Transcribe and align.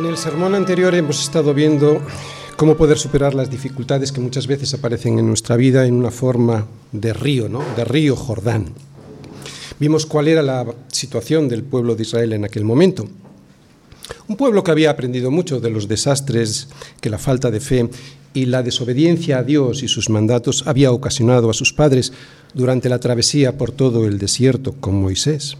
En 0.00 0.06
el 0.06 0.16
sermón 0.16 0.54
anterior 0.54 0.94
hemos 0.94 1.20
estado 1.20 1.52
viendo 1.52 2.00
cómo 2.56 2.74
poder 2.74 2.96
superar 2.96 3.34
las 3.34 3.50
dificultades 3.50 4.12
que 4.12 4.22
muchas 4.22 4.46
veces 4.46 4.72
aparecen 4.72 5.18
en 5.18 5.26
nuestra 5.26 5.56
vida 5.56 5.84
en 5.84 5.92
una 5.92 6.10
forma 6.10 6.66
de 6.90 7.12
río, 7.12 7.50
¿no? 7.50 7.62
De 7.76 7.84
río 7.84 8.16
Jordán. 8.16 8.72
Vimos 9.78 10.06
cuál 10.06 10.28
era 10.28 10.42
la 10.42 10.64
situación 10.88 11.50
del 11.50 11.64
pueblo 11.64 11.96
de 11.96 12.04
Israel 12.04 12.32
en 12.32 12.46
aquel 12.46 12.64
momento. 12.64 13.06
Un 14.26 14.36
pueblo 14.38 14.64
que 14.64 14.70
había 14.70 14.88
aprendido 14.88 15.30
mucho 15.30 15.60
de 15.60 15.68
los 15.68 15.86
desastres 15.86 16.68
que 17.02 17.10
la 17.10 17.18
falta 17.18 17.50
de 17.50 17.60
fe 17.60 17.90
y 18.32 18.46
la 18.46 18.62
desobediencia 18.62 19.36
a 19.36 19.42
Dios 19.42 19.82
y 19.82 19.88
sus 19.88 20.08
mandatos 20.08 20.66
había 20.66 20.92
ocasionado 20.92 21.50
a 21.50 21.54
sus 21.54 21.74
padres 21.74 22.14
durante 22.54 22.88
la 22.88 23.00
travesía 23.00 23.58
por 23.58 23.70
todo 23.70 24.06
el 24.06 24.18
desierto 24.18 24.72
con 24.80 24.94
Moisés 24.94 25.58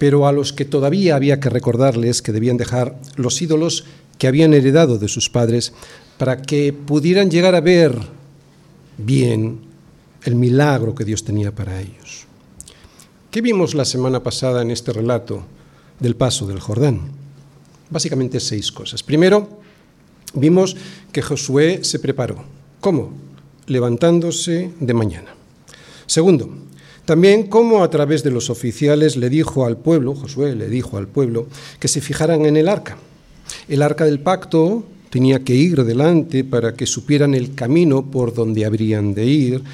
pero 0.00 0.26
a 0.26 0.32
los 0.32 0.54
que 0.54 0.64
todavía 0.64 1.14
había 1.14 1.40
que 1.40 1.50
recordarles 1.50 2.22
que 2.22 2.32
debían 2.32 2.56
dejar 2.56 2.98
los 3.16 3.42
ídolos 3.42 3.84
que 4.16 4.28
habían 4.28 4.54
heredado 4.54 4.96
de 4.96 5.08
sus 5.08 5.28
padres 5.28 5.74
para 6.16 6.40
que 6.40 6.72
pudieran 6.72 7.30
llegar 7.30 7.54
a 7.54 7.60
ver 7.60 7.98
bien 8.96 9.60
el 10.24 10.36
milagro 10.36 10.94
que 10.94 11.04
Dios 11.04 11.22
tenía 11.22 11.54
para 11.54 11.82
ellos. 11.82 12.24
¿Qué 13.30 13.42
vimos 13.42 13.74
la 13.74 13.84
semana 13.84 14.22
pasada 14.22 14.62
en 14.62 14.70
este 14.70 14.90
relato 14.94 15.42
del 15.98 16.16
paso 16.16 16.46
del 16.46 16.60
Jordán? 16.60 17.02
Básicamente 17.90 18.40
seis 18.40 18.72
cosas. 18.72 19.02
Primero, 19.02 19.60
vimos 20.32 20.78
que 21.12 21.20
Josué 21.20 21.80
se 21.84 21.98
preparó. 21.98 22.42
¿Cómo? 22.80 23.12
Levantándose 23.66 24.72
de 24.80 24.94
mañana. 24.94 25.34
Segundo, 26.06 26.69
también 27.10 27.48
cómo 27.48 27.82
a 27.82 27.90
través 27.90 28.22
de 28.22 28.30
los 28.30 28.50
oficiales 28.50 29.16
le 29.16 29.28
dijo 29.28 29.66
al 29.66 29.76
pueblo, 29.76 30.14
Josué 30.14 30.54
le 30.54 30.68
dijo 30.68 30.96
al 30.96 31.08
pueblo, 31.08 31.48
que 31.80 31.88
se 31.88 32.00
fijaran 32.00 32.46
en 32.46 32.56
el 32.56 32.68
arca. 32.68 32.98
El 33.68 33.82
arca 33.82 34.04
del 34.04 34.20
pacto 34.20 34.84
tenía 35.10 35.42
que 35.42 35.56
ir 35.56 35.82
delante 35.82 36.44
para 36.44 36.74
que 36.74 36.86
supieran 36.86 37.34
el 37.34 37.56
camino 37.56 38.12
por 38.12 38.32
donde 38.32 38.64
habrían 38.64 39.12
de 39.12 39.26
ir, 39.26 39.64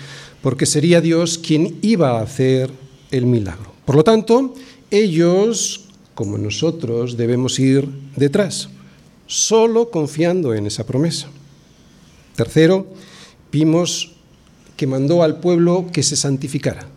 porque 0.40 0.64
sería 0.64 1.02
Dios 1.02 1.36
quien 1.36 1.76
iba 1.82 2.12
a 2.12 2.22
hacer 2.22 2.70
el 3.10 3.26
milagro. 3.26 3.70
Por 3.84 3.96
lo 3.96 4.02
tanto, 4.02 4.54
ellos, 4.90 5.88
como 6.14 6.38
nosotros, 6.38 7.18
debemos 7.18 7.58
ir 7.58 7.86
detrás, 8.16 8.70
solo 9.26 9.90
confiando 9.90 10.54
en 10.54 10.66
esa 10.66 10.86
promesa. 10.86 11.28
Tercero, 12.34 12.86
vimos 13.52 14.14
que 14.78 14.86
mandó 14.86 15.22
al 15.22 15.38
pueblo 15.40 15.84
que 15.92 16.02
se 16.02 16.16
santificara. 16.16 16.95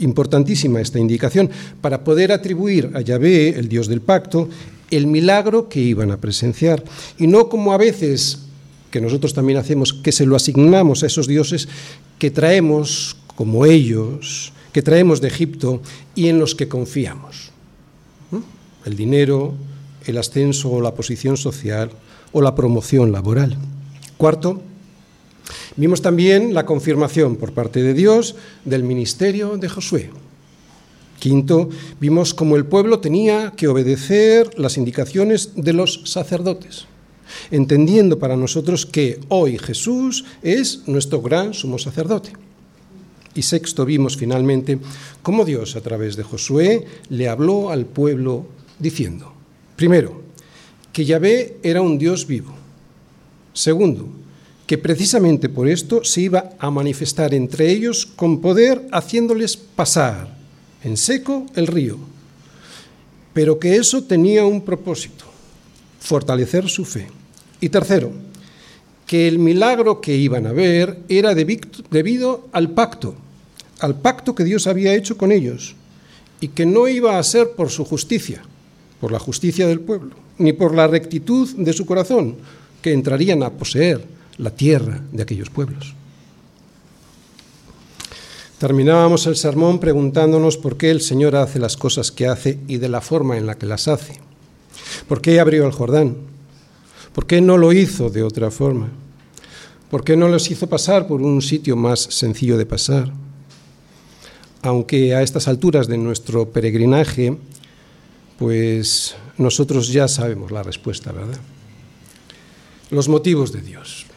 Importantísima 0.00 0.80
esta 0.80 0.98
indicación 0.98 1.50
para 1.80 2.04
poder 2.04 2.32
atribuir 2.32 2.90
a 2.94 3.00
Yahvé, 3.00 3.50
el 3.50 3.68
Dios 3.68 3.86
del 3.86 4.00
pacto, 4.00 4.48
el 4.90 5.06
milagro 5.06 5.68
que 5.68 5.80
iban 5.80 6.10
a 6.10 6.16
presenciar. 6.16 6.82
Y 7.18 7.26
no 7.26 7.48
como 7.48 7.72
a 7.72 7.78
veces, 7.78 8.40
que 8.90 9.00
nosotros 9.00 9.34
también 9.34 9.58
hacemos, 9.58 9.92
que 9.92 10.12
se 10.12 10.26
lo 10.26 10.36
asignamos 10.36 11.02
a 11.02 11.06
esos 11.06 11.26
dioses 11.26 11.68
que 12.18 12.30
traemos 12.30 13.16
como 13.36 13.64
ellos, 13.64 14.52
que 14.72 14.82
traemos 14.82 15.20
de 15.20 15.28
Egipto 15.28 15.80
y 16.14 16.28
en 16.28 16.38
los 16.38 16.54
que 16.54 16.68
confiamos. 16.68 17.50
El 18.84 18.96
dinero, 18.96 19.54
el 20.06 20.18
ascenso 20.18 20.70
o 20.70 20.80
la 20.80 20.94
posición 20.94 21.36
social 21.36 21.90
o 22.32 22.40
la 22.40 22.54
promoción 22.54 23.12
laboral. 23.12 23.58
Cuarto, 24.16 24.62
Vimos 25.76 26.02
también 26.02 26.52
la 26.52 26.66
confirmación 26.66 27.36
por 27.36 27.52
parte 27.52 27.82
de 27.82 27.94
Dios 27.94 28.34
del 28.64 28.82
ministerio 28.82 29.56
de 29.56 29.68
Josué. 29.68 30.10
Quinto, 31.18 31.68
vimos 32.00 32.34
cómo 32.34 32.56
el 32.56 32.64
pueblo 32.64 32.98
tenía 32.98 33.52
que 33.56 33.68
obedecer 33.68 34.58
las 34.58 34.78
indicaciones 34.78 35.52
de 35.54 35.74
los 35.74 36.02
sacerdotes, 36.04 36.86
entendiendo 37.50 38.18
para 38.18 38.36
nosotros 38.36 38.86
que 38.86 39.20
hoy 39.28 39.58
Jesús 39.58 40.24
es 40.42 40.88
nuestro 40.88 41.20
gran 41.20 41.54
sumo 41.54 41.78
sacerdote. 41.78 42.32
Y 43.34 43.42
sexto, 43.42 43.84
vimos 43.84 44.16
finalmente 44.16 44.78
cómo 45.22 45.44
Dios 45.44 45.76
a 45.76 45.82
través 45.82 46.16
de 46.16 46.24
Josué 46.24 46.86
le 47.10 47.28
habló 47.28 47.70
al 47.70 47.86
pueblo 47.86 48.46
diciendo, 48.78 49.32
primero, 49.76 50.22
que 50.92 51.04
Yahvé 51.04 51.58
era 51.62 51.80
un 51.82 51.98
Dios 51.98 52.26
vivo. 52.26 52.54
Segundo, 53.52 54.08
que 54.70 54.78
precisamente 54.78 55.48
por 55.48 55.66
esto 55.66 56.04
se 56.04 56.20
iba 56.20 56.50
a 56.60 56.70
manifestar 56.70 57.34
entre 57.34 57.72
ellos 57.72 58.06
con 58.06 58.40
poder, 58.40 58.86
haciéndoles 58.92 59.56
pasar 59.56 60.32
en 60.84 60.96
seco 60.96 61.44
el 61.56 61.66
río. 61.66 61.98
Pero 63.32 63.58
que 63.58 63.74
eso 63.74 64.04
tenía 64.04 64.44
un 64.44 64.60
propósito, 64.60 65.24
fortalecer 65.98 66.68
su 66.68 66.84
fe. 66.84 67.08
Y 67.60 67.68
tercero, 67.68 68.12
que 69.08 69.26
el 69.26 69.40
milagro 69.40 70.00
que 70.00 70.14
iban 70.14 70.46
a 70.46 70.52
ver 70.52 71.00
era 71.08 71.34
debido 71.34 72.46
al 72.52 72.70
pacto, 72.70 73.16
al 73.80 73.98
pacto 73.98 74.36
que 74.36 74.44
Dios 74.44 74.68
había 74.68 74.94
hecho 74.94 75.18
con 75.18 75.32
ellos, 75.32 75.74
y 76.40 76.46
que 76.46 76.64
no 76.64 76.86
iba 76.86 77.18
a 77.18 77.22
ser 77.24 77.56
por 77.56 77.70
su 77.70 77.84
justicia, 77.84 78.42
por 79.00 79.10
la 79.10 79.18
justicia 79.18 79.66
del 79.66 79.80
pueblo, 79.80 80.14
ni 80.38 80.52
por 80.52 80.76
la 80.76 80.86
rectitud 80.86 81.56
de 81.56 81.72
su 81.72 81.86
corazón, 81.86 82.36
que 82.80 82.92
entrarían 82.92 83.42
a 83.42 83.50
poseer 83.50 84.19
la 84.40 84.50
tierra 84.50 85.00
de 85.12 85.22
aquellos 85.22 85.50
pueblos. 85.50 85.94
Terminábamos 88.58 89.26
el 89.26 89.36
sermón 89.36 89.78
preguntándonos 89.78 90.56
por 90.56 90.76
qué 90.76 90.90
el 90.90 91.00
Señor 91.00 91.36
hace 91.36 91.58
las 91.58 91.76
cosas 91.76 92.10
que 92.10 92.26
hace 92.26 92.58
y 92.66 92.78
de 92.78 92.88
la 92.88 93.00
forma 93.00 93.36
en 93.38 93.46
la 93.46 93.56
que 93.56 93.66
las 93.66 93.88
hace. 93.88 94.20
¿Por 95.08 95.20
qué 95.20 95.40
abrió 95.40 95.66
el 95.66 95.72
Jordán? 95.72 96.16
¿Por 97.14 97.26
qué 97.26 97.40
no 97.40 97.58
lo 97.58 97.72
hizo 97.72 98.10
de 98.10 98.22
otra 98.22 98.50
forma? 98.50 98.88
¿Por 99.90 100.04
qué 100.04 100.16
no 100.16 100.28
los 100.28 100.50
hizo 100.50 100.68
pasar 100.68 101.06
por 101.06 101.22
un 101.22 101.42
sitio 101.42 101.76
más 101.76 102.00
sencillo 102.00 102.56
de 102.56 102.66
pasar? 102.66 103.12
Aunque 104.62 105.14
a 105.14 105.22
estas 105.22 105.48
alturas 105.48 105.86
de 105.86 105.98
nuestro 105.98 106.50
peregrinaje, 106.50 107.36
pues 108.38 109.16
nosotros 109.38 109.88
ya 109.88 110.06
sabemos 110.06 110.50
la 110.50 110.62
respuesta, 110.62 111.12
¿verdad? 111.12 111.40
Los 112.90 113.08
motivos 113.08 113.52
de 113.52 113.62
Dios. 113.62 114.09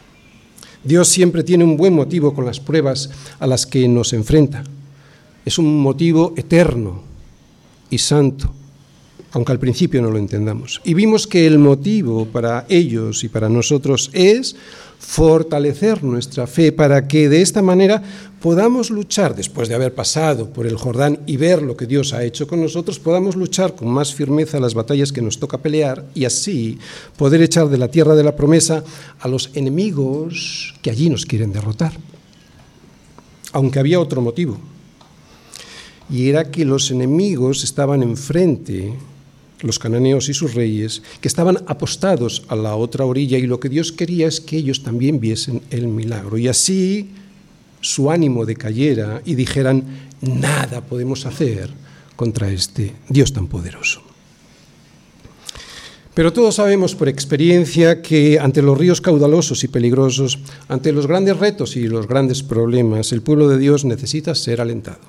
Dios 0.83 1.07
siempre 1.07 1.43
tiene 1.43 1.63
un 1.63 1.77
buen 1.77 1.93
motivo 1.93 2.33
con 2.33 2.45
las 2.45 2.59
pruebas 2.59 3.09
a 3.39 3.47
las 3.47 3.65
que 3.65 3.87
nos 3.87 4.13
enfrenta. 4.13 4.63
Es 5.45 5.57
un 5.57 5.79
motivo 5.79 6.33
eterno 6.35 7.01
y 7.89 7.97
santo, 7.97 8.53
aunque 9.33 9.51
al 9.51 9.59
principio 9.59 10.01
no 10.01 10.11
lo 10.11 10.19
entendamos. 10.19 10.79
Y 10.83 10.93
vimos 10.93 11.25
que 11.25 11.47
el 11.47 11.57
motivo 11.57 12.25
para 12.25 12.65
ellos 12.69 13.23
y 13.23 13.29
para 13.29 13.49
nosotros 13.49 14.11
es 14.13 14.55
fortalecer 14.99 16.03
nuestra 16.03 16.45
fe 16.45 16.71
para 16.71 17.07
que 17.07 17.27
de 17.27 17.41
esta 17.41 17.61
manera 17.63 18.01
podamos 18.39 18.91
luchar, 18.91 19.35
después 19.35 19.67
de 19.67 19.75
haber 19.75 19.95
pasado 19.95 20.51
por 20.51 20.67
el 20.67 20.77
Jordán 20.77 21.19
y 21.25 21.37
ver 21.37 21.63
lo 21.63 21.75
que 21.75 21.87
Dios 21.87 22.13
ha 22.13 22.23
hecho 22.23 22.47
con 22.47 22.61
nosotros, 22.61 22.99
podamos 22.99 23.35
luchar 23.35 23.75
con 23.75 23.89
más 23.89 24.13
firmeza 24.13 24.59
las 24.59 24.75
batallas 24.75 25.11
que 25.11 25.21
nos 25.21 25.39
toca 25.39 25.57
pelear 25.57 26.05
y 26.13 26.25
así 26.25 26.77
poder 27.17 27.41
echar 27.41 27.69
de 27.69 27.79
la 27.79 27.89
tierra 27.89 28.15
de 28.15 28.23
la 28.23 28.35
promesa 28.35 28.83
a 29.19 29.27
los 29.27 29.49
enemigos 29.55 30.75
que 30.83 30.91
allí 30.91 31.09
nos 31.09 31.25
quieren 31.25 31.51
derrotar. 31.51 31.93
Aunque 33.51 33.79
había 33.79 33.99
otro 33.99 34.21
motivo, 34.21 34.59
y 36.09 36.29
era 36.29 36.51
que 36.51 36.65
los 36.65 36.91
enemigos 36.91 37.63
estaban 37.63 38.03
enfrente 38.03 38.93
los 39.63 39.79
cananeos 39.79 40.29
y 40.29 40.33
sus 40.33 40.53
reyes, 40.53 41.01
que 41.21 41.27
estaban 41.27 41.63
apostados 41.67 42.43
a 42.47 42.55
la 42.55 42.75
otra 42.75 43.05
orilla 43.05 43.37
y 43.37 43.47
lo 43.47 43.59
que 43.59 43.69
Dios 43.69 43.91
quería 43.91 44.27
es 44.27 44.39
que 44.39 44.57
ellos 44.57 44.83
también 44.83 45.19
viesen 45.19 45.61
el 45.71 45.87
milagro. 45.87 46.37
Y 46.37 46.47
así 46.47 47.09
su 47.81 48.11
ánimo 48.11 48.45
decayera 48.45 49.21
y 49.25 49.35
dijeran, 49.35 49.83
nada 50.21 50.81
podemos 50.81 51.25
hacer 51.25 51.69
contra 52.15 52.51
este 52.51 52.93
Dios 53.09 53.33
tan 53.33 53.47
poderoso. 53.47 54.01
Pero 56.13 56.31
todos 56.31 56.55
sabemos 56.55 56.93
por 56.93 57.09
experiencia 57.09 58.03
que 58.03 58.37
ante 58.39 58.61
los 58.61 58.77
ríos 58.77 59.01
caudalosos 59.01 59.63
y 59.63 59.67
peligrosos, 59.67 60.39
ante 60.67 60.91
los 60.91 61.07
grandes 61.07 61.37
retos 61.37 61.75
y 61.75 61.87
los 61.87 62.07
grandes 62.07 62.43
problemas, 62.43 63.11
el 63.11 63.23
pueblo 63.23 63.49
de 63.49 63.57
Dios 63.57 63.83
necesita 63.83 64.35
ser 64.35 64.61
alentado. 64.61 65.01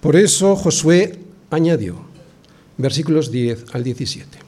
Por 0.00 0.14
eso 0.14 0.54
Josué 0.54 1.18
añadió, 1.50 2.13
versículos 2.76 3.30
10 3.30 3.66
al 3.72 3.84
17. 3.84 4.38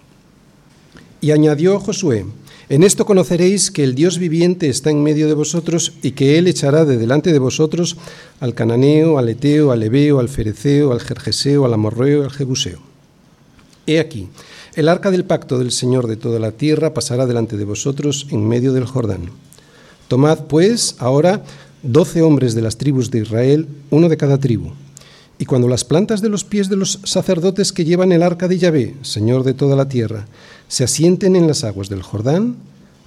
Y 1.21 1.31
añadió 1.31 1.79
Josué, 1.81 2.27
en 2.69 2.83
esto 2.83 3.07
conoceréis 3.07 3.71
que 3.71 3.85
el 3.85 3.95
Dios 3.95 4.19
viviente 4.19 4.69
está 4.69 4.91
en 4.91 5.03
medio 5.03 5.29
de 5.29 5.35
vosotros 5.35 5.93
y 6.03 6.13
que 6.13 6.37
Él 6.37 6.49
echará 6.49 6.85
de 6.85 6.97
delante 6.97 7.33
de 7.33 7.39
vosotros 7.39 7.97
al 8.41 8.55
cananeo, 8.55 9.19
al 9.19 9.29
eteo, 9.29 9.71
al 9.71 9.83
ebeo, 9.83 10.19
al 10.19 10.29
fereceo, 10.29 10.93
al 10.93 11.01
jerjeseo, 11.01 11.65
al 11.65 11.75
amorreo, 11.75 12.25
al 12.25 12.31
jebuseo. 12.31 12.81
He 13.87 14.01
aquí, 14.01 14.29
el 14.75 14.89
arca 14.89 15.13
del 15.13 15.25
pacto 15.25 15.59
del 15.59 15.71
Señor 15.71 16.09
de 16.09 16.17
toda 16.17 16.41
la 16.41 16.53
tierra 16.53 16.93
pasará 16.93 17.27
delante 17.27 17.57
de 17.57 17.65
vosotros 17.65 18.27
en 18.31 18.47
medio 18.47 18.73
del 18.73 18.85
Jordán. 18.85 19.31
Tomad, 20.09 20.47
pues, 20.47 20.97
ahora 20.99 21.45
doce 21.83 22.23
hombres 22.23 22.55
de 22.55 22.63
las 22.63 22.79
tribus 22.79 23.13
de 23.13 23.21
Israel, 23.21 23.69
uno 23.91 24.09
de 24.09 24.17
cada 24.17 24.39
tribu 24.39 24.73
Y 25.39 25.45
cuando 25.45 25.69
las 25.69 25.85
plantas 25.85 26.23
de 26.23 26.31
los 26.31 26.45
pies 26.45 26.69
de 26.69 26.77
los 26.77 27.01
sacerdotes 27.05 27.73
que 27.73 27.85
llevan 27.85 28.13
el 28.13 28.23
arca 28.23 28.49
de 28.49 28.59
Yahvé, 28.59 28.97
Señor 29.03 29.45
de 29.45 29.53
toda 29.53 29.77
la 29.77 29.89
tierra, 29.89 30.27
se 30.69 30.85
asienten 30.85 31.37
en 31.37 31.47
las 31.47 31.63
aguas 31.63 31.89
del 31.89 32.03
Jordán, 32.03 32.57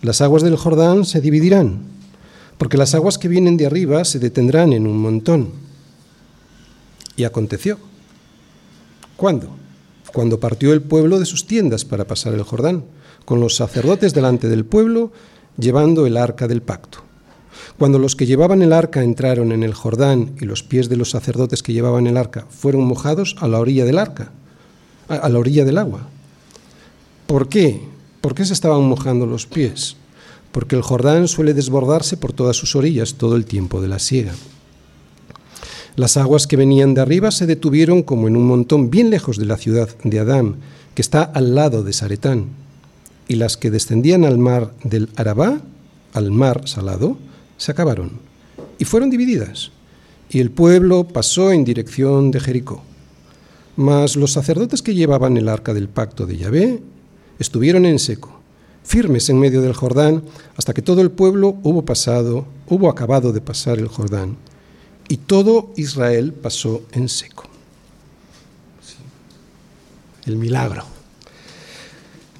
las 0.02 0.22
aguas 0.22 0.44
del 0.44 0.56
Jordán 0.56 1.06
se 1.06 1.22
dividirán, 1.22 1.80
porque 2.58 2.78
las 2.78 2.94
aguas 2.94 3.18
que 3.18 3.28
vienen 3.28 3.58
de 3.58 3.66
arriba 3.66 4.06
se 4.06 4.20
detendrán 4.20 4.74
en 4.74 4.86
un 4.86 4.98
montón. 5.00 5.50
Y 7.16 7.24
aconteció. 7.24 7.80
¿Cuándo? 9.18 9.50
Cuando 10.14 10.40
partió 10.40 10.72
el 10.72 10.82
pueblo 10.82 11.20
de 11.20 11.26
sus 11.26 11.48
tiendas 11.48 11.84
para 11.84 12.06
pasar 12.06 12.34
el 12.34 12.44
Jordán, 12.44 12.86
con 13.26 13.40
los 13.40 13.56
sacerdotes 13.56 14.14
delante 14.14 14.48
del 14.48 14.66
pueblo, 14.66 15.12
llevando 15.58 16.06
el 16.06 16.16
arca 16.16 16.48
del 16.48 16.62
pacto. 16.62 17.09
Cuando 17.80 17.98
los 17.98 18.18
que 18.18 18.26
llevaban 18.26 18.62
el 18.62 18.74
arca 18.74 19.04
entraron 19.04 19.54
en 19.54 19.64
el 19.64 19.74
Jordán 19.74 20.34
y 20.42 20.44
los 20.44 20.64
pies 20.64 20.90
de 20.90 20.98
los 20.98 21.12
sacerdotes 21.12 21.64
que 21.64 21.72
llevaban 21.72 22.08
el 22.08 22.18
arca 22.18 22.46
fueron 22.50 22.84
mojados 22.84 23.38
a 23.40 23.48
la 23.48 23.58
orilla 23.58 23.86
del 23.86 24.00
arca, 24.00 24.34
a 25.08 25.30
la 25.30 25.40
orilla 25.40 25.64
del 25.64 25.78
agua. 25.78 26.02
¿Por 27.26 27.48
qué? 27.48 27.80
¿Por 28.20 28.36
qué 28.36 28.44
se 28.44 28.52
estaban 28.52 28.84
mojando 28.84 29.26
los 29.26 29.48
pies? 29.48 29.96
Porque 30.52 30.76
el 30.76 30.82
Jordán 30.82 31.30
suele 31.30 31.54
desbordarse 31.54 32.18
por 32.18 32.34
todas 32.34 32.58
sus 32.58 32.76
orillas 32.76 33.14
todo 33.14 33.38
el 33.38 33.46
tiempo 33.46 33.80
de 33.80 33.88
la 33.88 34.00
siega. 34.00 34.34
Las 35.96 36.18
aguas 36.18 36.48
que 36.48 36.58
venían 36.58 36.94
de 36.94 37.00
arriba 37.00 37.32
se 37.32 37.46
detuvieron 37.46 38.04
como 38.04 38.28
en 38.28 38.36
un 38.36 38.46
montón 38.46 38.90
bien 38.90 39.10
lejos 39.10 39.38
de 39.38 39.46
la 39.46 39.56
ciudad 39.56 39.88
de 40.04 40.20
Adán, 40.20 40.58
que 40.96 41.02
está 41.02 41.24
al 41.24 41.56
lado 41.56 41.84
de 41.84 41.94
Saretán, 41.94 42.48
y 43.30 43.36
las 43.36 43.56
que 43.56 43.72
descendían 43.72 44.26
al 44.26 44.38
mar 44.38 44.74
del 44.84 45.08
Arabá, 45.16 45.62
al 46.12 46.32
mar 46.32 46.68
salado, 46.68 47.18
se 47.60 47.72
acabaron 47.72 48.14
y 48.80 48.86
fueron 48.86 49.12
divididas, 49.12 49.72
y 50.30 50.40
el 50.40 50.50
pueblo 50.50 51.08
pasó 51.08 51.52
en 51.52 51.66
dirección 51.66 52.32
de 52.32 52.40
Jericó. 52.40 52.82
Mas 53.76 54.16
los 54.16 54.32
sacerdotes 54.32 54.82
que 54.82 54.96
llevaban 54.96 55.38
el 55.38 55.50
arca 55.50 55.74
del 55.74 55.90
pacto 55.90 56.26
de 56.26 56.38
Yahvé 56.38 56.82
estuvieron 57.38 57.86
en 57.86 58.00
seco, 58.00 58.40
firmes 58.84 59.30
en 59.30 59.40
medio 59.40 59.62
del 59.62 59.74
Jordán, 59.74 60.24
hasta 60.56 60.74
que 60.74 60.82
todo 60.82 61.02
el 61.02 61.12
pueblo 61.12 61.58
hubo 61.64 61.84
pasado, 61.84 62.46
hubo 62.68 62.90
acabado 62.90 63.34
de 63.34 63.42
pasar 63.42 63.78
el 63.78 63.88
Jordán, 63.88 64.38
y 65.08 65.18
todo 65.18 65.72
Israel 65.76 66.34
pasó 66.34 66.82
en 66.92 67.10
seco. 67.10 67.44
El 70.26 70.38
milagro. 70.38 70.99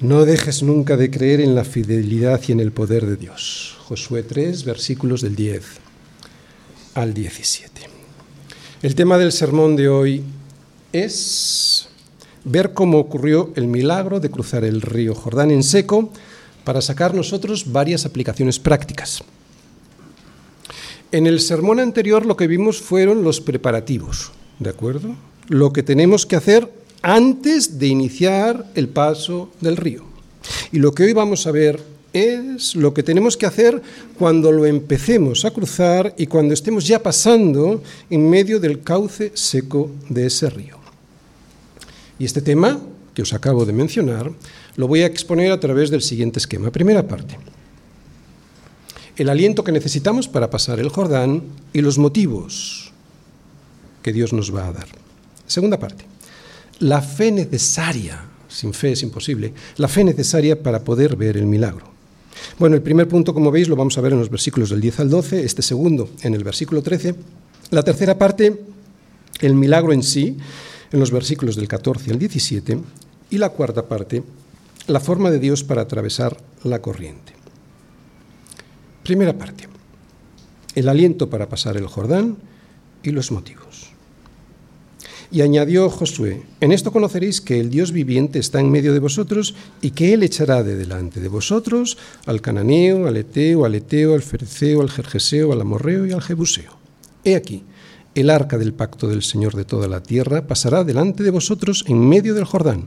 No 0.00 0.24
dejes 0.24 0.62
nunca 0.62 0.96
de 0.96 1.10
creer 1.10 1.42
en 1.42 1.54
la 1.54 1.62
fidelidad 1.62 2.40
y 2.48 2.52
en 2.52 2.60
el 2.60 2.72
poder 2.72 3.04
de 3.04 3.16
Dios. 3.16 3.76
Josué 3.84 4.22
3, 4.22 4.64
versículos 4.64 5.20
del 5.20 5.36
10 5.36 5.62
al 6.94 7.12
17. 7.12 7.82
El 8.80 8.94
tema 8.94 9.18
del 9.18 9.30
sermón 9.30 9.76
de 9.76 9.90
hoy 9.90 10.24
es 10.94 11.90
ver 12.44 12.72
cómo 12.72 12.98
ocurrió 12.98 13.52
el 13.56 13.66
milagro 13.66 14.20
de 14.20 14.30
cruzar 14.30 14.64
el 14.64 14.80
río 14.80 15.14
Jordán 15.14 15.50
en 15.50 15.62
seco 15.62 16.10
para 16.64 16.80
sacar 16.80 17.14
nosotros 17.14 17.70
varias 17.70 18.06
aplicaciones 18.06 18.58
prácticas. 18.58 19.22
En 21.12 21.26
el 21.26 21.40
sermón 21.40 21.78
anterior 21.78 22.24
lo 22.24 22.38
que 22.38 22.46
vimos 22.46 22.80
fueron 22.80 23.22
los 23.22 23.42
preparativos, 23.42 24.32
¿de 24.60 24.70
acuerdo? 24.70 25.14
Lo 25.48 25.74
que 25.74 25.82
tenemos 25.82 26.24
que 26.24 26.36
hacer 26.36 26.79
antes 27.02 27.78
de 27.78 27.86
iniciar 27.86 28.70
el 28.74 28.88
paso 28.88 29.50
del 29.60 29.76
río. 29.76 30.04
Y 30.72 30.78
lo 30.78 30.92
que 30.92 31.04
hoy 31.04 31.12
vamos 31.12 31.46
a 31.46 31.50
ver 31.50 31.80
es 32.12 32.74
lo 32.74 32.92
que 32.92 33.02
tenemos 33.02 33.36
que 33.36 33.46
hacer 33.46 33.80
cuando 34.18 34.50
lo 34.50 34.66
empecemos 34.66 35.44
a 35.44 35.50
cruzar 35.52 36.14
y 36.18 36.26
cuando 36.26 36.54
estemos 36.54 36.86
ya 36.86 37.02
pasando 37.02 37.82
en 38.08 38.28
medio 38.28 38.58
del 38.58 38.82
cauce 38.82 39.32
seco 39.34 39.90
de 40.08 40.26
ese 40.26 40.50
río. 40.50 40.78
Y 42.18 42.24
este 42.24 42.42
tema 42.42 42.80
que 43.14 43.22
os 43.22 43.32
acabo 43.32 43.64
de 43.64 43.72
mencionar 43.72 44.30
lo 44.76 44.88
voy 44.88 45.02
a 45.02 45.06
exponer 45.06 45.52
a 45.52 45.60
través 45.60 45.90
del 45.90 46.02
siguiente 46.02 46.38
esquema. 46.38 46.70
Primera 46.70 47.06
parte. 47.06 47.38
El 49.16 49.28
aliento 49.28 49.64
que 49.64 49.72
necesitamos 49.72 50.28
para 50.28 50.50
pasar 50.50 50.80
el 50.80 50.88
Jordán 50.88 51.42
y 51.72 51.80
los 51.80 51.98
motivos 51.98 52.92
que 54.02 54.12
Dios 54.12 54.32
nos 54.32 54.54
va 54.54 54.68
a 54.68 54.72
dar. 54.72 54.86
Segunda 55.46 55.78
parte. 55.78 56.04
La 56.80 57.02
fe 57.02 57.30
necesaria, 57.30 58.24
sin 58.48 58.72
fe 58.72 58.92
es 58.92 59.02
imposible, 59.02 59.52
la 59.76 59.88
fe 59.88 60.02
necesaria 60.02 60.62
para 60.62 60.82
poder 60.82 61.16
ver 61.16 61.36
el 61.36 61.46
milagro. 61.46 61.90
Bueno, 62.58 62.76
el 62.76 62.82
primer 62.82 63.06
punto, 63.06 63.34
como 63.34 63.50
veis, 63.50 63.68
lo 63.68 63.76
vamos 63.76 63.96
a 63.98 64.00
ver 64.00 64.12
en 64.12 64.18
los 64.18 64.30
versículos 64.30 64.70
del 64.70 64.80
10 64.80 65.00
al 65.00 65.10
12, 65.10 65.44
este 65.44 65.62
segundo 65.62 66.08
en 66.22 66.34
el 66.34 66.44
versículo 66.44 66.82
13. 66.82 67.14
La 67.70 67.82
tercera 67.82 68.16
parte, 68.16 68.60
el 69.40 69.54
milagro 69.54 69.92
en 69.92 70.02
sí, 70.02 70.36
en 70.92 71.00
los 71.00 71.10
versículos 71.10 71.56
del 71.56 71.68
14 71.68 72.10
al 72.10 72.18
17. 72.18 72.78
Y 73.30 73.38
la 73.38 73.50
cuarta 73.50 73.86
parte, 73.86 74.22
la 74.86 75.00
forma 75.00 75.30
de 75.30 75.38
Dios 75.38 75.62
para 75.62 75.82
atravesar 75.82 76.36
la 76.64 76.80
corriente. 76.80 77.32
Primera 79.02 79.36
parte, 79.36 79.68
el 80.74 80.88
aliento 80.88 81.30
para 81.30 81.48
pasar 81.48 81.76
el 81.76 81.86
Jordán 81.86 82.38
y 83.02 83.10
los 83.10 83.30
motivos. 83.30 83.89
Y 85.32 85.42
añadió 85.42 85.88
Josué, 85.88 86.42
en 86.60 86.72
esto 86.72 86.90
conoceréis 86.90 87.40
que 87.40 87.60
el 87.60 87.70
Dios 87.70 87.92
viviente 87.92 88.40
está 88.40 88.58
en 88.58 88.70
medio 88.70 88.92
de 88.92 88.98
vosotros 88.98 89.54
y 89.80 89.92
que 89.92 90.12
Él 90.12 90.24
echará 90.24 90.64
de 90.64 90.74
delante 90.74 91.20
de 91.20 91.28
vosotros 91.28 91.98
al 92.26 92.40
cananeo, 92.40 93.06
al 93.06 93.16
eteo, 93.16 93.64
al 93.64 93.76
eteo, 93.76 94.14
al 94.14 94.22
fereceo, 94.22 94.80
al 94.80 94.90
jerjeseo, 94.90 95.52
al 95.52 95.60
amorreo 95.60 96.04
y 96.04 96.12
al 96.12 96.20
jebuseo. 96.20 96.72
He 97.24 97.36
aquí, 97.36 97.62
el 98.16 98.28
arca 98.28 98.58
del 98.58 98.72
pacto 98.72 99.06
del 99.06 99.22
Señor 99.22 99.54
de 99.54 99.64
toda 99.64 99.86
la 99.86 100.02
tierra 100.02 100.48
pasará 100.48 100.82
delante 100.82 101.22
de 101.22 101.30
vosotros 101.30 101.84
en 101.86 102.08
medio 102.08 102.34
del 102.34 102.44
Jordán. 102.44 102.86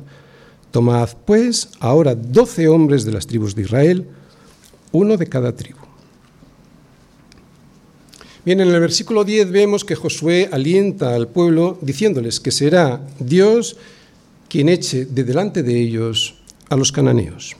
Tomad, 0.71 1.09
pues, 1.25 1.69
ahora 1.79 2.13
doce 2.13 2.67
hombres 2.67 3.05
de 3.05 3.13
las 3.13 3.25
tribus 3.25 3.55
de 3.55 3.61
Israel, 3.61 4.07
uno 4.91 5.15
de 5.15 5.27
cada 5.27 5.55
tribu. 5.55 5.82
Bien, 8.45 8.59
en 8.59 8.67
el 8.67 8.79
versículo 8.81 9.23
10 9.23 9.51
vemos 9.51 9.85
que 9.85 9.95
Josué 9.95 10.49
alienta 10.51 11.15
al 11.15 11.29
pueblo 11.29 11.77
diciéndoles 11.79 12.41
que 12.41 12.51
será 12.51 12.99
Dios 13.17 13.77
quien 14.49 14.67
eche 14.67 15.05
de 15.05 15.23
delante 15.23 15.63
de 15.63 15.79
ellos 15.79 16.35
a 16.67 16.75
los 16.75 16.91
cananeos. 16.91 17.55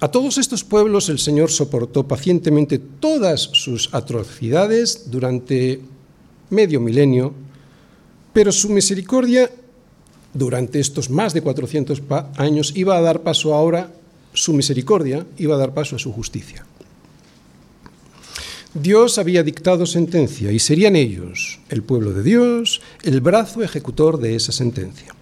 A 0.00 0.10
todos 0.10 0.36
estos 0.36 0.62
pueblos 0.62 1.08
el 1.08 1.18
Señor 1.18 1.50
soportó 1.50 2.06
pacientemente 2.06 2.78
todas 2.78 3.48
sus 3.54 3.88
atrocidades 3.94 5.10
durante 5.10 5.80
medio 6.50 6.78
milenio, 6.78 7.32
pero 8.34 8.52
su 8.52 8.68
misericordia 8.68 9.50
durante 10.34 10.80
estos 10.80 11.08
más 11.08 11.32
de 11.32 11.40
400 11.40 12.02
años 12.36 12.74
iba 12.76 12.98
a 12.98 13.00
dar 13.00 13.22
paso 13.22 13.54
ahora, 13.54 13.90
su 14.34 14.52
misericordia 14.52 15.26
iba 15.38 15.54
a 15.54 15.58
dar 15.58 15.72
paso 15.72 15.96
a 15.96 15.98
su 15.98 16.12
justicia. 16.12 16.66
Dios 18.80 19.18
había 19.18 19.42
dictado 19.42 19.86
sentencia 19.86 20.52
y 20.52 20.58
serían 20.58 20.96
ellos, 20.96 21.58
el 21.68 21.82
pueblo 21.82 22.12
de 22.12 22.22
Dios, 22.22 22.82
el 23.02 23.20
brazo 23.20 23.62
ejecutor 23.62 24.18
de 24.18 24.36
esa 24.36 24.52
sentencia. 24.52 25.14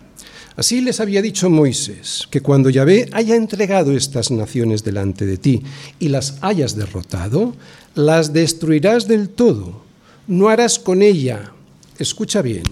Así 0.56 0.80
les 0.80 1.00
había 1.00 1.22
dicho 1.22 1.50
Moisés, 1.50 2.28
que 2.30 2.40
cuando 2.40 2.70
Yahvé 2.70 3.08
haya 3.12 3.34
entregado 3.34 3.92
estas 3.92 4.30
naciones 4.30 4.84
delante 4.84 5.26
de 5.26 5.36
ti 5.36 5.62
y 5.98 6.08
las 6.08 6.38
hayas 6.42 6.76
derrotado, 6.76 7.54
las 7.94 8.32
destruirás 8.32 9.08
del 9.08 9.28
todo, 9.28 9.82
no 10.28 10.48
harás 10.48 10.78
con 10.78 11.02
ella, 11.02 11.52
escucha 11.98 12.40
bien, 12.40 12.64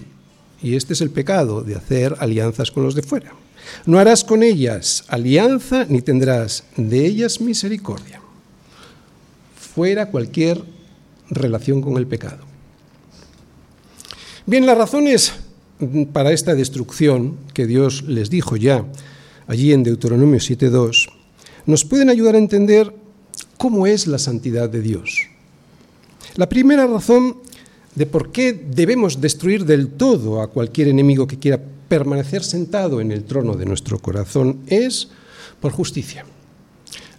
y 0.61 0.75
este 0.75 0.93
es 0.93 1.01
el 1.01 1.09
pecado 1.09 1.61
de 1.61 1.75
hacer 1.75 2.15
alianzas 2.19 2.71
con 2.71 2.83
los 2.83 2.95
de 2.95 3.03
fuera, 3.03 3.33
no 3.85 3.99
harás 3.99 4.23
con 4.23 4.43
ellas 4.43 5.03
alianza 5.07 5.85
ni 5.89 6.01
tendrás 6.01 6.63
de 6.77 7.05
ellas 7.05 7.41
misericordia. 7.41 8.21
Fuera 9.75 10.09
cualquier 10.09 10.63
relación 11.29 11.81
con 11.81 11.97
el 11.97 12.07
pecado. 12.07 12.43
Bien, 14.45 14.65
las 14.65 14.77
razones 14.77 15.33
para 16.11 16.31
esta 16.31 16.55
destrucción 16.55 17.37
que 17.53 17.65
Dios 17.65 18.03
les 18.03 18.29
dijo 18.29 18.55
ya 18.55 18.85
allí 19.47 19.73
en 19.73 19.83
Deuteronomio 19.83 20.39
7.2 20.39 21.09
nos 21.65 21.85
pueden 21.85 22.09
ayudar 22.09 22.35
a 22.35 22.39
entender 22.39 22.93
cómo 23.57 23.87
es 23.87 24.07
la 24.07 24.19
santidad 24.19 24.69
de 24.69 24.81
Dios. 24.81 25.27
La 26.35 26.49
primera 26.49 26.87
razón 26.87 27.37
de 27.95 28.05
por 28.05 28.31
qué 28.31 28.53
debemos 28.53 29.21
destruir 29.21 29.65
del 29.65 29.89
todo 29.89 30.41
a 30.41 30.49
cualquier 30.49 30.87
enemigo 30.87 31.27
que 31.27 31.39
quiera 31.39 31.61
permanecer 31.87 32.43
sentado 32.43 33.01
en 33.01 33.11
el 33.11 33.23
trono 33.23 33.55
de 33.55 33.65
nuestro 33.65 33.99
corazón 33.99 34.59
es 34.67 35.09
por 35.59 35.71
justicia. 35.71 36.25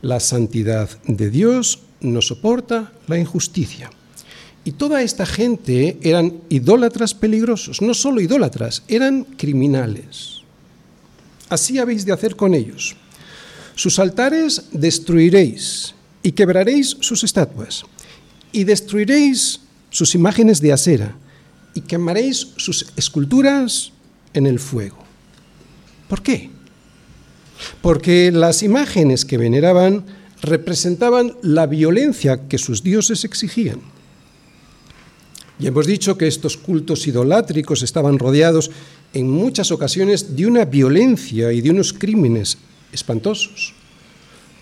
La 0.03 0.21
santidad 0.21 0.91
de 1.07 1.31
Dios 1.31 1.84
no 2.05 2.23
soporta 2.23 2.93
la 3.07 3.19
injusticia. 3.19 3.91
Y 4.65 4.73
toda 4.73 5.03
esta 5.03 5.27
gente 5.27 5.99
eran 6.03 6.41
idólatras 6.49 7.15
peligrosos, 7.15 7.83
no 7.83 7.93
solo 7.93 8.21
idólatras, 8.21 8.83
eran 8.89 9.25
criminales. 9.25 10.41
Así 11.49 11.79
habéis 11.79 12.07
de 12.07 12.13
hacer 12.13 12.37
con 12.37 12.55
ellos. 12.55 12.97
Sus 13.75 13.99
altares 13.99 14.65
destruiréis 14.73 15.95
y 16.23 16.33
quebraréis 16.33 16.97
sus 17.01 17.25
estatuas 17.25 17.85
y 18.53 18.65
destruiréis 18.65 19.61
sus 19.91 20.15
imágenes 20.15 20.61
de 20.61 20.73
acera 20.73 21.17
y 21.75 21.81
quemaréis 21.83 22.49
sus 22.57 22.87
esculturas 22.97 23.93
en 24.33 24.47
el 24.47 24.61
fuego. 24.61 24.99
¿Por 26.09 26.23
qué? 26.23 26.51
Porque 27.83 28.31
las 28.33 28.63
imágenes 28.63 29.25
que 29.25 29.39
veneraban 29.39 30.05
representaban 30.45 31.37
la 31.43 31.67
violencia 31.67 32.49
que 32.49 32.59
sus 32.59 32.83
dioses 32.83 33.25
exigían. 33.25 33.81
Y 35.59 35.67
hemos 35.67 35.87
dicho 35.87 36.19
que 36.19 36.27
estos 36.27 36.57
cultos 36.57 37.07
idolátricos 37.07 37.83
estaban 37.83 38.19
rodeados 38.19 38.71
en 39.13 39.31
muchas 39.31 39.71
ocasiones 39.71 40.37
de 40.37 40.47
una 40.47 40.65
violencia 40.65 41.53
y 41.53 41.61
de 41.61 41.71
unos 41.71 41.93
crímenes 41.93 42.59
espantosos. 42.93 43.75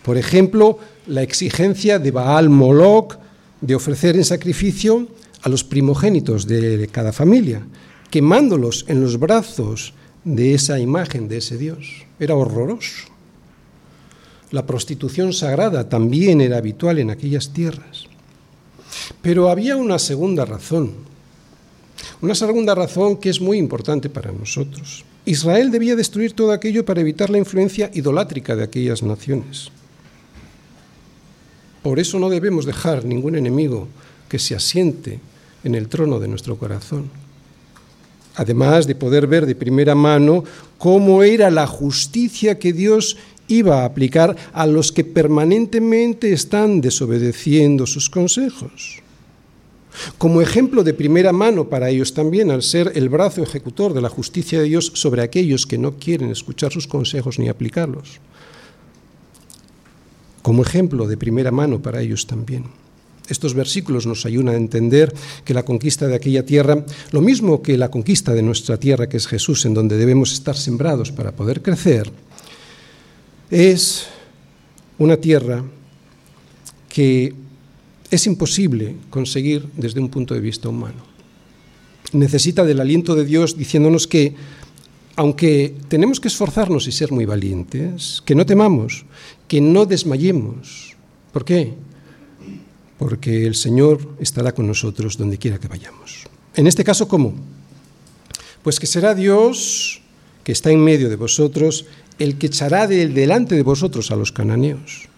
Por 0.05 0.19
ejemplo, 0.19 0.79
la 1.07 1.23
exigencia 1.23 1.99
de 1.99 2.11
Baal 2.11 2.51
Moloch 2.51 3.17
de 3.61 3.75
ofrecer 3.75 4.17
en 4.17 4.25
sacrificio 4.25 5.09
a 5.43 5.49
los 5.49 5.65
primogénitos 5.65 6.47
de 6.47 6.89
cada 6.93 7.13
familia, 7.13 7.63
quemándolos 8.11 8.85
en 8.89 9.01
los 9.01 9.19
brazos 9.19 9.95
de 10.25 10.55
esa 10.55 10.79
imagen, 10.79 11.29
de 11.29 11.39
ese 11.39 11.57
Dios. 11.57 12.05
Era 12.19 12.35
horroroso. 12.35 13.12
La 14.53 14.67
prostitución 14.67 15.33
sagrada 15.33 15.89
también 15.89 16.41
era 16.41 16.59
habitual 16.59 16.99
en 16.99 17.11
aquellas 17.11 17.53
tierras. 17.53 18.05
Pero 19.23 19.49
había 19.49 19.77
una 19.77 19.99
segunda 19.99 20.45
razón, 20.45 20.93
una 22.21 22.35
segunda 22.35 22.75
razón 22.75 23.17
que 23.17 23.31
es 23.31 23.41
muy 23.41 23.59
importante 23.59 24.11
para 24.11 24.31
nosotros. 24.31 25.05
Israel 25.25 25.71
debía 25.71 25.97
destruir 25.97 26.35
todo 26.35 26.53
aquello 26.53 26.85
para 26.85 27.01
evitar 27.01 27.31
la 27.31 27.39
influencia 27.39 27.91
idolátrica 27.95 28.55
de 28.55 28.65
aquellas 28.65 29.03
naciones. 29.03 29.71
Por 31.83 31.99
eso 31.99 32.19
no 32.19 32.29
debemos 32.29 32.67
dejar 32.67 33.05
ningún 33.05 33.37
enemigo 33.37 33.89
que 34.29 34.39
se 34.39 34.55
asiente 34.55 35.21
en 35.65 35.75
el 35.75 35.89
trono 35.89 36.21
de 36.21 36.29
nuestro 36.29 36.57
corazón. 36.59 37.11
Además 38.35 38.87
de 38.87 38.95
poder 38.95 39.27
ver 39.27 39.47
de 39.47 39.55
primera 39.55 39.95
mano 39.95 40.45
cómo 40.79 41.23
era 41.23 41.51
la 41.51 41.67
justicia 41.67 42.59
que 42.59 42.73
Dios 42.73 43.17
iba 43.53 43.83
a 43.83 43.85
aplicar 43.85 44.37
a 44.53 44.67
los 44.67 44.93
que 44.93 45.05
permanentemente 45.05 46.33
están 46.33 46.81
desobedeciendo 46.81 47.87
sus 47.87 48.09
consejos. 48.11 49.03
Como 50.17 50.41
ejemplo 50.41 50.83
de 50.85 50.95
primera 50.95 51.33
mano 51.33 51.69
para 51.69 51.91
ellos 51.91 52.15
también, 52.15 52.51
al 52.51 52.63
ser 52.63 52.93
el 52.95 53.09
brazo 53.09 53.43
ejecutor 53.43 53.93
de 53.93 54.01
la 54.01 54.09
justicia 54.09 54.59
de 54.59 54.65
Dios 54.65 54.91
sobre 54.95 55.23
aquellos 55.23 55.67
que 55.67 55.79
no 55.79 55.99
quieren 55.99 56.31
escuchar 56.31 56.73
sus 56.73 56.87
consejos 56.87 57.39
ni 57.39 57.49
aplicarlos. 57.49 58.21
Como 60.41 60.63
ejemplo 60.63 61.07
de 61.07 61.17
primera 61.17 61.51
mano 61.51 61.83
para 61.83 62.01
ellos 62.01 62.27
también. 62.27 62.65
Estos 63.29 63.55
versículos 63.55 64.07
nos 64.07 64.27
ayudan 64.27 64.55
a 64.55 64.59
entender 64.59 65.13
que 65.45 65.55
la 65.55 65.65
conquista 65.65 66.09
de 66.09 66.17
aquella 66.17 66.45
tierra, 66.45 66.85
lo 67.13 67.21
mismo 67.21 67.63
que 67.63 67.79
la 67.79 67.91
conquista 67.91 68.35
de 68.35 68.43
nuestra 68.43 68.79
tierra, 68.79 69.09
que 69.09 69.19
es 69.19 69.29
Jesús, 69.29 69.65
en 69.65 69.75
donde 69.75 69.97
debemos 69.97 70.33
estar 70.33 70.57
sembrados 70.57 71.13
para 71.13 71.33
poder 71.33 71.63
crecer, 71.63 72.11
es 73.53 74.07
una 74.99 75.19
tierra 75.19 75.63
que 76.89 77.35
es 78.11 78.27
imposible 78.27 78.97
conseguir 79.11 79.69
desde 79.77 80.01
un 80.01 80.09
punto 80.09 80.33
de 80.33 80.41
vista 80.41 80.71
humano. 80.71 81.05
Necesita 82.13 82.65
del 82.65 82.81
aliento 82.81 83.15
de 83.15 83.27
Dios 83.27 83.57
diciéndonos 83.57 84.07
que, 84.07 84.35
aunque 85.17 85.75
tenemos 85.89 86.19
que 86.19 86.29
esforzarnos 86.29 86.87
y 86.87 86.93
ser 86.93 87.13
muy 87.13 87.27
valientes, 87.27 88.23
que 88.25 88.35
no 88.35 88.47
temamos, 88.47 89.05
que 89.49 89.61
no 89.61 89.85
desmayemos. 89.85 90.97
¿Por 91.33 91.45
qué? 91.45 91.75
Porque 92.99 93.47
el 93.47 93.55
Señor 93.55 94.17
estará 94.19 94.53
con 94.53 94.67
nosotros 94.67 95.19
donde 95.19 95.37
quiera 95.37 95.59
que 95.59 95.69
vayamos. 95.69 96.25
En 96.55 96.67
este 96.67 96.85
caso, 96.85 97.07
¿cómo? 97.07 97.35
Pues 98.63 98.81
que 98.81 98.87
será 98.87 99.15
Dios 99.15 100.01
que 100.45 100.53
está 100.53 100.71
en 100.71 100.83
medio 100.83 101.09
de 101.09 101.17
vosotros 101.17 101.87
el 102.19 102.39
que 102.39 102.47
echará 102.47 102.87
de 102.87 103.09
delante 103.09 103.55
de 103.55 103.63
vosotros 103.63 104.11
a 104.11 104.17
los 104.17 104.33
cananeos. 104.33 105.09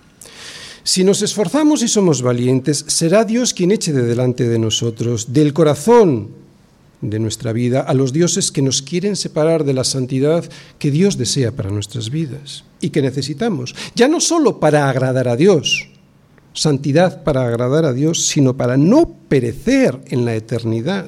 Si 0.83 1.03
nos 1.03 1.23
esforzamos 1.23 1.83
y 1.83 1.89
somos 1.89 2.21
valientes, 2.21 2.85
será 2.89 3.25
Dios 3.25 3.55
quien 3.55 3.73
eche 3.73 3.93
de 3.93 4.03
delante 4.03 4.47
de 4.47 4.59
nosotros, 4.59 5.33
del 5.33 5.55
corazón 5.55 6.29
de 7.01 7.19
nuestra 7.19 7.53
vida, 7.53 7.81
a 7.81 7.95
los 7.95 8.13
dioses 8.13 8.53
que 8.53 8.63
nos 8.63 8.83
quieren 8.83 9.17
separar 9.17 9.65
de 9.65 9.73
la 9.73 9.85
santidad 9.85 10.45
que 10.79 10.91
Dios 10.91 11.17
desea 11.17 11.53
para 11.53 11.71
nuestras 11.71 12.11
vidas 12.11 12.65
y 12.81 12.91
que 12.91 13.03
necesitamos, 13.03 13.75
ya 13.95 14.09
no 14.09 14.21
solo 14.21 14.61
para 14.61 14.91
agradar 14.91 15.29
a 15.29 15.37
Dios, 15.37 15.89
santidad 16.53 17.25
para 17.25 17.47
agradar 17.47 17.85
a 17.85 17.93
Dios, 17.93 18.27
sino 18.27 18.57
para 18.57 18.77
no 18.77 19.17
perecer 19.29 20.01
en 20.07 20.25
la 20.25 20.35
eternidad. 20.35 21.07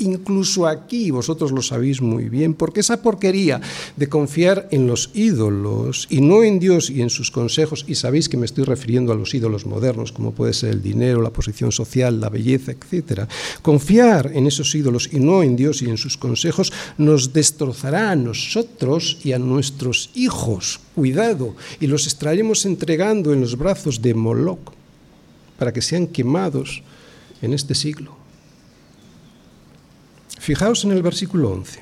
Incluso 0.00 0.66
aquí 0.66 1.10
vosotros 1.10 1.52
lo 1.52 1.62
sabéis 1.62 2.00
muy 2.00 2.28
bien, 2.28 2.54
porque 2.54 2.80
esa 2.80 3.02
porquería 3.02 3.60
de 3.96 4.08
confiar 4.08 4.68
en 4.70 4.86
los 4.86 5.10
ídolos 5.14 6.06
y 6.10 6.20
no 6.20 6.42
en 6.42 6.58
Dios 6.58 6.90
y 6.90 7.02
en 7.02 7.10
sus 7.10 7.30
consejos, 7.30 7.84
y 7.88 7.94
sabéis 7.94 8.28
que 8.28 8.36
me 8.36 8.46
estoy 8.46 8.64
refiriendo 8.64 9.12
a 9.12 9.16
los 9.16 9.34
ídolos 9.34 9.66
modernos, 9.66 10.12
como 10.12 10.32
puede 10.32 10.52
ser 10.52 10.70
el 10.70 10.82
dinero, 10.82 11.22
la 11.22 11.30
posición 11.30 11.72
social, 11.72 12.20
la 12.20 12.28
belleza, 12.28 12.72
etc. 12.72 13.28
Confiar 13.62 14.30
en 14.34 14.46
esos 14.46 14.74
ídolos 14.74 15.08
y 15.12 15.20
no 15.20 15.42
en 15.42 15.56
Dios 15.56 15.82
y 15.82 15.86
en 15.90 15.96
sus 15.96 16.16
consejos 16.16 16.72
nos 16.96 17.32
destrozará 17.32 18.10
a 18.10 18.16
nosotros 18.16 19.18
y 19.24 19.32
a 19.32 19.38
nuestros 19.38 20.10
hijos. 20.14 20.80
Cuidado, 20.94 21.54
y 21.80 21.86
los 21.86 22.06
estaremos 22.06 22.66
entregando 22.66 23.32
en 23.32 23.40
los 23.40 23.56
brazos 23.56 24.02
de 24.02 24.14
Moloch 24.14 24.72
para 25.58 25.72
que 25.72 25.82
sean 25.82 26.06
quemados 26.06 26.82
en 27.42 27.54
este 27.54 27.74
siglo. 27.74 28.17
Fijaos 30.48 30.82
en 30.86 30.92
el 30.92 31.02
versículo 31.02 31.50
11. 31.50 31.80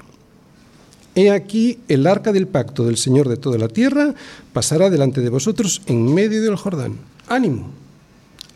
He 1.14 1.30
aquí 1.30 1.78
el 1.86 2.04
arca 2.04 2.32
del 2.32 2.48
pacto 2.48 2.84
del 2.84 2.96
Señor 2.96 3.28
de 3.28 3.36
toda 3.36 3.58
la 3.58 3.68
tierra 3.68 4.12
pasará 4.52 4.90
delante 4.90 5.20
de 5.20 5.28
vosotros 5.28 5.82
en 5.86 6.12
medio 6.12 6.42
del 6.42 6.56
Jordán. 6.56 6.96
Ánimo, 7.28 7.70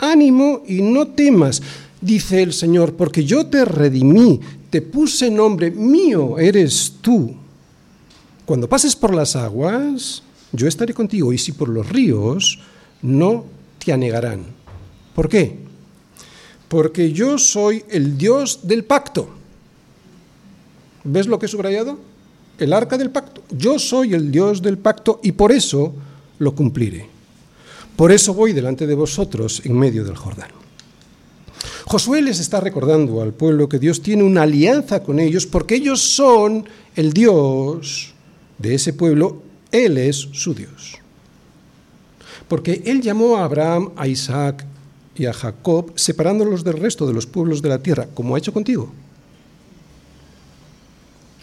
ánimo 0.00 0.64
y 0.66 0.82
no 0.82 1.06
temas, 1.06 1.62
dice 2.00 2.42
el 2.42 2.52
Señor, 2.54 2.94
porque 2.94 3.24
yo 3.24 3.46
te 3.46 3.64
redimí, 3.64 4.40
te 4.68 4.82
puse 4.82 5.30
nombre, 5.30 5.70
mío 5.70 6.40
eres 6.40 6.94
tú. 7.00 7.36
Cuando 8.44 8.68
pases 8.68 8.96
por 8.96 9.14
las 9.14 9.36
aguas, 9.36 10.24
yo 10.50 10.66
estaré 10.66 10.92
contigo, 10.92 11.32
y 11.32 11.38
si 11.38 11.52
por 11.52 11.68
los 11.68 11.88
ríos, 11.88 12.58
no 13.00 13.44
te 13.78 13.92
anegarán. 13.92 14.44
¿Por 15.14 15.28
qué? 15.28 15.60
Porque 16.66 17.12
yo 17.12 17.38
soy 17.38 17.84
el 17.88 18.18
Dios 18.18 18.66
del 18.66 18.82
pacto. 18.82 19.36
¿Ves 21.04 21.26
lo 21.26 21.38
que 21.38 21.46
he 21.46 21.48
subrayado? 21.48 21.98
El 22.58 22.72
arca 22.72 22.98
del 22.98 23.10
pacto. 23.10 23.42
Yo 23.50 23.78
soy 23.78 24.14
el 24.14 24.30
Dios 24.30 24.60
del 24.60 24.78
pacto 24.78 25.20
y 25.22 25.32
por 25.32 25.50
eso 25.52 25.94
lo 26.38 26.54
cumpliré. 26.54 27.06
Por 27.96 28.12
eso 28.12 28.34
voy 28.34 28.52
delante 28.52 28.86
de 28.86 28.94
vosotros 28.94 29.62
en 29.64 29.78
medio 29.78 30.04
del 30.04 30.16
Jordán. 30.16 30.50
Josué 31.86 32.22
les 32.22 32.38
está 32.38 32.60
recordando 32.60 33.20
al 33.20 33.32
pueblo 33.32 33.68
que 33.68 33.78
Dios 33.78 34.02
tiene 34.02 34.22
una 34.22 34.42
alianza 34.42 35.02
con 35.02 35.18
ellos 35.18 35.46
porque 35.46 35.74
ellos 35.74 36.00
son 36.00 36.66
el 36.94 37.12
Dios 37.12 38.14
de 38.58 38.74
ese 38.74 38.92
pueblo, 38.92 39.42
Él 39.72 39.98
es 39.98 40.28
su 40.32 40.54
Dios. 40.54 40.98
Porque 42.46 42.82
Él 42.84 43.00
llamó 43.00 43.38
a 43.38 43.44
Abraham, 43.44 43.90
a 43.96 44.06
Isaac 44.06 44.64
y 45.16 45.26
a 45.26 45.32
Jacob 45.32 45.92
separándolos 45.94 46.62
del 46.62 46.78
resto 46.78 47.06
de 47.06 47.14
los 47.14 47.26
pueblos 47.26 47.62
de 47.62 47.70
la 47.70 47.82
tierra, 47.82 48.06
como 48.14 48.34
ha 48.34 48.38
hecho 48.38 48.52
contigo 48.52 48.92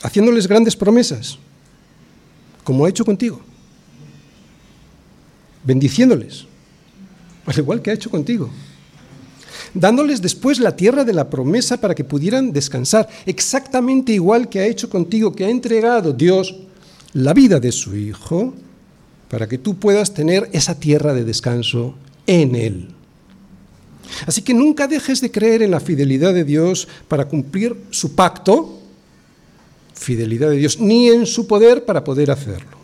haciéndoles 0.01 0.47
grandes 0.47 0.75
promesas, 0.75 1.37
como 2.63 2.85
ha 2.85 2.89
hecho 2.89 3.05
contigo, 3.05 3.41
bendiciéndoles, 5.63 6.45
al 7.45 7.57
igual 7.57 7.81
que 7.81 7.91
ha 7.91 7.93
hecho 7.93 8.09
contigo, 8.09 8.49
dándoles 9.73 10.21
después 10.21 10.59
la 10.59 10.75
tierra 10.75 11.03
de 11.03 11.13
la 11.13 11.29
promesa 11.29 11.79
para 11.79 11.95
que 11.95 12.03
pudieran 12.03 12.51
descansar, 12.51 13.07
exactamente 13.25 14.13
igual 14.13 14.49
que 14.49 14.59
ha 14.59 14.67
hecho 14.67 14.89
contigo, 14.89 15.33
que 15.33 15.45
ha 15.45 15.49
entregado 15.49 16.13
Dios 16.13 16.55
la 17.13 17.33
vida 17.33 17.59
de 17.59 17.71
su 17.71 17.95
Hijo, 17.95 18.53
para 19.29 19.47
que 19.47 19.57
tú 19.57 19.77
puedas 19.77 20.13
tener 20.13 20.49
esa 20.53 20.79
tierra 20.79 21.13
de 21.13 21.23
descanso 21.23 21.95
en 22.25 22.55
Él. 22.55 22.87
Así 24.25 24.41
que 24.41 24.53
nunca 24.53 24.87
dejes 24.87 25.19
de 25.19 25.31
creer 25.31 25.61
en 25.61 25.71
la 25.71 25.79
fidelidad 25.79 26.33
de 26.33 26.43
Dios 26.43 26.87
para 27.07 27.27
cumplir 27.27 27.75
su 27.89 28.15
pacto, 28.15 28.76
fidelidad 29.97 30.49
de 30.49 30.57
Dios, 30.57 30.79
ni 30.79 31.09
en 31.09 31.25
su 31.25 31.47
poder 31.47 31.85
para 31.85 32.03
poder 32.03 32.31
hacerlo. 32.31 32.77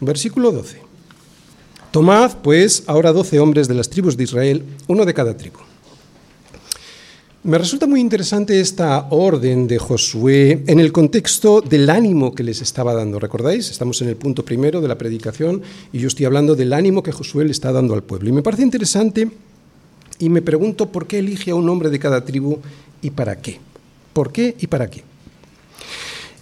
Versículo 0.00 0.52
12. 0.52 0.80
Tomad, 1.90 2.38
pues, 2.42 2.84
ahora 2.86 3.12
doce 3.12 3.40
hombres 3.40 3.68
de 3.68 3.74
las 3.74 3.88
tribus 3.88 4.16
de 4.16 4.24
Israel, 4.24 4.62
uno 4.86 5.04
de 5.04 5.14
cada 5.14 5.36
tribu. 5.36 5.58
Me 7.42 7.58
resulta 7.58 7.86
muy 7.86 8.00
interesante 8.00 8.60
esta 8.60 9.06
orden 9.10 9.68
de 9.68 9.78
Josué 9.78 10.64
en 10.66 10.80
el 10.80 10.90
contexto 10.90 11.60
del 11.60 11.88
ánimo 11.88 12.34
que 12.34 12.42
les 12.42 12.60
estaba 12.60 12.92
dando. 12.92 13.20
¿Recordáis? 13.20 13.70
Estamos 13.70 14.02
en 14.02 14.08
el 14.08 14.16
punto 14.16 14.44
primero 14.44 14.80
de 14.80 14.88
la 14.88 14.98
predicación 14.98 15.62
y 15.92 16.00
yo 16.00 16.08
estoy 16.08 16.26
hablando 16.26 16.56
del 16.56 16.72
ánimo 16.72 17.04
que 17.04 17.12
Josué 17.12 17.44
le 17.44 17.52
está 17.52 17.70
dando 17.70 17.94
al 17.94 18.02
pueblo. 18.02 18.28
Y 18.28 18.32
me 18.32 18.42
parece 18.42 18.64
interesante 18.64 19.30
y 20.18 20.28
me 20.28 20.42
pregunto 20.42 20.90
por 20.90 21.06
qué 21.06 21.20
elige 21.20 21.52
a 21.52 21.54
un 21.54 21.68
hombre 21.68 21.88
de 21.88 22.00
cada 22.00 22.24
tribu 22.24 22.58
y 23.00 23.10
para 23.10 23.40
qué. 23.40 23.60
¿Por 24.12 24.32
qué 24.32 24.56
y 24.58 24.66
para 24.66 24.90
qué? 24.90 25.04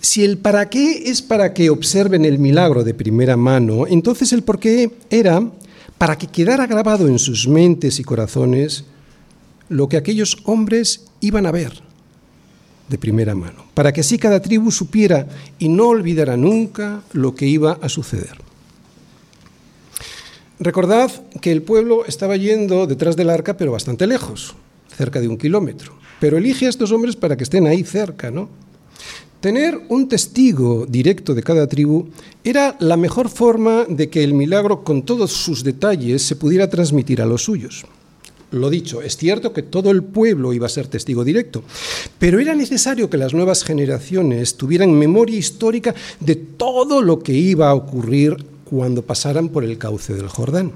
Si 0.04 0.22
el 0.22 0.36
para 0.36 0.68
qué 0.68 1.08
es 1.08 1.22
para 1.22 1.54
que 1.54 1.70
observen 1.70 2.26
el 2.26 2.38
milagro 2.38 2.84
de 2.84 2.92
primera 2.92 3.38
mano, 3.38 3.86
entonces 3.86 4.34
el 4.34 4.42
por 4.42 4.58
qué 4.60 4.90
era 5.08 5.50
para 5.96 6.18
que 6.18 6.26
quedara 6.26 6.66
grabado 6.66 7.08
en 7.08 7.18
sus 7.18 7.48
mentes 7.48 7.98
y 7.98 8.04
corazones 8.04 8.84
lo 9.70 9.88
que 9.88 9.96
aquellos 9.96 10.36
hombres 10.44 11.06
iban 11.20 11.46
a 11.46 11.52
ver 11.52 11.72
de 12.90 12.98
primera 12.98 13.34
mano, 13.34 13.64
para 13.72 13.94
que 13.94 14.02
así 14.02 14.18
cada 14.18 14.42
tribu 14.42 14.70
supiera 14.70 15.26
y 15.58 15.70
no 15.70 15.88
olvidara 15.88 16.36
nunca 16.36 17.02
lo 17.14 17.34
que 17.34 17.46
iba 17.46 17.78
a 17.80 17.88
suceder. 17.88 18.36
Recordad 20.60 21.10
que 21.40 21.50
el 21.50 21.62
pueblo 21.62 22.04
estaba 22.04 22.36
yendo 22.36 22.86
detrás 22.86 23.16
del 23.16 23.30
arca, 23.30 23.56
pero 23.56 23.72
bastante 23.72 24.06
lejos, 24.06 24.54
cerca 24.94 25.22
de 25.22 25.28
un 25.28 25.38
kilómetro. 25.38 25.94
Pero 26.20 26.36
elige 26.36 26.66
a 26.66 26.68
estos 26.68 26.92
hombres 26.92 27.16
para 27.16 27.38
que 27.38 27.44
estén 27.44 27.66
ahí 27.66 27.84
cerca, 27.84 28.30
¿no? 28.30 28.50
Tener 29.44 29.78
un 29.90 30.08
testigo 30.08 30.86
directo 30.88 31.34
de 31.34 31.42
cada 31.42 31.66
tribu 31.66 32.08
era 32.42 32.78
la 32.80 32.96
mejor 32.96 33.28
forma 33.28 33.84
de 33.84 34.08
que 34.08 34.24
el 34.24 34.32
milagro, 34.32 34.82
con 34.82 35.02
todos 35.02 35.32
sus 35.32 35.62
detalles, 35.62 36.22
se 36.22 36.36
pudiera 36.36 36.70
transmitir 36.70 37.20
a 37.20 37.26
los 37.26 37.44
suyos. 37.44 37.84
Lo 38.52 38.70
dicho, 38.70 39.02
es 39.02 39.18
cierto 39.18 39.52
que 39.52 39.62
todo 39.62 39.90
el 39.90 40.02
pueblo 40.02 40.54
iba 40.54 40.64
a 40.64 40.70
ser 40.70 40.88
testigo 40.88 41.24
directo, 41.24 41.62
pero 42.18 42.40
era 42.40 42.54
necesario 42.54 43.10
que 43.10 43.18
las 43.18 43.34
nuevas 43.34 43.64
generaciones 43.64 44.56
tuvieran 44.56 44.98
memoria 44.98 45.36
histórica 45.36 45.94
de 46.20 46.36
todo 46.36 47.02
lo 47.02 47.18
que 47.18 47.34
iba 47.34 47.68
a 47.68 47.74
ocurrir 47.74 48.46
cuando 48.64 49.02
pasaran 49.02 49.50
por 49.50 49.62
el 49.62 49.76
cauce 49.76 50.14
del 50.14 50.28
Jordán. 50.28 50.72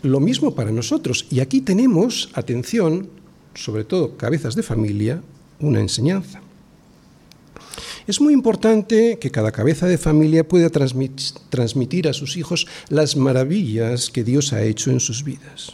Lo 0.00 0.20
mismo 0.20 0.54
para 0.54 0.72
nosotros. 0.72 1.26
Y 1.28 1.40
aquí 1.40 1.60
tenemos, 1.60 2.30
atención, 2.32 3.10
sobre 3.54 3.84
todo 3.84 4.16
cabezas 4.16 4.54
de 4.54 4.62
familia, 4.62 5.20
una 5.60 5.80
enseñanza. 5.80 6.45
Es 8.06 8.20
muy 8.20 8.32
importante 8.32 9.18
que 9.18 9.32
cada 9.32 9.50
cabeza 9.50 9.88
de 9.88 9.98
familia 9.98 10.46
pueda 10.46 10.70
transmitir 10.70 12.08
a 12.08 12.12
sus 12.12 12.36
hijos 12.36 12.68
las 12.88 13.16
maravillas 13.16 14.10
que 14.10 14.22
Dios 14.22 14.52
ha 14.52 14.62
hecho 14.62 14.92
en 14.92 15.00
sus 15.00 15.24
vidas. 15.24 15.72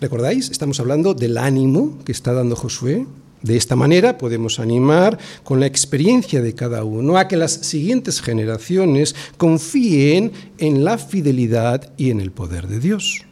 ¿Recordáis? 0.00 0.50
Estamos 0.50 0.78
hablando 0.78 1.14
del 1.14 1.36
ánimo 1.36 1.98
que 2.04 2.12
está 2.12 2.32
dando 2.32 2.54
Josué. 2.54 3.06
De 3.42 3.56
esta 3.56 3.74
manera 3.74 4.18
podemos 4.18 4.60
animar 4.60 5.18
con 5.42 5.58
la 5.58 5.66
experiencia 5.66 6.40
de 6.40 6.54
cada 6.54 6.84
uno 6.84 7.18
a 7.18 7.26
que 7.26 7.36
las 7.36 7.52
siguientes 7.52 8.20
generaciones 8.20 9.16
confíen 9.36 10.30
en 10.58 10.84
la 10.84 10.96
fidelidad 10.96 11.92
y 11.96 12.10
en 12.10 12.20
el 12.20 12.30
poder 12.30 12.68
de 12.68 12.78
Dios. 12.78 13.22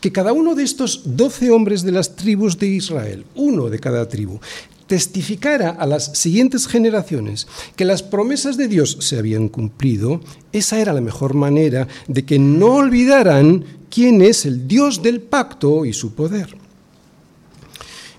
Que 0.00 0.12
cada 0.12 0.32
uno 0.32 0.54
de 0.54 0.64
estos 0.64 1.02
doce 1.04 1.50
hombres 1.50 1.82
de 1.82 1.92
las 1.92 2.16
tribus 2.16 2.58
de 2.58 2.66
Israel, 2.66 3.24
uno 3.34 3.70
de 3.70 3.78
cada 3.78 4.08
tribu, 4.08 4.40
testificara 4.86 5.70
a 5.70 5.86
las 5.86 6.18
siguientes 6.18 6.66
generaciones 6.66 7.46
que 7.76 7.84
las 7.84 8.02
promesas 8.02 8.56
de 8.56 8.68
Dios 8.68 8.98
se 9.00 9.18
habían 9.18 9.48
cumplido, 9.48 10.20
esa 10.52 10.80
era 10.80 10.92
la 10.92 11.00
mejor 11.00 11.34
manera 11.34 11.88
de 12.08 12.24
que 12.24 12.38
no 12.38 12.74
olvidaran 12.74 13.64
quién 13.90 14.22
es 14.22 14.46
el 14.46 14.66
Dios 14.66 15.02
del 15.02 15.20
pacto 15.20 15.84
y 15.84 15.92
su 15.92 16.14
poder. 16.14 16.56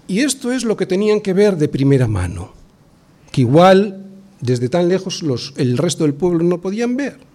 Y 0.08 0.20
esto 0.20 0.52
es 0.52 0.64
lo 0.64 0.78
que 0.78 0.86
tenían 0.86 1.22
que 1.22 1.34
ver 1.34 1.58
de 1.58 1.68
primera 1.68 2.08
mano, 2.08 2.54
que 3.32 3.42
igual 3.42 4.06
desde 4.42 4.70
tan 4.70 4.90
lejos 4.90 5.24
el 5.58 5.78
resto 5.78 6.04
del 6.04 6.14
pueblo 6.14 6.44
no 6.44 6.60
podían 6.60 6.98
ver 6.98 7.33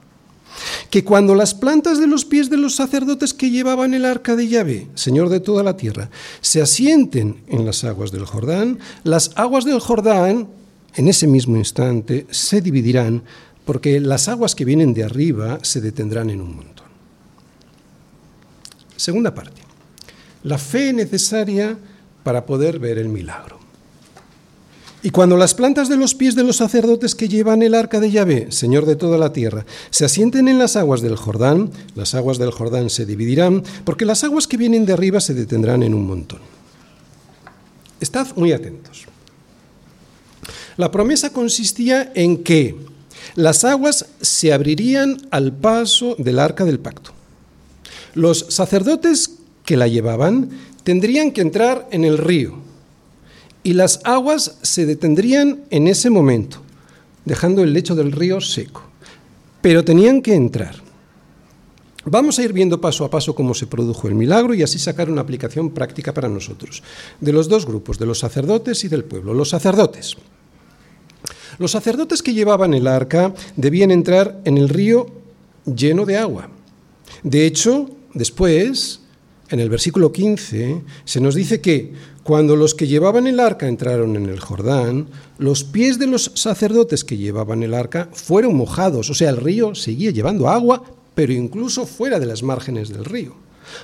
que 0.91 1.05
cuando 1.05 1.35
las 1.35 1.55
plantas 1.55 2.01
de 2.01 2.07
los 2.07 2.25
pies 2.25 2.49
de 2.51 2.57
los 2.57 2.75
sacerdotes 2.77 3.35
que 3.35 3.51
llevaban 3.51 3.95
el 3.95 4.05
arca 4.05 4.37
de 4.37 4.49
Yahvé, 4.49 4.89
Señor 4.95 5.29
de 5.29 5.41
toda 5.41 5.63
la 5.63 5.77
tierra, 5.77 6.11
se 6.41 6.63
asienten 6.63 7.43
en 7.49 7.67
las 7.67 7.85
aguas 7.85 8.11
del 8.11 8.25
Jordán, 8.25 8.79
las 9.05 9.33
aguas 9.37 9.65
del 9.65 9.81
Jordán, 9.81 10.49
en 10.95 11.09
ese 11.09 11.27
mismo 11.27 11.57
instante, 11.57 12.27
se 12.31 12.61
dividirán, 12.61 13.23
porque 13.65 14.01
las 14.01 14.29
aguas 14.29 14.55
que 14.55 14.65
vienen 14.65 14.95
de 14.95 15.05
arriba 15.05 15.59
se 15.63 15.81
detendrán 15.81 16.31
en 16.31 16.41
un 16.41 16.57
montón. 16.57 16.87
Segunda 18.97 19.35
parte. 19.35 19.61
La 20.43 20.57
fe 20.57 20.93
necesaria 20.93 21.79
para 22.23 22.47
poder 22.47 22.79
ver 22.79 22.99
el 22.99 23.09
milagro. 23.09 23.58
Y 25.03 25.11
cuando 25.11 25.37
las 25.37 25.55
plantas 25.55 25.89
de 25.89 25.97
los 25.97 26.15
pies 26.15 26.35
de 26.35 26.43
los 26.43 26.57
sacerdotes 26.57 27.15
que 27.15 27.29
llevan 27.29 27.63
el 27.63 27.75
arca 27.75 28.01
de 28.01 28.11
Yahvé, 28.11 28.51
Señor 28.51 28.85
de 28.85 28.97
toda 28.97 29.17
la 29.17 29.33
tierra, 29.33 29.65
se 29.91 30.05
asienten 30.05 30.49
en 30.49 30.59
las 30.59 30.75
aguas 30.75 31.03
del 31.03 31.15
Jordán, 31.15 31.71
las 31.95 32.15
aguas 32.15 32.39
del 32.39 32.51
Jordán 32.51 32.91
se 32.91 33.07
dividirán, 33.07 33.63
porque 33.85 34.05
las 34.05 34.25
aguas 34.25 34.49
que 34.49 34.57
vienen 34.57 34.87
de 34.87 34.95
arriba 34.95 35.21
se 35.21 35.35
detendrán 35.35 35.85
en 35.85 35.95
un 35.95 36.07
montón. 36.07 36.41
Estad 38.01 38.27
muy 38.35 38.53
atentos. 38.53 39.07
La 40.77 40.91
promesa 40.91 41.33
consistía 41.33 42.13
en 42.15 42.43
que 42.43 42.77
las 43.37 43.65
aguas 43.65 44.07
se 44.21 44.53
abrirían 44.53 45.29
al 45.31 45.53
paso 45.53 46.17
del 46.19 46.41
arca 46.41 46.65
del 46.65 46.81
pacto. 46.81 47.13
Los 48.15 48.47
sacerdotes 48.49 49.39
que 49.65 49.77
la 49.77 49.87
llevaban 49.87 50.51
tendrían 50.83 51.31
que 51.31 51.41
entrar 51.41 51.89
en 51.93 52.05
el 52.05 52.19
río, 52.19 52.68
y 53.63 53.73
las 53.73 54.01
aguas 54.05 54.59
se 54.63 54.87
detendrían 54.87 55.65
en 55.71 55.89
ese 55.89 56.11
momento, 56.11 56.63
dejando 57.25 57.63
el 57.63 57.73
lecho 57.73 57.95
del 57.95 58.13
río 58.13 58.41
seco. 58.41 58.83
Pero 59.61 59.85
tenían 59.85 60.23
que 60.23 60.35
entrar. 60.35 60.77
Vamos 62.05 62.39
a 62.39 62.43
ir 62.43 62.53
viendo 62.53 62.81
paso 62.81 63.05
a 63.05 63.11
paso 63.11 63.35
cómo 63.35 63.55
se 63.55 63.67
produjo 63.67 64.09
el 64.09 64.15
milagro 64.15 64.55
y 64.55 64.63
así 64.63 64.79
sacar 64.79 65.11
una 65.11 65.21
aplicación 65.21 65.71
práctica 65.71 66.15
para 66.15 66.29
nosotros, 66.29 66.83
de 67.21 67.33
los 67.33 67.49
dos 67.49 67.67
grupos, 67.67 67.99
de 67.99 68.07
los 68.07 68.19
sacerdotes 68.19 68.85
y 68.85 68.89
del 68.89 69.05
pueblo. 69.05 69.35
Los 69.35 69.51
sacerdotes. 69.51 70.17
Los 71.59 71.73
sacerdotes 71.73 72.23
que 72.23 72.33
llevaban 72.33 72.73
el 72.73 72.87
arca 72.87 73.35
debían 73.57 73.91
entrar 73.91 74.41
en 74.45 74.57
el 74.57 74.69
río 74.69 75.07
lleno 75.67 76.07
de 76.07 76.17
agua. 76.17 76.49
De 77.23 77.47
hecho, 77.47 77.91
después, 78.15 79.01
en 79.51 79.61
el 79.61 79.71
versículo 79.71 80.13
15, 80.13 80.83
se 81.05 81.21
nos 81.21 81.35
dice 81.35 81.61
que 81.61 81.93
cuando 82.23 82.57
los 82.57 82.75
que 82.75 82.87
llevaban 82.87 83.27
el 83.27 83.41
arca 83.41 83.69
entraron 83.69 84.17
en 84.17 84.27
el 84.27 84.41
Jordán, 84.41 85.09
los 85.39 85.65
pies 85.65 85.99
de 85.99 86.07
los 86.07 86.33
sacerdotes 86.35 87.05
que 87.05 87.17
llevaban 87.17 87.63
el 87.63 87.75
arca 87.75 88.11
fueron 88.13 88.57
mojados, 88.57 89.09
o 89.11 89.15
sea, 89.15 89.31
el 89.31 89.39
río 89.39 89.75
seguía 89.75 90.11
llevando 90.11 90.49
agua, 90.49 90.83
pero 91.15 91.33
incluso 91.33 91.87
fuera 91.87 92.21
de 92.21 92.27
las 92.27 92.43
márgenes 92.43 92.91
del 92.91 93.05
río. 93.05 93.35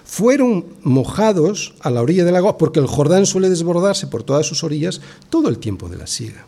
Fueron 0.05 0.67
mojados 0.83 1.75
a 1.81 1.91
la 1.91 2.03
orilla 2.03 2.25
del 2.25 2.37
agua 2.37 2.59
porque 2.59 2.81
el 2.81 2.87
Jordán 2.87 3.27
suele 3.27 3.51
desbordarse 3.51 4.07
por 4.07 4.23
todas 4.23 4.47
sus 4.47 4.65
orillas 4.65 5.01
todo 5.31 5.49
el 5.49 5.59
tiempo 5.59 5.89
de 5.89 5.97
la 5.97 6.07
siega. 6.07 6.47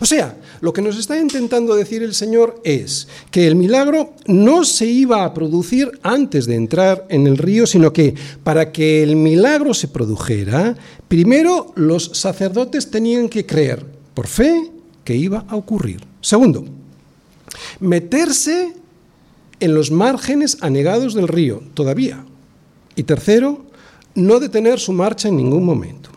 O 0.00 0.06
sea, 0.06 0.36
lo 0.60 0.72
que 0.72 0.82
nos 0.82 0.98
está 0.98 1.18
intentando 1.18 1.74
decir 1.74 2.02
el 2.02 2.14
Señor 2.14 2.60
es 2.64 3.08
que 3.30 3.46
el 3.46 3.54
milagro 3.56 4.14
no 4.26 4.64
se 4.64 4.86
iba 4.86 5.24
a 5.24 5.34
producir 5.34 5.90
antes 6.02 6.46
de 6.46 6.56
entrar 6.56 7.06
en 7.08 7.26
el 7.26 7.38
río, 7.38 7.66
sino 7.66 7.92
que 7.92 8.14
para 8.42 8.72
que 8.72 9.02
el 9.02 9.16
milagro 9.16 9.74
se 9.74 9.88
produjera, 9.88 10.76
primero 11.06 11.72
los 11.76 12.10
sacerdotes 12.14 12.90
tenían 12.90 13.28
que 13.28 13.46
creer 13.46 13.84
por 14.14 14.26
fe 14.26 14.70
que 15.04 15.16
iba 15.16 15.44
a 15.48 15.56
ocurrir. 15.56 16.00
Segundo, 16.20 16.64
meterse 17.80 18.74
en 19.60 19.74
los 19.74 19.90
márgenes 19.90 20.58
anegados 20.60 21.14
del 21.14 21.28
río 21.28 21.62
todavía. 21.74 22.24
Y 22.94 23.04
tercero, 23.04 23.64
no 24.14 24.40
detener 24.40 24.80
su 24.80 24.92
marcha 24.92 25.28
en 25.28 25.36
ningún 25.36 25.64
momento. 25.64 26.10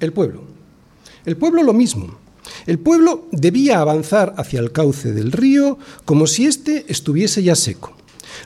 El 0.00 0.12
pueblo. 0.12 0.42
El 1.24 1.36
pueblo 1.36 1.62
lo 1.62 1.72
mismo. 1.72 2.27
El 2.68 2.78
pueblo 2.78 3.24
debía 3.32 3.80
avanzar 3.80 4.34
hacia 4.36 4.60
el 4.60 4.72
cauce 4.72 5.14
del 5.14 5.32
río 5.32 5.78
como 6.04 6.26
si 6.26 6.44
éste 6.44 6.84
estuviese 6.88 7.42
ya 7.42 7.54
seco. 7.54 7.94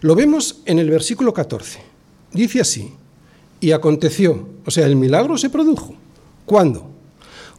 Lo 0.00 0.14
vemos 0.14 0.60
en 0.64 0.78
el 0.78 0.88
versículo 0.88 1.34
14. 1.34 1.80
Dice 2.32 2.60
así, 2.60 2.92
y 3.58 3.72
aconteció, 3.72 4.46
o 4.64 4.70
sea, 4.70 4.86
el 4.86 4.94
milagro 4.94 5.36
se 5.38 5.50
produjo. 5.50 5.96
¿Cuándo? 6.46 6.86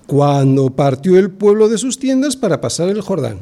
Cuando 0.07 0.69
partió 0.69 1.19
el 1.19 1.31
pueblo 1.31 1.67
de 1.67 1.77
sus 1.77 1.99
tiendas 1.99 2.37
para 2.37 2.61
pasar 2.61 2.87
el 2.87 3.01
Jordán, 3.01 3.39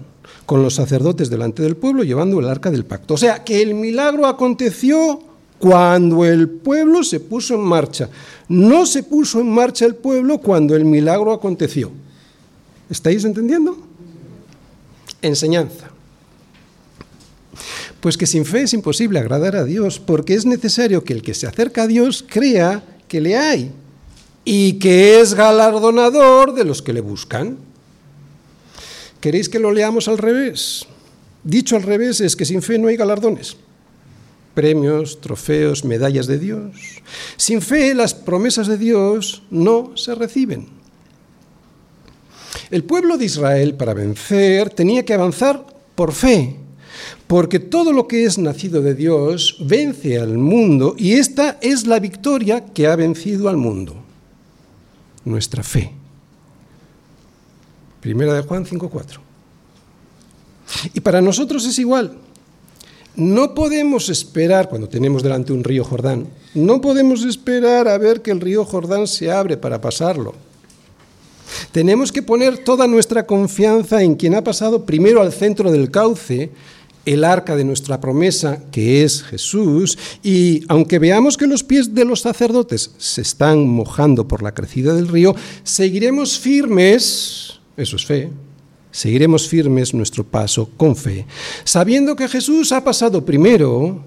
con 0.48 0.64
los 0.64 0.74
sacerdotes 0.74 1.30
delante 1.30 1.62
del 1.62 1.78
pueblo 1.78 2.04
llevando 2.04 2.40
el 2.40 2.50
arca 2.50 2.72
del 2.72 2.86
pacto. 2.86 3.14
O 3.14 3.18
sea, 3.18 3.44
que 3.44 3.62
el 3.62 3.76
milagro 3.76 4.26
aconteció 4.26 5.22
cuando 5.60 6.26
el 6.26 6.50
pueblo 6.50 7.04
se 7.04 7.20
puso 7.20 7.54
en 7.54 7.62
marcha. 7.62 8.10
No 8.50 8.88
se 8.88 9.04
puso 9.04 9.42
en 9.42 9.52
marcha 9.52 9.86
el 9.86 9.94
pueblo 9.94 10.40
cuando 10.40 10.76
el 10.76 10.86
milagro 10.86 11.32
aconteció. 11.34 11.92
¿Estáis 12.92 13.24
entendiendo? 13.24 13.78
Enseñanza. 15.22 15.90
Pues 18.02 18.18
que 18.18 18.28
sin 18.28 18.44
fe 18.46 18.64
es 18.64 18.74
imposible 18.74 19.18
agradar 19.18 19.56
a 19.56 19.64
Dios, 19.64 19.98
porque 19.98 20.34
es 20.34 20.46
necesario 20.46 21.02
que 21.06 21.14
el 21.14 21.22
que 21.22 21.34
se 21.34 21.48
acerca 21.48 21.84
a 21.84 21.88
Dios 21.88 22.26
crea 22.28 22.84
que 23.08 23.22
le 23.22 23.38
hay 23.38 23.72
y 24.44 24.74
que 24.74 25.22
es 25.22 25.36
galardonador 25.36 26.54
de 26.54 26.66
los 26.66 26.82
que 26.82 26.92
le 26.92 27.00
buscan. 27.00 27.58
¿Queréis 29.22 29.48
que 29.48 29.60
lo 29.60 29.72
leamos 29.72 30.10
al 30.10 30.18
revés? 30.18 30.86
Dicho 31.46 31.78
al 31.78 31.84
revés 31.84 32.20
es 32.20 32.36
que 32.36 32.44
sin 32.44 32.62
fe 32.62 32.78
no 32.78 32.90
hay 32.90 32.98
galardones. 32.98 33.56
premios, 34.54 35.22
trofeos, 35.22 35.86
medallas 35.86 36.28
de 36.28 36.38
Dios. 36.38 36.76
Sin 37.38 37.62
fe 37.62 37.96
las 37.96 38.14
promesas 38.14 38.68
de 38.68 38.78
Dios 38.78 39.44
no 39.50 39.96
se 39.96 40.14
reciben. 40.14 40.81
El 42.70 42.84
pueblo 42.84 43.18
de 43.18 43.26
Israel 43.26 43.76
para 43.76 43.94
vencer 43.94 44.70
tenía 44.70 45.04
que 45.04 45.14
avanzar 45.14 45.66
por 45.96 46.14
fe, 46.14 46.56
porque 47.28 47.60
todo 47.60 47.94
lo 47.94 48.08
que 48.08 48.26
es 48.26 48.38
nacido 48.38 48.82
de 48.82 48.94
Dios 48.94 49.58
vence 49.60 50.20
al 50.20 50.38
mundo 50.38 50.96
y 50.98 51.14
esta 51.14 51.58
es 51.62 51.88
la 51.88 52.00
victoria 52.00 52.66
que 52.66 52.88
ha 52.88 52.96
vencido 52.96 53.50
al 53.50 53.58
mundo, 53.58 53.96
nuestra 55.26 55.64
fe. 55.64 55.92
Primera 58.02 58.34
de 58.34 58.42
Juan 58.42 58.66
5.4. 58.66 59.20
Y 60.94 61.00
para 61.02 61.22
nosotros 61.22 61.66
es 61.66 61.78
igual. 61.80 62.18
No 63.16 63.54
podemos 63.54 64.10
esperar, 64.10 64.70
cuando 64.70 64.88
tenemos 64.88 65.22
delante 65.22 65.52
un 65.52 65.64
río 65.64 65.84
Jordán, 65.84 66.28
no 66.54 66.80
podemos 66.80 67.24
esperar 67.26 67.88
a 67.88 67.98
ver 67.98 68.22
que 68.22 68.32
el 68.32 68.40
río 68.40 68.64
Jordán 68.64 69.06
se 69.06 69.32
abre 69.32 69.58
para 69.58 69.82
pasarlo. 69.82 70.34
Tenemos 71.72 72.12
que 72.12 72.22
poner 72.22 72.58
toda 72.60 72.88
nuestra 72.88 73.26
confianza 73.26 74.04
en 74.04 74.16
quien 74.16 74.36
ha 74.36 74.44
pasado 74.44 74.86
primero 74.86 75.22
al 75.22 75.34
centro 75.34 75.72
del 75.72 75.92
cauce, 75.92 76.52
el 77.06 77.24
arca 77.24 77.56
de 77.56 77.64
nuestra 77.64 78.00
promesa, 78.00 78.60
que 78.72 79.04
es 79.04 79.24
Jesús, 79.24 79.98
y 80.22 80.64
aunque 80.68 81.00
veamos 81.00 81.38
que 81.38 81.48
los 81.48 81.64
pies 81.64 81.96
de 81.96 82.06
los 82.06 82.22
sacerdotes 82.22 82.92
se 82.98 83.22
están 83.22 83.68
mojando 83.68 84.28
por 84.28 84.44
la 84.44 84.54
crecida 84.54 84.94
del 84.94 85.08
río, 85.08 85.36
seguiremos 85.64 86.38
firmes, 86.38 87.60
eso 87.76 87.96
es 87.96 88.06
fe, 88.06 88.30
seguiremos 88.92 89.48
firmes 89.48 89.94
nuestro 89.94 90.24
paso 90.24 90.70
con 90.78 90.96
fe, 90.96 91.26
sabiendo 91.64 92.16
que 92.16 92.28
Jesús 92.28 92.72
ha 92.72 92.84
pasado 92.84 93.26
primero 93.26 94.04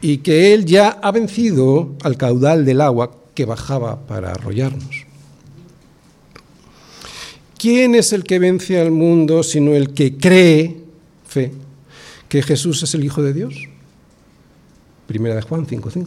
y 0.00 0.18
que 0.18 0.54
Él 0.54 0.64
ya 0.64 0.90
ha 0.90 1.10
vencido 1.10 1.96
al 2.02 2.16
caudal 2.16 2.64
del 2.64 2.80
agua 2.80 3.10
que 3.34 3.46
bajaba 3.46 4.06
para 4.06 4.30
arrollarnos. 4.30 5.07
¿Quién 7.58 7.96
es 7.96 8.12
el 8.12 8.22
que 8.22 8.38
vence 8.38 8.80
al 8.80 8.92
mundo 8.92 9.42
sino 9.42 9.74
el 9.74 9.92
que 9.92 10.16
cree, 10.16 10.76
fe, 11.26 11.52
que 12.28 12.40
Jesús 12.40 12.84
es 12.84 12.94
el 12.94 13.04
Hijo 13.04 13.20
de 13.20 13.32
Dios? 13.32 13.54
Primera 15.08 15.34
de 15.34 15.42
Juan 15.42 15.66
5.5. 15.66 16.06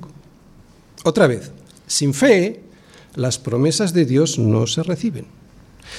Otra 1.03 1.27
vez, 1.27 1.51
sin 1.85 2.13
fe, 2.13 2.61
las 3.15 3.37
promesas 3.37 3.93
de 3.93 4.05
Dios 4.05 4.39
no 4.39 4.65
se 4.65 4.81
reciben. 4.81 5.25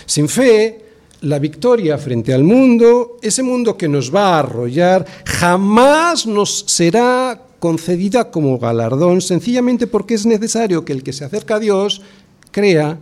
Sin 0.07 0.27
fe, 0.31 0.87
la 1.21 1.39
victoria 1.39 1.99
frente 1.99 2.33
al 2.33 2.45
mundo, 2.45 3.19
ese 3.21 3.43
mundo 3.43 3.77
que 3.77 3.89
nos 3.89 4.15
va 4.15 4.37
a 4.37 4.39
arrollar, 4.39 5.07
jamás 5.27 6.27
nos 6.27 6.65
será 6.67 7.43
concedida 7.59 8.31
como 8.31 8.59
galardón, 8.59 9.21
sencillamente 9.21 9.87
porque 9.87 10.15
es 10.15 10.25
necesario 10.25 10.85
que 10.85 10.95
el 10.95 11.03
que 11.03 11.13
se 11.13 11.27
acerca 11.27 11.57
a 11.57 11.61
Dios 11.61 12.01
crea 12.51 12.99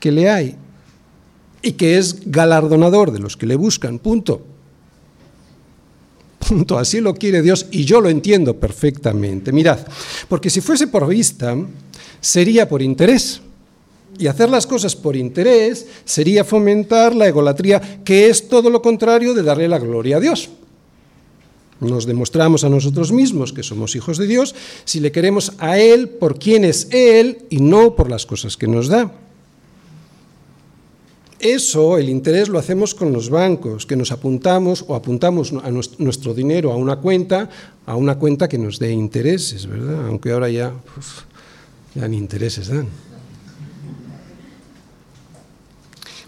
que 0.00 0.10
le 0.10 0.30
hay 0.30 0.56
y 1.62 1.72
que 1.72 1.98
es 1.98 2.30
galardonador 2.30 3.12
de 3.12 3.20
los 3.20 3.36
que 3.36 3.46
le 3.46 3.56
buscan. 3.56 3.98
Punto. 3.98 4.42
Punto. 6.48 6.78
Así 6.78 7.00
lo 7.00 7.14
quiere 7.14 7.40
Dios 7.40 7.66
y 7.70 7.84
yo 7.84 8.00
lo 8.00 8.08
entiendo 8.08 8.58
perfectamente. 8.58 9.52
Mirad, 9.52 9.78
porque 10.28 10.50
si 10.50 10.60
fuese 10.60 10.88
por 10.88 11.06
vista, 11.06 11.56
sería 12.20 12.68
por 12.68 12.82
interés. 12.82 13.40
Y 14.18 14.26
hacer 14.26 14.50
las 14.50 14.66
cosas 14.66 14.94
por 14.94 15.16
interés 15.16 15.86
sería 16.04 16.44
fomentar 16.44 17.14
la 17.14 17.28
egolatría, 17.28 18.02
que 18.04 18.28
es 18.28 18.48
todo 18.48 18.68
lo 18.68 18.82
contrario 18.82 19.32
de 19.32 19.42
darle 19.42 19.68
la 19.68 19.78
gloria 19.78 20.18
a 20.18 20.20
Dios. 20.20 20.50
Nos 21.80 22.06
demostramos 22.06 22.62
a 22.62 22.68
nosotros 22.68 23.10
mismos 23.10 23.52
que 23.52 23.64
somos 23.64 23.96
hijos 23.96 24.18
de 24.18 24.26
Dios 24.28 24.54
si 24.84 25.00
le 25.00 25.10
queremos 25.10 25.52
a 25.58 25.78
Él 25.80 26.08
por 26.08 26.38
quien 26.38 26.64
es 26.64 26.86
Él 26.92 27.38
y 27.50 27.58
no 27.58 27.96
por 27.96 28.08
las 28.08 28.26
cosas 28.26 28.56
que 28.56 28.68
nos 28.68 28.88
da. 28.88 29.10
Eso, 31.42 31.98
el 31.98 32.08
interés, 32.08 32.48
lo 32.48 32.60
hacemos 32.60 32.94
con 32.94 33.12
los 33.12 33.28
bancos, 33.28 33.84
que 33.84 33.96
nos 33.96 34.12
apuntamos 34.12 34.84
o 34.86 34.94
apuntamos 34.94 35.52
a 35.52 35.72
nuestro 35.98 36.34
dinero 36.34 36.70
a 36.70 36.76
una 36.76 36.96
cuenta, 36.96 37.50
a 37.84 37.96
una 37.96 38.14
cuenta 38.14 38.48
que 38.48 38.58
nos 38.58 38.78
dé 38.78 38.92
intereses, 38.92 39.66
¿verdad? 39.66 40.06
Aunque 40.06 40.30
ahora 40.30 40.48
ya, 40.48 40.72
ya 41.96 42.06
ni 42.06 42.16
intereses 42.16 42.68
dan. 42.68 42.86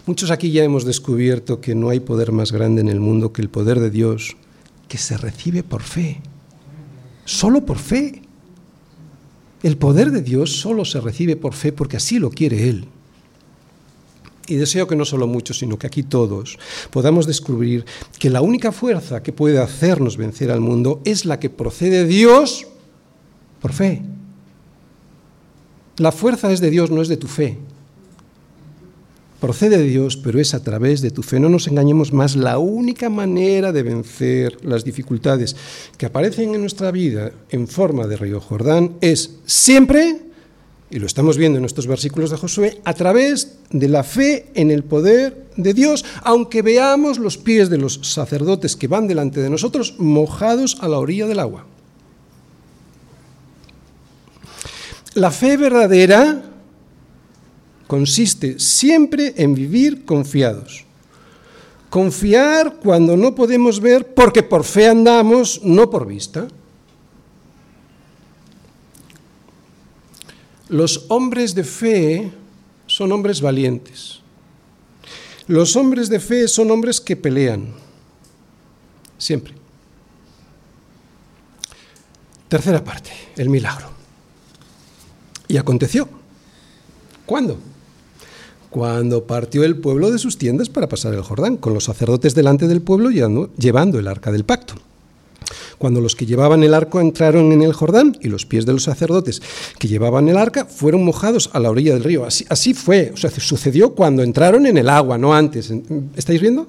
Muchos 0.05 0.31
aquí 0.31 0.51
ya 0.51 0.65
hemos 0.65 0.83
descubierto 0.83 1.61
que 1.61 1.75
no 1.75 1.87
hay 1.87 2.01
poder 2.01 2.33
más 2.33 2.51
grande 2.51 2.81
en 2.81 2.89
el 2.89 2.99
mundo 2.99 3.31
que 3.31 3.41
el 3.41 3.49
poder 3.49 3.79
de 3.79 3.91
Dios, 3.91 4.35
que 4.89 4.97
se 4.97 5.15
recibe 5.15 5.63
por 5.63 5.81
fe, 5.81 6.19
solo 7.23 7.65
por 7.65 7.77
fe. 7.77 8.21
El 9.63 9.77
poder 9.77 10.11
de 10.11 10.21
Dios 10.21 10.59
solo 10.59 10.83
se 10.83 10.99
recibe 10.99 11.37
por 11.37 11.53
fe 11.53 11.71
porque 11.71 11.95
así 11.95 12.19
lo 12.19 12.29
quiere 12.31 12.67
Él. 12.67 12.89
Y 14.47 14.55
deseo 14.55 14.87
que 14.87 14.95
no 14.95 15.05
solo 15.05 15.27
muchos, 15.27 15.59
sino 15.59 15.77
que 15.79 15.87
aquí 15.87 16.03
todos 16.03 16.59
podamos 16.91 17.25
descubrir 17.25 17.85
que 18.19 18.29
la 18.29 18.41
única 18.41 18.71
fuerza 18.71 19.23
que 19.23 19.33
puede 19.33 19.59
hacernos 19.59 20.17
vencer 20.17 20.51
al 20.51 20.61
mundo 20.61 21.01
es 21.03 21.25
la 21.25 21.39
que 21.39 21.49
procede 21.49 22.03
de 22.03 22.05
Dios 22.05 22.67
por 23.61 23.73
fe. 23.73 24.01
La 25.97 26.11
fuerza 26.11 26.51
es 26.51 26.59
de 26.59 26.69
Dios, 26.69 26.91
no 26.91 27.01
es 27.01 27.07
de 27.07 27.17
tu 27.17 27.27
fe 27.27 27.57
procede 29.45 29.77
de 29.77 29.83
Dios, 29.83 30.17
pero 30.17 30.39
es 30.39 30.55
a 30.55 30.63
través 30.63 31.01
de 31.01 31.11
tu 31.11 31.21
fe. 31.21 31.39
No 31.39 31.49
nos 31.49 31.67
engañemos 31.67 32.11
más, 32.11 32.35
la 32.35 32.57
única 32.57 33.11
manera 33.11 33.71
de 33.71 33.83
vencer 33.83 34.57
las 34.63 34.83
dificultades 34.83 35.55
que 35.99 36.07
aparecen 36.07 36.55
en 36.55 36.61
nuestra 36.61 36.89
vida 36.89 37.31
en 37.51 37.67
forma 37.67 38.07
de 38.07 38.17
río 38.17 38.41
Jordán 38.41 38.93
es 39.01 39.35
siempre, 39.45 40.21
y 40.89 40.99
lo 40.99 41.07
estamos 41.07 41.37
viendo 41.37 41.57
en 41.57 41.65
estos 41.65 41.87
versículos 41.87 42.29
de 42.29 42.37
Josué, 42.37 42.81
a 42.85 42.93
través 42.93 43.57
de 43.71 43.89
la 43.89 44.03
fe 44.03 44.47
en 44.53 44.69
el 44.71 44.83
poder 44.83 45.47
de 45.57 45.73
Dios, 45.73 46.05
aunque 46.21 46.61
veamos 46.61 47.17
los 47.17 47.37
pies 47.37 47.69
de 47.69 47.77
los 47.77 47.99
sacerdotes 48.03 48.75
que 48.75 48.87
van 48.87 49.07
delante 49.07 49.41
de 49.41 49.49
nosotros 49.49 49.95
mojados 49.97 50.77
a 50.81 50.87
la 50.87 50.99
orilla 50.99 51.27
del 51.27 51.39
agua. 51.39 51.65
La 55.15 55.31
fe 55.31 55.57
verdadera 55.57 56.43
consiste 57.87 58.59
siempre 58.59 59.33
en 59.37 59.55
vivir 59.55 60.05
confiados. 60.05 60.85
Confiar 61.89 62.75
cuando 62.83 63.15
no 63.15 63.33
podemos 63.33 63.79
ver 63.79 64.13
porque 64.13 64.43
por 64.43 64.65
fe 64.65 64.87
andamos, 64.87 65.61
no 65.63 65.89
por 65.89 66.05
vista. 66.05 66.47
Los 70.69 71.05
hombres 71.09 71.55
de 71.55 71.63
fe 71.63 72.31
son 72.87 73.11
hombres 73.11 73.41
valientes. 73.41 74.19
Los 75.47 75.75
hombres 75.75 76.09
de 76.09 76.19
fe 76.19 76.47
son 76.47 76.71
hombres 76.71 76.99
que 76.99 77.15
pelean. 77.15 77.73
Siempre. 79.17 79.53
Tercera 82.47 82.83
parte, 82.83 83.11
el 83.37 83.49
milagro. 83.49 83.89
Y 85.47 85.57
aconteció. 85.57 86.09
¿Cuándo? 87.25 87.59
cuando 88.75 89.25
partió 89.25 89.63
el 89.63 89.77
pueblo 89.77 90.11
de 90.11 90.19
sus 90.19 90.37
tiendas 90.37 90.67
para 90.67 90.89
pasar 90.89 91.13
el 91.13 91.21
Jordán, 91.21 91.55
con 91.55 91.73
los 91.73 91.85
sacerdotes 91.85 92.35
delante 92.35 92.67
del 92.67 92.81
pueblo 92.81 93.09
llevando 93.09 93.99
el 93.99 94.05
arca 94.09 94.33
del 94.33 94.43
pacto. 94.43 94.73
Cuando 95.77 96.01
los 96.01 96.15
que 96.15 96.25
llevaban 96.25 96.63
el 96.63 96.73
arco 96.73 96.99
entraron 97.01 97.51
en 97.51 97.61
el 97.61 97.73
Jordán 97.73 98.17
y 98.21 98.29
los 98.29 98.45
pies 98.45 98.65
de 98.65 98.73
los 98.73 98.83
sacerdotes 98.83 99.41
que 99.77 99.87
llevaban 99.87 100.29
el 100.29 100.37
arca 100.37 100.65
fueron 100.65 101.03
mojados 101.03 101.49
a 101.53 101.59
la 101.59 101.69
orilla 101.69 101.93
del 101.93 102.03
río. 102.03 102.25
Así, 102.25 102.45
así 102.49 102.73
fue, 102.73 103.11
o 103.13 103.17
sea, 103.17 103.29
sucedió 103.29 103.93
cuando 103.93 104.23
entraron 104.23 104.65
en 104.65 104.77
el 104.77 104.89
agua, 104.89 105.17
no 105.17 105.33
antes. 105.33 105.71
¿Estáis 106.15 106.41
viendo? 106.41 106.67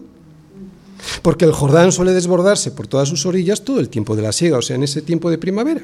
Porque 1.23 1.45
el 1.45 1.53
Jordán 1.53 1.93
suele 1.93 2.13
desbordarse 2.13 2.71
por 2.71 2.87
todas 2.87 3.09
sus 3.09 3.27
orillas 3.27 3.63
todo 3.63 3.81
el 3.81 3.89
tiempo 3.89 4.17
de 4.17 4.23
la 4.23 4.33
siega, 4.33 4.59
o 4.59 4.63
sea, 4.63 4.77
en 4.77 4.83
ese 4.83 5.03
tiempo 5.03 5.31
de 5.31 5.39
primavera. 5.39 5.83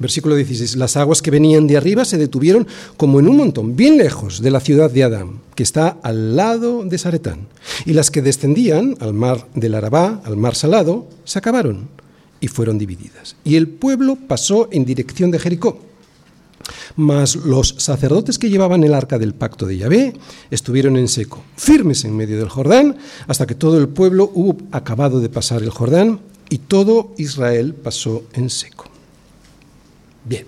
Versículo 0.00 0.34
16. 0.34 0.76
Las 0.76 0.96
aguas 0.96 1.20
que 1.20 1.30
venían 1.30 1.66
de 1.66 1.76
arriba 1.76 2.06
se 2.06 2.16
detuvieron 2.16 2.66
como 2.96 3.20
en 3.20 3.28
un 3.28 3.36
montón, 3.36 3.76
bien 3.76 3.98
lejos 3.98 4.40
de 4.40 4.50
la 4.50 4.60
ciudad 4.60 4.90
de 4.90 5.04
Adán, 5.04 5.40
que 5.54 5.62
está 5.62 5.98
al 6.02 6.34
lado 6.34 6.84
de 6.84 6.96
Saretán. 6.96 7.46
Y 7.84 7.92
las 7.92 8.10
que 8.10 8.22
descendían 8.22 8.96
al 9.00 9.12
mar 9.12 9.46
del 9.54 9.74
Arabá, 9.74 10.22
al 10.24 10.38
mar 10.38 10.54
salado, 10.54 11.06
se 11.24 11.38
acabaron 11.38 11.88
y 12.40 12.48
fueron 12.48 12.78
divididas. 12.78 13.36
Y 13.44 13.56
el 13.56 13.68
pueblo 13.68 14.16
pasó 14.16 14.68
en 14.72 14.86
dirección 14.86 15.30
de 15.30 15.38
Jericó. 15.38 15.78
Mas 16.96 17.36
los 17.36 17.74
sacerdotes 17.78 18.38
que 18.38 18.48
llevaban 18.48 18.84
el 18.84 18.94
arca 18.94 19.18
del 19.18 19.34
pacto 19.34 19.66
de 19.66 19.76
Yahvé 19.76 20.14
estuvieron 20.50 20.96
en 20.96 21.08
seco, 21.08 21.42
firmes 21.56 22.04
en 22.04 22.16
medio 22.16 22.38
del 22.38 22.48
Jordán, 22.48 22.96
hasta 23.26 23.46
que 23.46 23.54
todo 23.54 23.78
el 23.78 23.88
pueblo 23.88 24.30
hubo 24.34 24.56
acabado 24.72 25.20
de 25.20 25.28
pasar 25.28 25.62
el 25.62 25.70
Jordán 25.70 26.20
y 26.48 26.58
todo 26.58 27.12
Israel 27.18 27.74
pasó 27.74 28.24
en 28.32 28.48
seco. 28.50 28.89
Bien, 30.24 30.46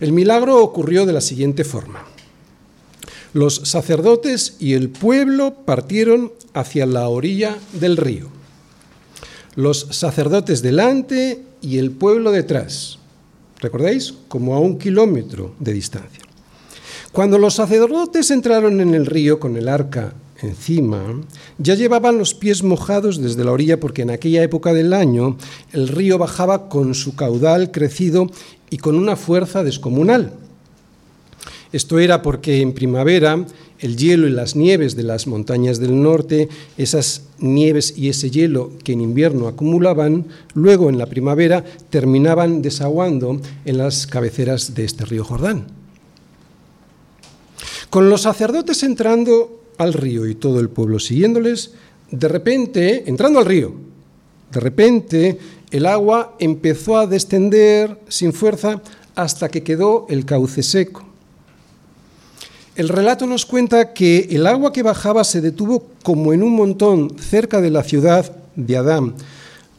el 0.00 0.12
milagro 0.12 0.62
ocurrió 0.62 1.06
de 1.06 1.12
la 1.12 1.20
siguiente 1.20 1.64
forma. 1.64 2.04
Los 3.32 3.56
sacerdotes 3.64 4.56
y 4.58 4.74
el 4.74 4.88
pueblo 4.88 5.54
partieron 5.66 6.32
hacia 6.54 6.86
la 6.86 7.08
orilla 7.08 7.56
del 7.72 7.96
río. 7.96 8.28
los 9.56 9.88
sacerdotes 9.90 10.60
delante 10.60 11.42
y 11.62 11.78
el 11.78 11.90
pueblo 11.90 12.30
detrás. 12.30 12.98
¿Recordáis? 13.58 14.12
Como 14.28 14.54
a 14.54 14.60
un 14.60 14.78
kilómetro 14.78 15.54
de 15.58 15.72
distancia. 15.72 16.22
Cuando 17.10 17.38
los 17.38 17.54
sacerdotes 17.54 18.30
entraron 18.30 18.82
en 18.82 18.94
el 18.94 19.06
río 19.06 19.40
con 19.40 19.56
el 19.56 19.68
arca 19.68 20.12
encima, 20.42 21.22
ya 21.56 21.74
llevaban 21.74 22.18
los 22.18 22.34
pies 22.34 22.62
mojados 22.62 23.22
desde 23.22 23.44
la 23.44 23.52
orilla 23.52 23.80
porque 23.80 24.02
en 24.02 24.10
aquella 24.10 24.42
época 24.42 24.74
del 24.74 24.92
año 24.92 25.38
el 25.72 25.88
río 25.88 26.18
bajaba 26.18 26.68
con 26.68 26.94
su 26.94 27.16
caudal 27.16 27.70
crecido 27.70 28.30
y 28.70 28.78
con 28.78 28.96
una 28.96 29.16
fuerza 29.16 29.62
descomunal. 29.62 30.32
Esto 31.72 31.98
era 31.98 32.22
porque 32.22 32.60
en 32.60 32.72
primavera 32.72 33.44
el 33.78 33.96
hielo 33.96 34.26
y 34.26 34.30
las 34.30 34.56
nieves 34.56 34.96
de 34.96 35.02
las 35.02 35.26
montañas 35.26 35.78
del 35.78 36.00
norte, 36.00 36.48
esas 36.78 37.22
nieves 37.38 37.94
y 37.96 38.08
ese 38.08 38.30
hielo 38.30 38.72
que 38.82 38.92
en 38.92 39.00
invierno 39.00 39.48
acumulaban, 39.48 40.26
luego 40.54 40.88
en 40.88 40.98
la 40.98 41.06
primavera 41.06 41.64
terminaban 41.90 42.62
desaguando 42.62 43.40
en 43.64 43.78
las 43.78 44.06
cabeceras 44.06 44.74
de 44.74 44.84
este 44.84 45.04
río 45.04 45.24
Jordán. 45.24 45.66
Con 47.90 48.08
los 48.08 48.22
sacerdotes 48.22 48.82
entrando 48.82 49.62
al 49.78 49.92
río 49.92 50.26
y 50.26 50.34
todo 50.34 50.60
el 50.60 50.70
pueblo 50.70 50.98
siguiéndoles, 50.98 51.72
de 52.10 52.28
repente, 52.28 53.04
entrando 53.06 53.38
al 53.38 53.46
río, 53.46 53.74
de 54.52 54.60
repente 54.60 55.38
el 55.70 55.86
agua 55.86 56.34
empezó 56.38 56.98
a 56.98 57.06
descender 57.06 57.98
sin 58.08 58.32
fuerza 58.32 58.82
hasta 59.14 59.48
que 59.48 59.62
quedó 59.62 60.06
el 60.08 60.24
cauce 60.24 60.62
seco. 60.62 61.04
El 62.76 62.88
relato 62.88 63.26
nos 63.26 63.46
cuenta 63.46 63.94
que 63.94 64.28
el 64.30 64.46
agua 64.46 64.72
que 64.72 64.82
bajaba 64.82 65.24
se 65.24 65.40
detuvo 65.40 65.86
como 66.02 66.32
en 66.32 66.42
un 66.42 66.54
montón 66.54 67.16
cerca 67.18 67.60
de 67.60 67.70
la 67.70 67.82
ciudad 67.82 68.30
de 68.54 68.76
Adán, 68.76 69.14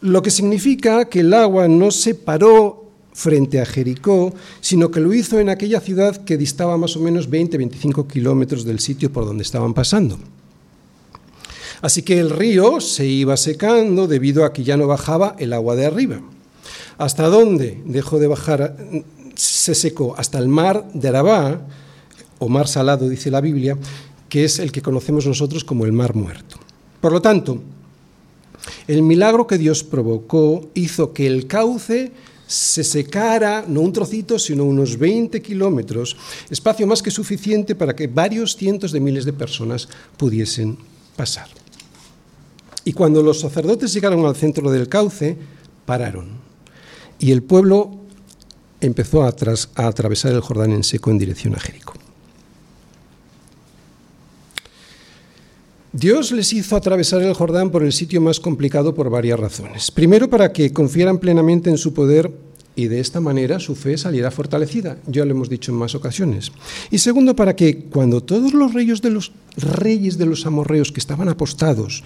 lo 0.00 0.20
que 0.22 0.30
significa 0.30 1.04
que 1.04 1.20
el 1.20 1.32
agua 1.32 1.68
no 1.68 1.90
se 1.90 2.14
paró 2.14 2.86
frente 3.12 3.60
a 3.60 3.66
Jericó, 3.66 4.34
sino 4.60 4.90
que 4.90 5.00
lo 5.00 5.12
hizo 5.14 5.38
en 5.40 5.48
aquella 5.48 5.80
ciudad 5.80 6.24
que 6.24 6.36
distaba 6.36 6.76
más 6.76 6.96
o 6.96 7.00
menos 7.00 7.30
20-25 7.30 8.06
kilómetros 8.06 8.64
del 8.64 8.78
sitio 8.78 9.12
por 9.12 9.24
donde 9.24 9.42
estaban 9.42 9.74
pasando. 9.74 10.18
Así 11.80 12.02
que 12.02 12.18
el 12.18 12.30
río 12.30 12.80
se 12.80 13.06
iba 13.06 13.36
secando 13.36 14.06
debido 14.06 14.44
a 14.44 14.52
que 14.52 14.64
ya 14.64 14.76
no 14.76 14.86
bajaba 14.86 15.36
el 15.38 15.52
agua 15.52 15.76
de 15.76 15.86
arriba. 15.86 16.20
¿Hasta 16.96 17.28
dónde 17.28 17.80
dejó 17.84 18.18
de 18.18 18.26
bajar? 18.26 18.76
Se 19.34 19.74
secó 19.74 20.14
hasta 20.16 20.38
el 20.38 20.48
mar 20.48 20.88
de 20.92 21.08
Arabá, 21.08 21.60
o 22.38 22.48
mar 22.48 22.68
salado, 22.68 23.08
dice 23.08 23.30
la 23.30 23.40
Biblia, 23.40 23.76
que 24.28 24.44
es 24.44 24.58
el 24.58 24.72
que 24.72 24.82
conocemos 24.82 25.26
nosotros 25.26 25.64
como 25.64 25.84
el 25.84 25.92
mar 25.92 26.14
muerto. 26.14 26.56
Por 27.00 27.12
lo 27.12 27.22
tanto, 27.22 27.60
el 28.86 29.02
milagro 29.02 29.46
que 29.46 29.58
Dios 29.58 29.84
provocó 29.84 30.68
hizo 30.74 31.12
que 31.12 31.26
el 31.26 31.46
cauce 31.46 32.12
se 32.46 32.82
secara, 32.82 33.64
no 33.68 33.82
un 33.82 33.92
trocito, 33.92 34.38
sino 34.38 34.64
unos 34.64 34.98
20 34.98 35.42
kilómetros, 35.42 36.16
espacio 36.48 36.86
más 36.86 37.02
que 37.02 37.10
suficiente 37.10 37.74
para 37.74 37.94
que 37.94 38.06
varios 38.06 38.56
cientos 38.56 38.90
de 38.90 39.00
miles 39.00 39.24
de 39.24 39.34
personas 39.34 39.88
pudiesen 40.16 40.78
pasar. 41.14 41.48
Y 42.88 42.94
cuando 42.94 43.22
los 43.22 43.40
sacerdotes 43.40 43.92
llegaron 43.92 44.24
al 44.24 44.34
centro 44.34 44.70
del 44.70 44.88
cauce, 44.88 45.36
pararon. 45.84 46.28
Y 47.18 47.32
el 47.32 47.42
pueblo 47.42 47.90
empezó 48.80 49.24
a, 49.24 49.28
atravesar 49.28 50.32
el 50.32 50.40
Jordán 50.40 50.72
en 50.72 50.82
seco 50.82 51.10
en 51.10 51.18
dirección 51.18 51.54
a 51.54 51.60
Jericó. 51.60 51.92
Dios 55.92 56.32
les 56.32 56.50
hizo 56.54 56.76
atravesar 56.76 57.20
el 57.20 57.34
Jordán 57.34 57.68
por 57.70 57.82
el 57.82 57.92
sitio 57.92 58.22
más 58.22 58.40
complicado 58.40 58.94
por 58.94 59.10
varias 59.10 59.38
razones. 59.38 59.90
Primero, 59.90 60.30
para 60.30 60.50
que 60.50 60.72
confiaran 60.72 61.18
plenamente 61.18 61.68
en 61.68 61.76
su 61.76 61.92
poder 61.92 62.32
y 62.74 62.88
de 62.88 63.00
esta 63.00 63.20
manera 63.20 63.60
su 63.60 63.74
fe 63.74 63.98
saliera 63.98 64.30
fortalecida, 64.30 64.96
ya 65.06 65.26
lo 65.26 65.32
hemos 65.32 65.50
dicho 65.50 65.72
en 65.72 65.76
más 65.76 65.94
ocasiones. 65.94 66.52
Y 66.90 66.96
segundo, 66.96 67.36
para 67.36 67.54
que 67.54 67.84
cuando 67.90 68.22
todos 68.22 68.54
los 68.54 68.72
reyes 68.72 69.02
de 69.02 69.10
los, 69.10 69.32
reyes 69.58 70.16
de 70.16 70.24
los 70.24 70.46
amorreos 70.46 70.90
que 70.90 71.00
estaban 71.00 71.28
apostados 71.28 72.02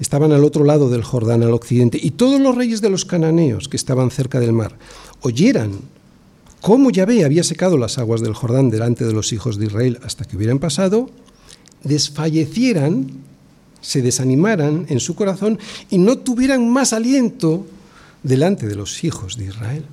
estaban 0.00 0.32
al 0.32 0.44
otro 0.44 0.64
lado 0.64 0.88
del 0.88 1.02
Jordán, 1.02 1.42
al 1.42 1.54
occidente, 1.54 1.98
y 2.00 2.12
todos 2.12 2.40
los 2.40 2.54
reyes 2.54 2.80
de 2.80 2.90
los 2.90 3.04
cananeos 3.04 3.68
que 3.68 3.76
estaban 3.76 4.10
cerca 4.10 4.40
del 4.40 4.52
mar, 4.52 4.76
oyeran 5.22 5.72
cómo 6.60 6.90
Yahvé 6.90 7.24
había 7.24 7.44
secado 7.44 7.78
las 7.78 7.98
aguas 7.98 8.20
del 8.20 8.34
Jordán 8.34 8.70
delante 8.70 9.04
de 9.04 9.12
los 9.12 9.32
hijos 9.32 9.58
de 9.58 9.66
Israel 9.66 9.98
hasta 10.02 10.24
que 10.24 10.36
hubieran 10.36 10.58
pasado, 10.58 11.10
desfallecieran, 11.84 13.10
se 13.80 14.02
desanimaran 14.02 14.86
en 14.88 15.00
su 15.00 15.14
corazón 15.14 15.58
y 15.90 15.98
no 15.98 16.18
tuvieran 16.18 16.68
más 16.70 16.92
aliento 16.92 17.64
delante 18.22 18.66
de 18.66 18.74
los 18.74 19.04
hijos 19.04 19.36
de 19.36 19.46
Israel. 19.46 19.84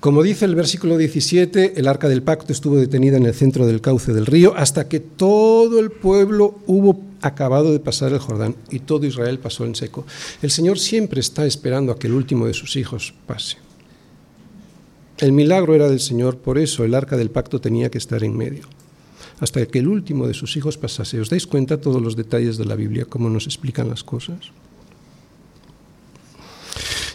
Como 0.00 0.22
dice 0.22 0.44
el 0.44 0.54
versículo 0.54 0.96
17, 0.96 1.74
el 1.76 1.88
arca 1.88 2.08
del 2.08 2.22
pacto 2.22 2.52
estuvo 2.52 2.76
detenida 2.76 3.16
en 3.16 3.26
el 3.26 3.34
centro 3.34 3.66
del 3.66 3.80
cauce 3.80 4.12
del 4.12 4.26
río 4.26 4.54
hasta 4.56 4.88
que 4.88 5.00
todo 5.00 5.80
el 5.80 5.90
pueblo 5.90 6.58
hubo 6.68 7.07
acabado 7.20 7.72
de 7.72 7.80
pasar 7.80 8.12
el 8.12 8.18
Jordán 8.18 8.56
y 8.70 8.80
todo 8.80 9.06
Israel 9.06 9.38
pasó 9.38 9.64
en 9.64 9.74
seco. 9.74 10.04
El 10.42 10.50
Señor 10.50 10.78
siempre 10.78 11.20
está 11.20 11.46
esperando 11.46 11.92
a 11.92 11.98
que 11.98 12.06
el 12.06 12.14
último 12.14 12.46
de 12.46 12.54
sus 12.54 12.76
hijos 12.76 13.14
pase. 13.26 13.56
El 15.18 15.32
milagro 15.32 15.74
era 15.74 15.88
del 15.88 16.00
Señor, 16.00 16.38
por 16.38 16.58
eso 16.58 16.84
el 16.84 16.94
arca 16.94 17.16
del 17.16 17.30
pacto 17.30 17.60
tenía 17.60 17.90
que 17.90 17.98
estar 17.98 18.22
en 18.22 18.36
medio 18.36 18.62
hasta 19.40 19.64
que 19.66 19.78
el 19.78 19.88
último 19.88 20.26
de 20.26 20.34
sus 20.34 20.56
hijos 20.56 20.78
pasase. 20.78 21.20
¿Os 21.20 21.30
dais 21.30 21.46
cuenta 21.46 21.80
todos 21.80 22.02
los 22.02 22.16
detalles 22.16 22.58
de 22.58 22.64
la 22.64 22.74
Biblia, 22.74 23.04
cómo 23.04 23.30
nos 23.30 23.46
explican 23.46 23.88
las 23.88 24.02
cosas? 24.02 24.50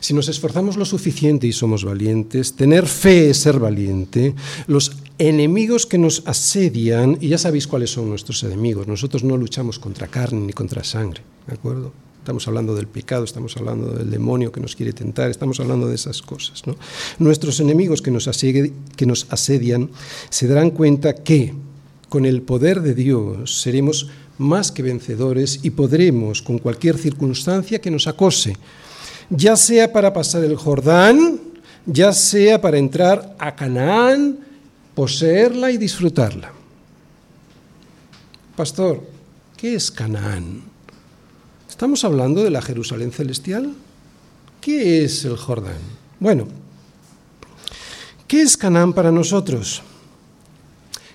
Si 0.03 0.13
nos 0.13 0.27
esforzamos 0.27 0.75
lo 0.75 0.83
suficiente 0.83 1.47
y 1.47 1.53
somos 1.53 1.85
valientes, 1.85 2.57
tener 2.57 2.87
fe 2.87 3.29
es 3.29 3.37
ser 3.37 3.57
valiente, 3.57 4.35
los 4.67 4.97
enemigos 5.17 5.85
que 5.85 5.97
nos 5.97 6.23
asedian, 6.25 7.17
y 7.21 7.29
ya 7.29 7.37
sabéis 7.37 7.67
cuáles 7.67 7.91
son 7.91 8.09
nuestros 8.09 8.43
enemigos, 8.43 8.85
nosotros 8.85 9.23
no 9.23 9.37
luchamos 9.37 9.79
contra 9.79 10.07
carne 10.07 10.41
ni 10.41 10.51
contra 10.51 10.83
sangre, 10.83 11.21
¿de 11.47 11.53
acuerdo? 11.53 11.93
Estamos 12.19 12.45
hablando 12.49 12.75
del 12.75 12.87
pecado, 12.87 13.23
estamos 13.23 13.55
hablando 13.55 13.93
del 13.93 14.11
demonio 14.11 14.51
que 14.51 14.59
nos 14.59 14.75
quiere 14.75 14.91
tentar, 14.91 15.31
estamos 15.31 15.61
hablando 15.61 15.87
de 15.87 15.95
esas 15.95 16.21
cosas. 16.21 16.67
¿no? 16.67 16.75
Nuestros 17.19 17.61
enemigos 17.61 18.01
que 18.01 18.11
nos, 18.11 18.29
que 18.97 19.05
nos 19.05 19.27
asedian 19.29 19.89
se 20.29 20.47
darán 20.47 20.71
cuenta 20.71 21.15
que 21.15 21.53
con 22.09 22.25
el 22.25 22.41
poder 22.41 22.81
de 22.81 22.93
Dios 22.93 23.61
seremos 23.61 24.09
más 24.37 24.73
que 24.73 24.83
vencedores 24.83 25.61
y 25.63 25.69
podremos, 25.69 26.41
con 26.41 26.57
cualquier 26.57 26.97
circunstancia 26.97 27.79
que 27.79 27.91
nos 27.91 28.07
acose, 28.07 28.57
ya 29.29 29.55
sea 29.55 29.91
para 29.91 30.13
pasar 30.13 30.43
el 30.43 30.55
Jordán, 30.55 31.39
ya 31.85 32.13
sea 32.13 32.61
para 32.61 32.77
entrar 32.77 33.35
a 33.39 33.55
Canaán, 33.55 34.39
poseerla 34.95 35.71
y 35.71 35.77
disfrutarla. 35.77 36.51
Pastor, 38.55 39.03
¿qué 39.57 39.75
es 39.75 39.91
Canaán? 39.91 40.61
¿Estamos 41.67 42.03
hablando 42.03 42.43
de 42.43 42.51
la 42.51 42.61
Jerusalén 42.61 43.11
celestial? 43.11 43.73
¿Qué 44.61 45.03
es 45.03 45.25
el 45.25 45.35
Jordán? 45.35 45.79
Bueno, 46.19 46.47
¿qué 48.27 48.41
es 48.41 48.55
Canaán 48.55 48.93
para 48.93 49.11
nosotros? 49.11 49.81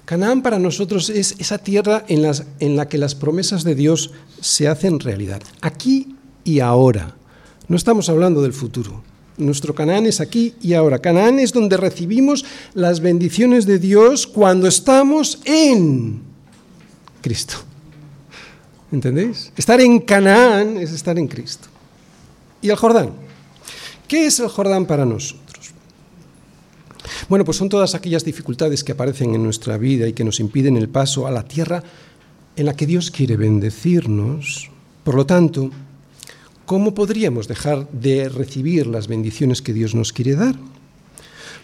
Canaán 0.04 0.42
para 0.42 0.58
nosotros 0.58 1.10
es 1.10 1.36
esa 1.38 1.58
tierra 1.58 2.04
en, 2.08 2.30
en 2.60 2.76
la 2.76 2.88
que 2.88 2.98
las 2.98 3.14
promesas 3.14 3.62
de 3.62 3.74
Dios 3.74 4.10
se 4.40 4.66
hacen 4.66 5.00
realidad, 5.00 5.42
aquí 5.60 6.16
y 6.44 6.60
ahora. 6.60 7.17
No 7.68 7.76
estamos 7.76 8.08
hablando 8.08 8.42
del 8.42 8.54
futuro. 8.54 9.02
Nuestro 9.36 9.74
Canaán 9.74 10.06
es 10.06 10.20
aquí 10.20 10.54
y 10.60 10.72
ahora. 10.72 10.98
Canaán 10.98 11.38
es 11.38 11.52
donde 11.52 11.76
recibimos 11.76 12.44
las 12.74 13.00
bendiciones 13.00 13.66
de 13.66 13.78
Dios 13.78 14.26
cuando 14.26 14.66
estamos 14.66 15.40
en 15.44 16.22
Cristo. 17.20 17.56
¿Entendéis? 18.90 19.52
Estar 19.56 19.80
en 19.80 20.00
Canaán 20.00 20.78
es 20.78 20.92
estar 20.92 21.18
en 21.18 21.28
Cristo. 21.28 21.68
¿Y 22.62 22.70
el 22.70 22.76
Jordán? 22.76 23.12
¿Qué 24.08 24.26
es 24.26 24.40
el 24.40 24.48
Jordán 24.48 24.86
para 24.86 25.04
nosotros? 25.04 25.72
Bueno, 27.28 27.44
pues 27.44 27.58
son 27.58 27.68
todas 27.68 27.94
aquellas 27.94 28.24
dificultades 28.24 28.82
que 28.82 28.92
aparecen 28.92 29.34
en 29.34 29.42
nuestra 29.44 29.76
vida 29.76 30.08
y 30.08 30.14
que 30.14 30.24
nos 30.24 30.40
impiden 30.40 30.78
el 30.78 30.88
paso 30.88 31.26
a 31.26 31.30
la 31.30 31.44
tierra 31.44 31.82
en 32.56 32.66
la 32.66 32.74
que 32.74 32.86
Dios 32.86 33.10
quiere 33.10 33.36
bendecirnos. 33.36 34.70
Por 35.04 35.14
lo 35.14 35.26
tanto, 35.26 35.70
¿cómo 36.68 36.92
podríamos 36.92 37.48
dejar 37.48 37.88
de 37.92 38.28
recibir 38.28 38.86
las 38.86 39.08
bendiciones 39.08 39.62
que 39.62 39.72
Dios 39.72 39.94
nos 39.94 40.12
quiere 40.12 40.34
dar? 40.34 40.54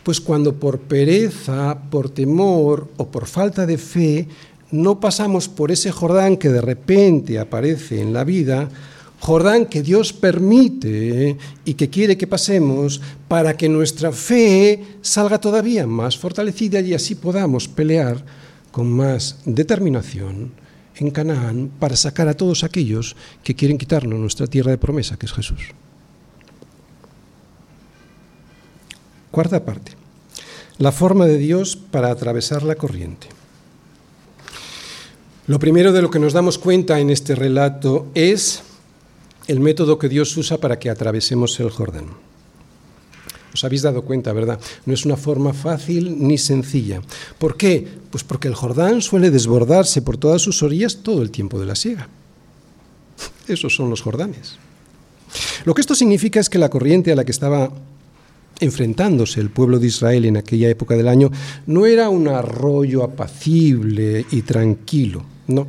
Pues 0.03 0.19
cuando 0.19 0.55
por 0.55 0.81
pereza, 0.81 1.77
por 1.91 2.09
temor 2.09 2.89
o 2.97 3.09
por 3.09 3.27
falta 3.27 3.67
de 3.67 3.77
fe 3.77 4.27
no 4.71 5.01
pasamos 5.01 5.47
por 5.47 5.71
ese 5.71 5.93
Jordán 5.93 6.39
que 6.39 6.49
de 6.49 6.63
repente 6.63 7.39
aparece 7.39 8.01
en 8.01 8.15
la 8.15 8.25
vida, 8.25 8.71
Jordán 9.21 9.67
que 9.67 9.83
Dios 9.83 10.15
permite 10.15 11.37
y 11.67 11.75
que 11.75 11.91
quiere 11.91 12.17
que 12.17 12.27
pasemos 12.27 13.03
para 13.29 13.59
que 13.59 13.69
nuestra 13.69 14.11
fe 14.11 14.83
salga 15.03 15.39
todavía 15.39 15.87
más 15.87 16.17
fortalecida 16.17 16.81
y 16.81 16.95
así 16.95 17.15
podamos 17.15 17.69
pelear 17.69 18.25
con 18.73 18.91
más 18.91 19.37
determinación 19.45 20.64
en 20.97 21.11
Canaán 21.11 21.71
para 21.79 21.97
sacar 21.97 22.29
a 22.29 22.35
todos 22.35 22.65
aquellos 22.65 23.17
que 23.43 23.55
quieren 23.55 23.79
quitarnos 23.79 24.19
nuestra 24.19 24.47
tierra 24.47 24.71
de 24.71 24.79
promesa, 24.79 25.17
que 25.17 25.27
es 25.27 25.33
Jesús. 25.33 25.61
Cuarta 29.31 29.65
parte. 29.65 29.93
La 30.79 30.93
forma 30.93 31.27
de 31.27 31.39
Dios 31.39 31.77
para 31.77 32.11
atravesar 32.11 32.63
la 32.63 32.77
corriente. 32.77 33.29
Lo 35.47 35.59
primero 35.59 35.93
de 35.93 36.03
lo 36.03 36.11
que 36.11 36.19
nos 36.19 36.33
damos 36.33 36.59
cuenta 36.59 37.01
en 37.01 37.11
este 37.11 37.35
relato 37.35 38.07
es 38.15 38.63
el 39.47 39.61
método 39.61 39.99
que 39.99 40.09
Dios 40.09 40.37
usa 40.37 40.59
para 40.59 40.79
que 40.79 40.89
atravesemos 40.89 41.59
el 41.61 41.71
Jordán. 41.71 42.24
Os 43.55 43.63
habéis 43.63 43.83
dado 43.83 44.03
cuenta, 44.03 44.33
¿verdad? 44.33 44.59
No 44.85 44.93
es 44.93 45.07
una 45.07 45.17
forma 45.17 45.53
fácil 45.53 46.17
ni 46.27 46.39
sencilla. 46.39 47.01
¿Por 47.39 47.57
qué? 47.57 47.87
Pues 48.11 48.25
porque 48.25 48.49
el 48.49 48.55
Jordán 48.55 49.01
suele 49.01 49.31
desbordarse 49.31 50.03
por 50.03 50.17
todas 50.17 50.43
sus 50.43 50.63
orillas 50.65 50.99
todo 51.05 51.23
el 51.23 51.31
tiempo 51.31 51.61
de 51.61 51.67
la 51.67 51.77
siega. 51.77 52.09
Esos 53.49 53.75
son 53.75 53.91
los 53.91 54.03
Jordanes. 54.03 54.59
Lo 55.65 55.75
que 55.75 55.81
esto 55.81 55.95
significa 55.95 56.41
es 56.41 56.51
que 56.51 56.59
la 56.59 56.69
corriente 56.69 57.13
a 57.13 57.17
la 57.17 57.25
que 57.25 57.33
estaba 57.33 57.73
enfrentándose 58.61 59.41
el 59.41 59.51
pueblo 59.51 59.79
de 59.79 59.87
Israel 59.87 60.25
en 60.25 60.37
aquella 60.37 60.69
época 60.69 60.97
del 60.97 61.09
año 61.09 61.31
no 61.67 61.87
era 61.87 62.09
un 62.09 62.29
arroyo 62.29 63.03
apacible 63.03 64.27
y 64.31 64.43
tranquilo, 64.43 65.25
no. 65.49 65.67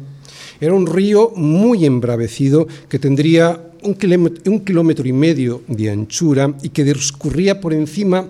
Era 0.59 0.73
un 0.73 0.87
río 0.87 1.31
muy 1.35 1.85
embravecido 1.85 2.67
que 2.87 2.99
tendría 2.99 3.71
un 3.85 4.59
kilómetro, 4.63 5.07
y 5.07 5.13
medio 5.13 5.61
de 5.67 5.91
anchura 5.91 6.53
y 6.61 6.69
que 6.69 6.83
discurría 6.83 7.61
por 7.61 7.73
encima 7.73 8.27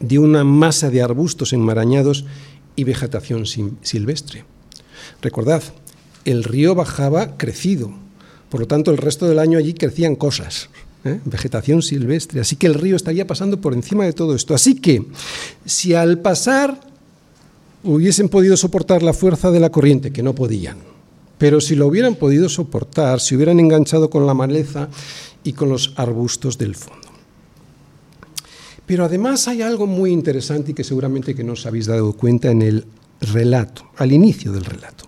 de 0.00 0.18
una 0.18 0.44
masa 0.44 0.90
de 0.90 1.02
arbustos 1.02 1.52
enmarañados 1.52 2.24
y 2.76 2.84
vegetación 2.84 3.44
silvestre. 3.46 4.44
Recordad, 5.20 5.62
el 6.24 6.44
río 6.44 6.74
bajaba 6.74 7.36
crecido, 7.36 7.90
por 8.50 8.60
lo 8.60 8.66
tanto 8.66 8.90
el 8.90 8.98
resto 8.98 9.28
del 9.28 9.38
año 9.38 9.58
allí 9.58 9.74
crecían 9.74 10.14
cosas, 10.14 10.70
¿eh? 11.04 11.20
vegetación 11.24 11.82
silvestre, 11.82 12.40
así 12.40 12.56
que 12.56 12.66
el 12.66 12.74
río 12.74 12.96
estaría 12.96 13.26
pasando 13.26 13.60
por 13.60 13.74
encima 13.74 14.04
de 14.04 14.12
todo 14.12 14.34
esto. 14.34 14.54
Así 14.54 14.76
que 14.76 15.04
si 15.64 15.94
al 15.94 16.20
pasar 16.20 16.80
hubiesen 17.82 18.28
podido 18.28 18.56
soportar 18.56 19.02
la 19.02 19.12
fuerza 19.12 19.50
de 19.50 19.60
la 19.60 19.70
corriente, 19.70 20.12
que 20.12 20.22
no 20.22 20.34
podían, 20.34 20.78
pero 21.38 21.60
si 21.60 21.76
lo 21.76 21.86
hubieran 21.86 22.16
podido 22.16 22.48
soportar, 22.48 23.20
se 23.20 23.36
hubieran 23.36 23.60
enganchado 23.60 24.10
con 24.10 24.26
la 24.26 24.34
maleza 24.34 24.88
y 25.44 25.52
con 25.52 25.68
los 25.68 25.94
arbustos 25.96 26.58
del 26.58 26.74
fondo. 26.74 27.08
Pero 28.84 29.04
además 29.04 29.46
hay 29.48 29.62
algo 29.62 29.86
muy 29.86 30.10
interesante 30.10 30.72
y 30.72 30.74
que 30.74 30.82
seguramente 30.82 31.34
que 31.34 31.44
no 31.44 31.52
os 31.52 31.66
habéis 31.66 31.86
dado 31.86 32.12
cuenta 32.14 32.50
en 32.50 32.62
el 32.62 32.86
relato, 33.20 33.90
al 33.96 34.12
inicio 34.12 34.52
del 34.52 34.64
relato. 34.64 35.04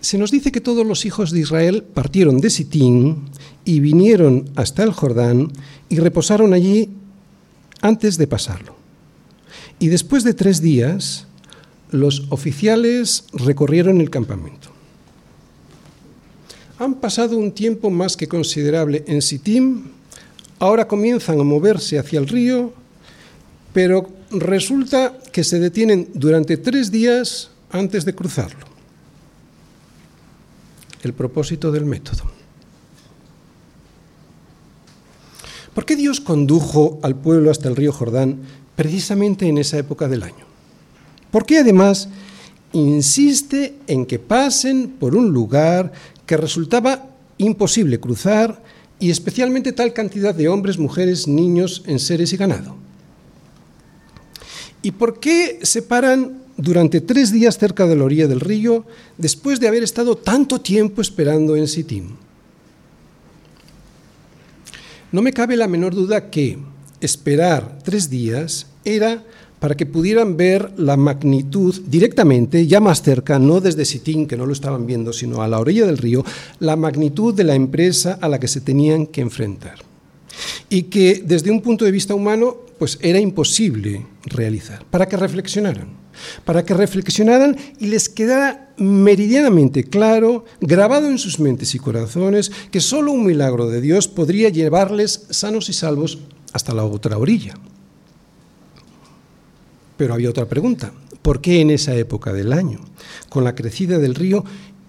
Se 0.00 0.18
nos 0.18 0.30
dice 0.30 0.50
que 0.50 0.60
todos 0.60 0.84
los 0.84 1.06
hijos 1.06 1.30
de 1.30 1.40
Israel 1.40 1.84
partieron 1.84 2.40
de 2.40 2.50
Sitín 2.50 3.30
y 3.64 3.78
vinieron 3.80 4.50
hasta 4.56 4.82
el 4.82 4.90
Jordán 4.90 5.52
y 5.88 6.00
reposaron 6.00 6.52
allí 6.52 6.90
antes 7.80 8.18
de 8.18 8.26
pasarlo. 8.26 8.74
Y 9.78 9.88
después 9.88 10.24
de 10.24 10.34
tres 10.34 10.60
días, 10.60 11.28
los 11.92 12.24
oficiales 12.30 13.24
recorrieron 13.32 14.00
el 14.00 14.10
campamento. 14.10 14.68
Han 16.78 16.94
pasado 16.94 17.36
un 17.36 17.52
tiempo 17.52 17.90
más 17.90 18.16
que 18.16 18.26
considerable 18.26 19.04
en 19.06 19.22
Sitim, 19.22 19.84
ahora 20.58 20.88
comienzan 20.88 21.38
a 21.38 21.44
moverse 21.44 21.98
hacia 21.98 22.18
el 22.18 22.26
río, 22.26 22.72
pero 23.72 24.08
resulta 24.30 25.18
que 25.32 25.44
se 25.44 25.60
detienen 25.60 26.08
durante 26.14 26.56
tres 26.56 26.90
días 26.90 27.50
antes 27.70 28.04
de 28.04 28.14
cruzarlo. 28.14 28.66
El 31.02 31.12
propósito 31.12 31.70
del 31.70 31.84
método. 31.84 32.24
¿Por 35.74 35.84
qué 35.84 35.96
Dios 35.96 36.20
condujo 36.20 37.00
al 37.02 37.16
pueblo 37.16 37.50
hasta 37.50 37.68
el 37.68 37.76
río 37.76 37.92
Jordán 37.92 38.40
precisamente 38.76 39.46
en 39.46 39.58
esa 39.58 39.78
época 39.78 40.08
del 40.08 40.22
año? 40.22 40.51
Porque 41.32 41.58
además 41.58 42.08
insiste 42.72 43.74
en 43.88 44.06
que 44.06 44.20
pasen 44.20 44.88
por 45.00 45.16
un 45.16 45.32
lugar 45.32 45.92
que 46.26 46.36
resultaba 46.36 47.10
imposible 47.38 47.98
cruzar 47.98 48.62
y 49.00 49.10
especialmente 49.10 49.72
tal 49.72 49.92
cantidad 49.92 50.34
de 50.34 50.48
hombres, 50.48 50.78
mujeres, 50.78 51.26
niños, 51.26 51.82
enseres 51.86 52.32
y 52.32 52.36
ganado. 52.36 52.76
¿Y 54.82 54.92
por 54.92 55.18
qué 55.18 55.58
se 55.62 55.82
paran 55.82 56.42
durante 56.56 57.00
tres 57.00 57.32
días 57.32 57.58
cerca 57.58 57.86
de 57.86 57.96
la 57.96 58.04
orilla 58.04 58.28
del 58.28 58.40
río 58.40 58.84
después 59.16 59.58
de 59.58 59.68
haber 59.68 59.82
estado 59.82 60.16
tanto 60.16 60.60
tiempo 60.60 61.00
esperando 61.00 61.56
en 61.56 61.66
Sitim? 61.66 62.10
No 65.10 65.22
me 65.22 65.32
cabe 65.32 65.56
la 65.56 65.68
menor 65.68 65.94
duda 65.94 66.30
que 66.30 66.58
esperar 67.00 67.78
tres 67.84 68.08
días 68.08 68.66
era 68.84 69.24
para 69.62 69.76
que 69.76 69.86
pudieran 69.86 70.36
ver 70.36 70.72
la 70.76 70.96
magnitud 70.96 71.82
directamente, 71.86 72.66
ya 72.66 72.80
más 72.80 73.00
cerca, 73.00 73.38
no 73.38 73.60
desde 73.60 73.84
Sitín, 73.84 74.26
que 74.26 74.36
no 74.36 74.44
lo 74.44 74.52
estaban 74.52 74.86
viendo, 74.86 75.12
sino 75.12 75.40
a 75.40 75.46
la 75.46 75.60
orilla 75.60 75.86
del 75.86 75.98
río, 75.98 76.24
la 76.58 76.74
magnitud 76.74 77.32
de 77.32 77.44
la 77.44 77.54
empresa 77.54 78.18
a 78.20 78.28
la 78.28 78.40
que 78.40 78.48
se 78.48 78.60
tenían 78.60 79.06
que 79.06 79.20
enfrentar. 79.20 79.76
Y 80.68 80.82
que 80.90 81.22
desde 81.24 81.52
un 81.52 81.60
punto 81.60 81.84
de 81.84 81.92
vista 81.92 82.12
humano, 82.12 82.56
pues 82.76 82.98
era 83.02 83.20
imposible 83.20 84.04
realizar, 84.24 84.84
para 84.90 85.06
que 85.06 85.16
reflexionaran, 85.16 85.90
para 86.44 86.64
que 86.64 86.74
reflexionaran 86.74 87.56
y 87.78 87.86
les 87.86 88.08
quedara 88.08 88.74
meridianamente 88.78 89.84
claro, 89.84 90.44
grabado 90.60 91.06
en 91.06 91.18
sus 91.18 91.38
mentes 91.38 91.72
y 91.76 91.78
corazones, 91.78 92.50
que 92.72 92.80
solo 92.80 93.12
un 93.12 93.24
milagro 93.24 93.70
de 93.70 93.80
Dios 93.80 94.08
podría 94.08 94.48
llevarles 94.48 95.24
sanos 95.30 95.68
y 95.68 95.72
salvos 95.72 96.18
hasta 96.52 96.74
la 96.74 96.84
otra 96.84 97.16
orilla. 97.16 97.54
Pero 100.02 100.14
había 100.14 100.30
otra 100.30 100.48
pregunta. 100.48 100.92
¿Por 101.22 101.40
qué 101.40 101.60
en 101.60 101.70
esa 101.70 101.94
época 101.94 102.32
del 102.32 102.52
año, 102.52 102.80
con 103.28 103.44
la 103.44 103.54
crecida 103.54 104.00
del 104.00 104.16
río 104.16 104.44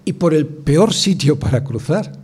y 0.05 0.13
por 0.13 0.33
el 0.33 0.47
peor 0.47 0.91
sitio 0.91 1.37
para 1.37 1.63
cruzar? 1.63 2.17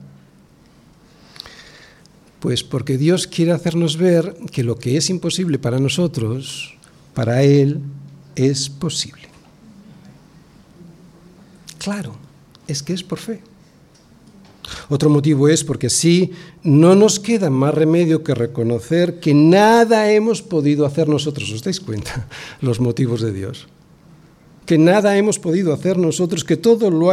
Pues 2.39 2.63
porque 2.63 2.97
Dios 2.97 3.27
quiere 3.27 3.51
hacernos 3.51 3.95
ver 3.95 4.35
que 4.51 4.63
lo 4.63 4.79
que 4.79 4.97
es 4.97 5.11
imposible 5.11 5.59
para 5.59 5.77
nosotros, 5.77 6.79
para 7.13 7.43
Él 7.43 7.79
es 8.35 8.69
posible. 8.69 9.29
Claro, 11.77 12.15
es 12.67 12.81
que 12.81 12.93
es 12.93 13.03
por 13.03 13.19
fe. 13.19 13.39
Otro 14.89 15.09
motivo 15.09 15.47
es 15.47 15.63
porque 15.63 15.89
sí, 15.89 16.31
no 16.63 16.95
nos 16.95 17.19
queda 17.19 17.49
más 17.49 17.73
remedio 17.73 18.23
que 18.23 18.33
reconocer 18.33 19.19
que 19.19 19.33
nada 19.33 20.11
hemos 20.11 20.41
podido 20.41 20.85
hacer 20.85 21.07
nosotros. 21.07 21.51
¿Os 21.51 21.63
dais 21.63 21.79
cuenta? 21.79 22.27
Los 22.61 22.79
motivos 22.79 23.21
de 23.21 23.31
Dios. 23.31 23.67
Que 24.65 24.77
nada 24.77 25.17
hemos 25.17 25.39
podido 25.39 25.73
hacer 25.73 25.97
nosotros, 25.97 26.43
que 26.43 26.55
todo 26.55 26.91
lo, 26.91 27.09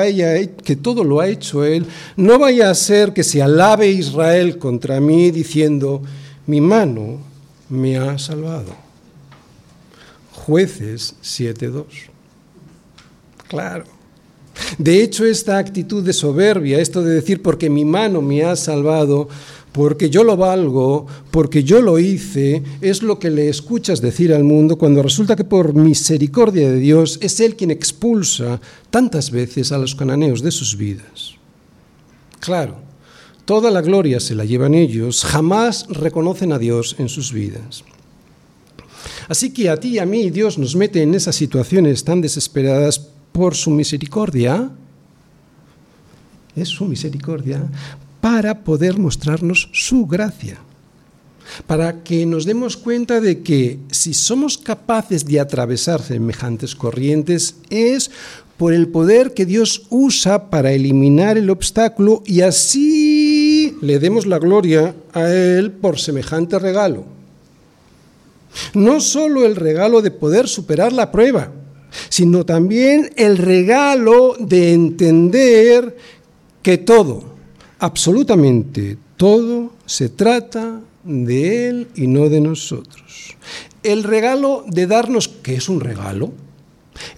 que 0.63 0.77
todo 0.77 1.05
lo 1.05 1.21
ha 1.21 1.29
hecho 1.29 1.65
Él. 1.65 1.87
No 2.17 2.39
vaya 2.39 2.69
a 2.69 2.75
ser 2.75 3.15
que 3.15 3.25
se 3.25 3.41
alabe 3.41 3.89
Israel 3.89 4.59
contra 4.59 5.01
mí 5.01 5.31
diciendo, 5.31 6.03
mi 6.47 6.61
mano 6.61 7.19
me 7.71 7.97
ha 7.97 8.19
salvado. 8.19 8.75
Jueces 10.33 11.17
7.2. 11.23 11.85
Claro. 13.49 13.96
De 14.79 15.03
hecho, 15.03 15.25
esta 15.25 15.59
actitud 15.59 16.05
de 16.05 16.13
soberbia, 16.13 16.81
esto 16.81 17.03
de 17.03 17.15
decir 17.15 17.43
porque 17.43 17.71
mi 17.71 17.85
mano 17.85 18.23
me 18.23 18.45
ha 18.45 18.57
salvado, 18.57 19.29
porque 19.73 20.09
yo 20.09 20.25
lo 20.25 20.37
valgo, 20.37 21.07
porque 21.31 21.63
yo 21.63 21.83
lo 21.83 21.99
hice, 21.99 22.63
es 22.81 23.03
lo 23.03 23.19
que 23.19 23.29
le 23.31 23.49
escuchas 23.49 24.01
decir 24.01 24.33
al 24.33 24.43
mundo 24.43 24.79
cuando 24.79 25.03
resulta 25.03 25.37
que 25.37 25.45
por 25.45 25.75
misericordia 25.75 26.71
de 26.71 26.79
Dios 26.79 27.19
es 27.21 27.41
Él 27.41 27.57
quien 27.57 27.71
expulsa 27.71 28.61
tantas 28.91 29.31
veces 29.31 29.73
a 29.73 29.79
los 29.79 29.95
cananeos 29.95 30.43
de 30.43 30.51
sus 30.51 30.77
vidas. 30.79 31.35
Claro, 32.41 32.77
toda 33.45 33.71
la 33.71 33.83
gloria 33.83 34.19
se 34.19 34.35
la 34.35 34.47
llevan 34.47 34.73
ellos, 34.73 35.25
jamás 35.25 35.87
reconocen 35.89 36.53
a 36.53 36.59
Dios 36.59 36.97
en 36.99 37.09
sus 37.09 37.33
vidas. 37.33 37.85
Así 39.29 39.53
que 39.53 39.69
a 39.69 39.77
ti 39.79 39.89
y 39.89 39.99
a 39.99 40.07
mí 40.07 40.31
Dios 40.31 40.57
nos 40.57 40.77
mete 40.77 41.03
en 41.03 41.15
esas 41.15 41.37
situaciones 41.37 42.05
tan 42.05 42.21
desesperadas 42.21 43.09
por 43.37 43.55
su 43.55 43.71
misericordia, 43.71 44.71
es 46.57 46.69
su 46.69 46.87
misericordia, 46.87 47.69
para 48.23 48.65
poder 48.65 48.99
mostrarnos 48.99 49.69
su 49.75 50.07
gracia. 50.07 50.57
Para 51.67 52.03
que 52.03 52.25
nos 52.25 52.47
demos 52.47 52.79
cuenta 52.79 53.21
de 53.21 53.43
que 53.43 53.79
si 53.91 54.15
somos 54.15 54.57
capaces 54.57 55.27
de 55.27 55.39
atravesar 55.39 56.01
semejantes 56.01 56.75
corrientes 56.75 57.57
es 57.69 58.11
por 58.57 58.73
el 58.73 58.89
poder 58.89 59.35
que 59.35 59.45
Dios 59.45 59.83
usa 59.91 60.49
para 60.49 60.73
eliminar 60.73 61.37
el 61.37 61.51
obstáculo 61.51 62.23
y 62.25 62.41
así 62.41 63.77
le 63.83 63.99
demos 63.99 64.25
la 64.25 64.39
gloria 64.39 64.97
a 65.13 65.31
Él 65.31 65.73
por 65.73 65.99
semejante 65.99 66.59
regalo. 66.59 67.05
No 68.73 68.99
solo 69.03 69.45
el 69.45 69.57
regalo 69.57 70.01
de 70.01 70.11
poder 70.11 70.49
superar 70.49 70.95
la 70.95 71.13
prueba, 71.13 71.53
sino 72.09 72.45
también 72.45 73.11
el 73.17 73.39
regalo 73.39 74.37
de 74.39 74.73
entender 74.73 75.97
que 76.63 76.79
todo, 76.79 77.25
absolutamente 77.79 78.99
todo, 79.17 79.73
se 79.87 80.09
trata 80.09 80.81
de 81.05 81.69
Él 81.69 81.89
y 81.95 82.07
no 82.07 82.29
de 82.29 82.41
nosotros. 82.41 83.37
El 83.83 84.03
regalo 84.03 84.65
de 84.67 84.87
darnos, 84.87 85.29
que 85.29 85.55
es 85.55 85.69
un 85.69 85.81
regalo, 85.81 86.33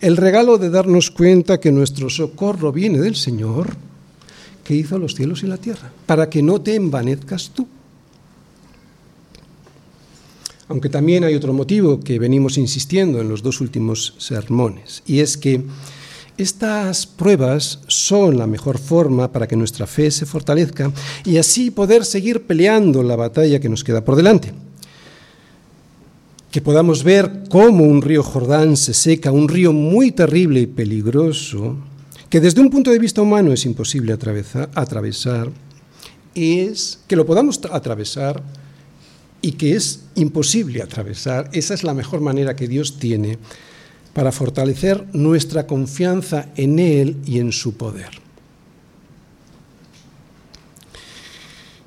el 0.00 0.16
regalo 0.16 0.58
de 0.58 0.70
darnos 0.70 1.10
cuenta 1.10 1.60
que 1.60 1.72
nuestro 1.72 2.10
socorro 2.10 2.72
viene 2.72 2.98
del 2.98 3.16
Señor, 3.16 3.76
que 4.64 4.74
hizo 4.74 4.98
los 4.98 5.14
cielos 5.14 5.42
y 5.42 5.46
la 5.46 5.56
tierra, 5.56 5.90
para 6.06 6.28
que 6.28 6.42
no 6.42 6.60
te 6.60 6.74
envanezcas 6.74 7.50
tú. 7.54 7.66
Aunque 10.68 10.88
también 10.88 11.24
hay 11.24 11.34
otro 11.34 11.52
motivo 11.52 12.00
que 12.00 12.18
venimos 12.18 12.58
insistiendo 12.58 13.20
en 13.20 13.28
los 13.28 13.42
dos 13.42 13.60
últimos 13.60 14.14
sermones, 14.18 15.02
y 15.06 15.20
es 15.20 15.36
que 15.36 15.64
estas 16.38 17.04
pruebas 17.04 17.80
son 17.88 18.38
la 18.38 18.46
mejor 18.46 18.78
forma 18.78 19.32
para 19.32 19.48
que 19.48 19.56
nuestra 19.56 19.88
fe 19.88 20.08
se 20.12 20.24
fortalezca 20.24 20.92
y 21.24 21.38
así 21.38 21.72
poder 21.72 22.04
seguir 22.04 22.46
peleando 22.46 23.02
la 23.02 23.16
batalla 23.16 23.58
que 23.58 23.68
nos 23.68 23.82
queda 23.82 24.04
por 24.04 24.14
delante. 24.14 24.52
Que 26.52 26.60
podamos 26.60 27.02
ver 27.02 27.42
cómo 27.50 27.82
un 27.84 28.02
río 28.02 28.22
Jordán 28.22 28.76
se 28.76 28.94
seca, 28.94 29.32
un 29.32 29.48
río 29.48 29.72
muy 29.72 30.12
terrible 30.12 30.60
y 30.60 30.66
peligroso, 30.66 31.76
que 32.30 32.40
desde 32.40 32.60
un 32.60 32.70
punto 32.70 32.92
de 32.92 33.00
vista 33.00 33.20
humano 33.20 33.52
es 33.52 33.66
imposible 33.66 34.12
atravesar, 34.12 34.70
atravesar 34.74 35.50
es 36.36 37.00
que 37.08 37.16
lo 37.16 37.26
podamos 37.26 37.60
atravesar 37.72 38.42
y 39.40 39.52
que 39.52 39.76
es 39.76 40.04
imposible 40.14 40.82
atravesar. 40.82 41.50
Esa 41.52 41.74
es 41.74 41.84
la 41.84 41.94
mejor 41.94 42.20
manera 42.20 42.56
que 42.56 42.68
Dios 42.68 42.98
tiene 42.98 43.38
para 44.12 44.32
fortalecer 44.32 45.06
nuestra 45.12 45.66
confianza 45.66 46.48
en 46.56 46.78
Él 46.78 47.16
y 47.24 47.38
en 47.38 47.52
su 47.52 47.74
poder. 47.74 48.10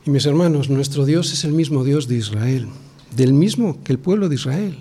Y 0.05 0.09
mis 0.09 0.25
hermanos, 0.25 0.69
nuestro 0.69 1.05
Dios 1.05 1.31
es 1.33 1.43
el 1.43 1.51
mismo 1.51 1.83
Dios 1.83 2.07
de 2.07 2.15
Israel, 2.15 2.67
del 3.15 3.33
mismo 3.33 3.83
que 3.83 3.91
el 3.91 3.99
pueblo 3.99 4.29
de 4.29 4.35
Israel. 4.35 4.77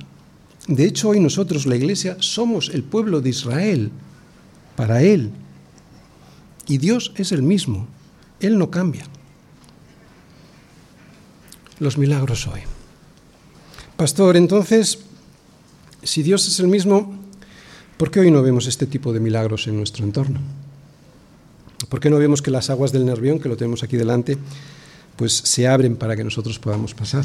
De 0.66 0.84
hecho, 0.84 1.08
hoy 1.08 1.20
nosotros, 1.20 1.66
la 1.66 1.76
Iglesia, 1.76 2.16
somos 2.20 2.70
el 2.70 2.84
pueblo 2.84 3.20
de 3.20 3.30
Israel 3.30 3.90
para 4.76 5.02
Él. 5.02 5.30
Y 6.68 6.78
Dios 6.78 7.12
es 7.16 7.32
el 7.32 7.42
mismo, 7.42 7.88
Él 8.38 8.56
no 8.56 8.70
cambia 8.70 9.04
los 11.80 11.98
milagros 11.98 12.46
hoy. 12.46 12.60
Pastor, 13.96 14.36
entonces, 14.36 15.00
si 16.02 16.22
Dios 16.22 16.46
es 16.46 16.60
el 16.60 16.68
mismo, 16.68 17.18
¿por 17.96 18.10
qué 18.10 18.20
hoy 18.20 18.30
no 18.30 18.42
vemos 18.42 18.66
este 18.66 18.86
tipo 18.86 19.12
de 19.12 19.20
milagros 19.20 19.66
en 19.66 19.76
nuestro 19.76 20.04
entorno? 20.04 20.40
¿Por 21.88 21.98
qué 21.98 22.10
no 22.10 22.18
vemos 22.18 22.42
que 22.42 22.50
las 22.50 22.70
aguas 22.70 22.92
del 22.92 23.06
Nervión, 23.06 23.40
que 23.40 23.48
lo 23.48 23.56
tenemos 23.56 23.82
aquí 23.82 23.96
delante, 23.96 24.38
pues 25.16 25.32
se 25.32 25.66
abren 25.66 25.96
para 25.96 26.16
que 26.16 26.22
nosotros 26.22 26.58
podamos 26.58 26.94
pasar? 26.94 27.24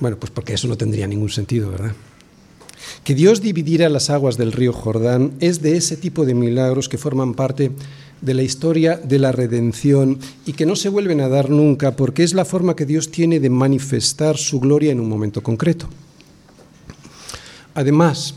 Bueno, 0.00 0.16
pues 0.18 0.30
porque 0.30 0.54
eso 0.54 0.68
no 0.68 0.76
tendría 0.76 1.06
ningún 1.06 1.30
sentido, 1.30 1.70
¿verdad? 1.70 1.92
Que 3.04 3.14
Dios 3.14 3.40
dividiera 3.40 3.88
las 3.88 4.10
aguas 4.10 4.36
del 4.36 4.52
río 4.52 4.72
Jordán 4.72 5.32
es 5.40 5.62
de 5.62 5.76
ese 5.76 5.96
tipo 5.96 6.24
de 6.24 6.34
milagros 6.34 6.88
que 6.88 6.98
forman 6.98 7.34
parte 7.34 7.70
de 8.20 8.34
la 8.34 8.42
historia 8.42 8.96
de 8.96 9.18
la 9.18 9.32
redención 9.32 10.18
y 10.46 10.52
que 10.52 10.66
no 10.66 10.76
se 10.76 10.88
vuelven 10.88 11.20
a 11.20 11.28
dar 11.28 11.50
nunca 11.50 11.96
porque 11.96 12.24
es 12.24 12.34
la 12.34 12.44
forma 12.44 12.76
que 12.76 12.86
Dios 12.86 13.10
tiene 13.10 13.40
de 13.40 13.50
manifestar 13.50 14.36
su 14.36 14.60
gloria 14.60 14.92
en 14.92 15.00
un 15.00 15.08
momento 15.08 15.42
concreto. 15.42 15.88
Además, 17.74 18.34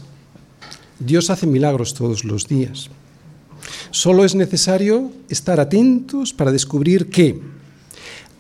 Dios 1.00 1.30
hace 1.30 1.48
milagros 1.48 1.94
todos 1.94 2.24
los 2.24 2.48
días. 2.48 2.90
Solo 3.90 4.24
es 4.24 4.36
necesario 4.36 5.12
estar 5.30 5.60
atentos 5.60 6.34
para 6.34 6.52
descubrir 6.52 7.10
que 7.10 7.40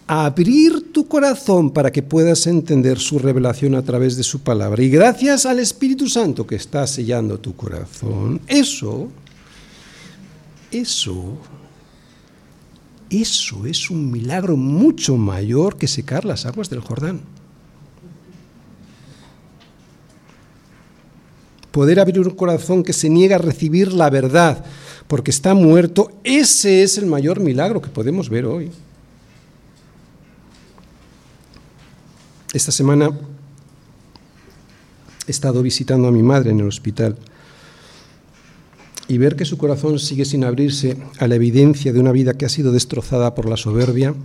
abrir 0.08 0.92
tu 0.92 1.08
corazón 1.08 1.72
para 1.72 1.92
que 1.92 2.04
puedas 2.04 2.46
entender 2.46 3.00
su 3.00 3.18
revelación 3.18 3.76
a 3.76 3.82
través 3.82 4.18
de 4.18 4.24
su 4.24 4.42
palabra 4.42 4.84
y 4.84 4.90
gracias 4.90 5.46
al 5.46 5.60
Espíritu 5.60 6.10
Santo 6.10 6.46
que 6.46 6.56
está 6.56 6.86
sellando 6.86 7.40
tu 7.40 7.56
corazón, 7.56 8.42
eso 8.48 9.08
eso, 10.72 11.38
eso 13.10 13.66
es 13.66 13.90
un 13.90 14.12
milagro 14.12 14.56
mucho 14.56 15.18
mayor 15.18 15.78
que 15.78 15.88
secar 15.88 16.26
las 16.26 16.46
aguas 16.46 16.70
del 16.70 16.80
Jordán. 16.80 17.22
Poder 21.72 22.00
abrir 22.00 22.20
un 22.20 22.36
corazón 22.36 22.84
que 22.84 22.94
se 22.94 23.10
niega 23.10 23.36
a 23.36 23.40
recibir 23.40 23.94
la 23.94 24.10
verdad 24.10 24.66
porque 25.08 25.32
está 25.32 25.54
muerto, 25.54 26.10
ese 26.24 26.84
es 26.84 26.98
el 26.98 27.06
mayor 27.06 27.42
milagro 27.42 27.82
que 27.82 27.90
podemos 27.90 28.30
ver 28.30 28.46
hoy. 28.46 28.72
Esta 32.54 32.72
semana 32.72 33.12
he 35.28 35.32
estado 35.32 35.62
visitando 35.62 36.08
a 36.08 36.12
mi 36.12 36.24
madre 36.24 36.52
en 36.52 36.60
el 36.60 36.68
hospital 36.68 37.18
y 39.12 39.18
ver 39.18 39.36
que 39.36 39.44
su 39.44 39.58
corazón 39.58 40.00
sigue 40.00 40.24
sin 40.24 40.46
abrirse 40.46 40.96
a 41.20 41.28
la 41.28 41.36
evidencia 41.36 41.92
de 41.92 42.00
una 42.00 42.14
vida 42.14 42.34
que 42.36 42.46
ha 42.46 42.50
sido 42.50 42.72
destrozada 42.72 43.36
por 43.36 43.46
la 43.46 43.58
soberbia, 43.58 44.16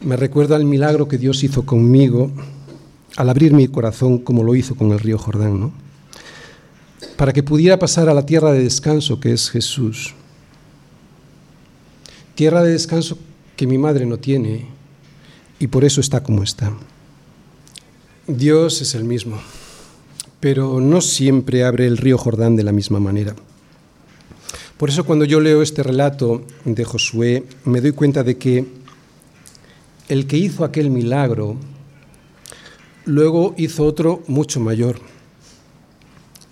me 0.00 0.16
recuerda 0.16 0.56
el 0.56 0.64
milagro 0.64 1.06
que 1.06 1.18
Dios 1.18 1.44
hizo 1.44 1.66
conmigo 1.66 2.30
al 3.16 3.28
abrir 3.28 3.52
mi 3.52 3.68
corazón 3.68 4.20
como 4.20 4.42
lo 4.42 4.54
hizo 4.54 4.74
con 4.74 4.92
el 4.92 4.98
río 4.98 5.18
Jordán. 5.18 5.70
Para 7.18 7.34
que 7.34 7.42
pudiera 7.42 7.78
pasar 7.78 8.08
a 8.08 8.14
la 8.14 8.24
tierra 8.24 8.52
de 8.52 8.62
descanso 8.62 9.20
que 9.20 9.34
es 9.34 9.50
Jesús. 9.50 10.14
Tierra 12.34 12.62
de 12.62 12.72
descanso 12.72 13.18
que 13.54 13.66
mi 13.66 13.76
madre 13.76 14.06
no 14.06 14.16
tiene 14.16 14.64
y 15.58 15.66
por 15.66 15.84
eso 15.84 16.00
está 16.00 16.22
como 16.22 16.42
está. 16.42 16.72
Dios 18.26 18.80
es 18.80 18.94
el 18.94 19.04
mismo, 19.04 19.38
pero 20.40 20.80
no 20.80 21.02
siempre 21.02 21.64
abre 21.64 21.86
el 21.86 21.98
río 21.98 22.16
Jordán 22.16 22.56
de 22.56 22.64
la 22.64 22.72
misma 22.72 22.98
manera. 22.98 23.36
Por 24.78 24.90
eso 24.90 25.02
cuando 25.04 25.24
yo 25.24 25.40
leo 25.40 25.60
este 25.60 25.82
relato 25.82 26.42
de 26.64 26.84
Josué, 26.84 27.42
me 27.64 27.80
doy 27.80 27.90
cuenta 27.90 28.22
de 28.22 28.38
que 28.38 28.64
el 30.08 30.28
que 30.28 30.36
hizo 30.36 30.64
aquel 30.64 30.88
milagro, 30.88 31.56
luego 33.04 33.54
hizo 33.56 33.84
otro 33.84 34.22
mucho 34.28 34.60
mayor. 34.60 35.00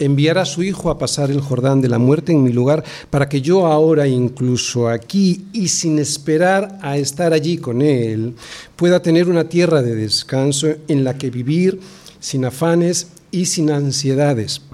Enviar 0.00 0.38
a 0.38 0.44
su 0.44 0.64
hijo 0.64 0.90
a 0.90 0.98
pasar 0.98 1.30
el 1.30 1.40
Jordán 1.40 1.80
de 1.80 1.88
la 1.88 1.98
muerte 1.98 2.32
en 2.32 2.42
mi 2.42 2.52
lugar 2.52 2.82
para 3.10 3.28
que 3.28 3.40
yo 3.42 3.68
ahora, 3.68 4.08
incluso 4.08 4.88
aquí 4.88 5.46
y 5.52 5.68
sin 5.68 6.00
esperar 6.00 6.80
a 6.82 6.98
estar 6.98 7.32
allí 7.32 7.58
con 7.58 7.80
él, 7.80 8.34
pueda 8.74 9.00
tener 9.02 9.28
una 9.28 9.48
tierra 9.48 9.82
de 9.82 9.94
descanso 9.94 10.66
en 10.88 11.04
la 11.04 11.16
que 11.16 11.30
vivir 11.30 11.78
sin 12.18 12.44
afanes 12.44 13.06
y 13.30 13.46
sin 13.46 13.70
ansiedades 13.70 14.65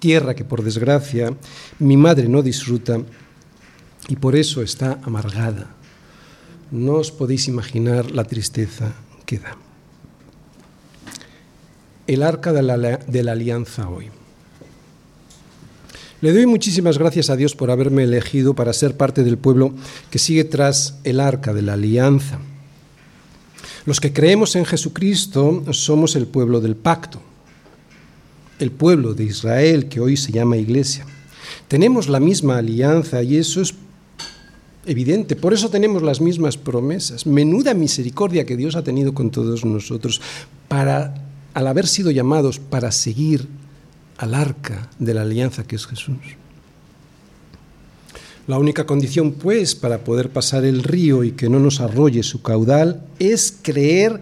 tierra 0.00 0.34
que 0.34 0.44
por 0.44 0.64
desgracia 0.64 1.36
mi 1.78 1.96
madre 1.96 2.28
no 2.28 2.42
disfruta 2.42 2.98
y 4.08 4.16
por 4.16 4.34
eso 4.34 4.62
está 4.62 4.98
amargada. 5.04 5.70
No 6.72 6.94
os 6.94 7.12
podéis 7.12 7.46
imaginar 7.46 8.10
la 8.10 8.24
tristeza 8.24 8.92
que 9.26 9.38
da. 9.38 9.56
El 12.06 12.24
arca 12.24 12.52
de 12.52 12.62
la, 12.62 13.32
alianza 13.32 13.88
hoy. 13.88 14.10
Le 16.20 16.32
doy 16.32 16.46
muchísimas 16.46 16.98
gracias 16.98 17.30
a 17.30 17.36
Dios 17.36 17.54
por 17.54 17.70
haberme 17.70 18.02
elegido 18.02 18.54
para 18.54 18.72
ser 18.72 18.96
parte 18.96 19.22
del 19.22 19.38
pueblo 19.38 19.72
que 20.10 20.18
sigue 20.18 20.44
tras 20.44 20.98
el 21.04 21.20
arca 21.20 21.54
de 21.54 21.62
la 21.62 21.74
alianza. 21.74 22.40
Los 23.86 24.00
que 24.00 24.12
creemos 24.12 24.56
en 24.56 24.64
Jesucristo 24.64 25.64
somos 25.72 26.16
el 26.16 26.26
pueblo 26.26 26.60
del 26.60 26.76
pacto 26.76 27.22
el 28.60 28.70
pueblo 28.70 29.14
de 29.14 29.24
Israel 29.24 29.86
que 29.86 30.00
hoy 30.00 30.16
se 30.16 30.32
llama 30.32 30.56
iglesia. 30.56 31.06
Tenemos 31.66 32.08
la 32.08 32.20
misma 32.20 32.58
alianza 32.58 33.22
y 33.22 33.36
eso 33.36 33.62
es 33.62 33.74
evidente, 34.86 35.34
por 35.34 35.52
eso 35.52 35.70
tenemos 35.70 36.02
las 36.02 36.20
mismas 36.20 36.56
promesas. 36.56 37.26
Menuda 37.26 37.74
misericordia 37.74 38.44
que 38.44 38.56
Dios 38.56 38.76
ha 38.76 38.84
tenido 38.84 39.14
con 39.14 39.30
todos 39.30 39.64
nosotros 39.64 40.20
para, 40.68 41.14
al 41.54 41.66
haber 41.66 41.86
sido 41.86 42.10
llamados 42.10 42.58
para 42.58 42.92
seguir 42.92 43.48
al 44.18 44.34
arca 44.34 44.90
de 44.98 45.14
la 45.14 45.22
alianza 45.22 45.64
que 45.64 45.76
es 45.76 45.86
Jesús. 45.86 46.16
La 48.46 48.58
única 48.58 48.84
condición, 48.84 49.32
pues, 49.32 49.74
para 49.74 49.98
poder 49.98 50.30
pasar 50.30 50.64
el 50.64 50.82
río 50.82 51.24
y 51.24 51.32
que 51.32 51.48
no 51.48 51.60
nos 51.60 51.80
arrolle 51.80 52.22
su 52.22 52.42
caudal 52.42 53.06
es 53.18 53.56
creer 53.62 54.20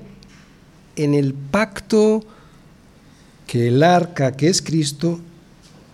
en 0.96 1.14
el 1.14 1.32
pacto 1.32 2.24
que 3.48 3.68
el 3.68 3.82
arca 3.82 4.32
que 4.32 4.48
es 4.48 4.60
Cristo 4.60 5.18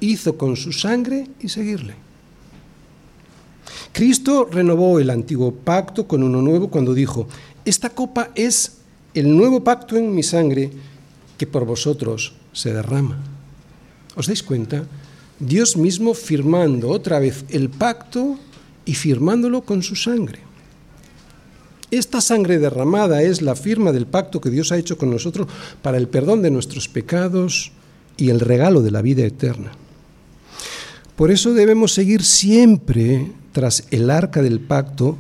hizo 0.00 0.36
con 0.36 0.57
su 0.57 0.72
sangre 0.72 1.28
y 1.40 1.48
seguirle. 1.48 1.94
Cristo 3.92 4.48
renovó 4.50 4.98
el 4.98 5.09
antiguo 5.09 5.55
pacto 5.55 6.09
con 6.09 6.24
uno 6.24 6.42
nuevo 6.42 6.68
cuando 6.68 6.92
dijo, 6.92 7.28
esta 7.64 7.90
copa 7.90 8.30
es 8.34 8.78
el 9.14 9.34
nuevo 9.34 9.62
pacto 9.62 9.96
en 9.96 10.12
mi 10.12 10.24
sangre 10.24 10.72
que 11.38 11.46
por 11.46 11.64
vosotros 11.64 12.34
se 12.52 12.74
derrama. 12.74 13.22
¿Os 14.16 14.26
dais 14.26 14.42
cuenta? 14.42 14.84
Dios 15.38 15.76
mismo 15.76 16.12
firmando 16.14 16.90
otra 16.90 17.20
vez 17.20 17.44
el 17.48 17.70
pacto 17.70 18.36
y 18.84 18.94
firmándolo 18.94 19.62
con 19.62 19.82
su 19.82 19.94
sangre. 19.94 20.43
Esta 21.91 22.20
sangre 22.20 22.59
derramada 22.59 23.22
es 23.22 23.43
la 23.43 23.55
firma 23.55 23.93
del 23.93 24.07
pacto 24.07 24.41
que 24.41 24.51
Dios 24.51 24.72
ha 24.72 24.78
hecho 24.78 24.99
con 24.99 25.11
nosotros 25.11 25.49
para 25.82 25.99
el 25.99 26.09
perdón 26.09 26.43
de 26.43 26.51
nuestros 26.51 26.89
pecados 26.89 27.72
y 28.16 28.30
el 28.30 28.41
regalo 28.41 28.82
de 28.82 28.91
la 28.91 29.03
vida 29.03 29.24
eterna. 29.24 29.72
Por 31.16 31.30
eso 31.30 31.55
debemos 31.55 31.93
seguir 31.93 32.24
siempre 32.24 33.30
tras 33.53 33.87
el 33.91 34.11
arca 34.11 34.43
del 34.43 34.61
pacto 34.61 35.16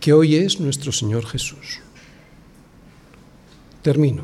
que 0.00 0.12
hoy 0.12 0.36
es 0.36 0.60
nuestro 0.60 0.92
Señor 0.92 1.26
Jesús. 1.26 1.80
Termino. 3.82 4.22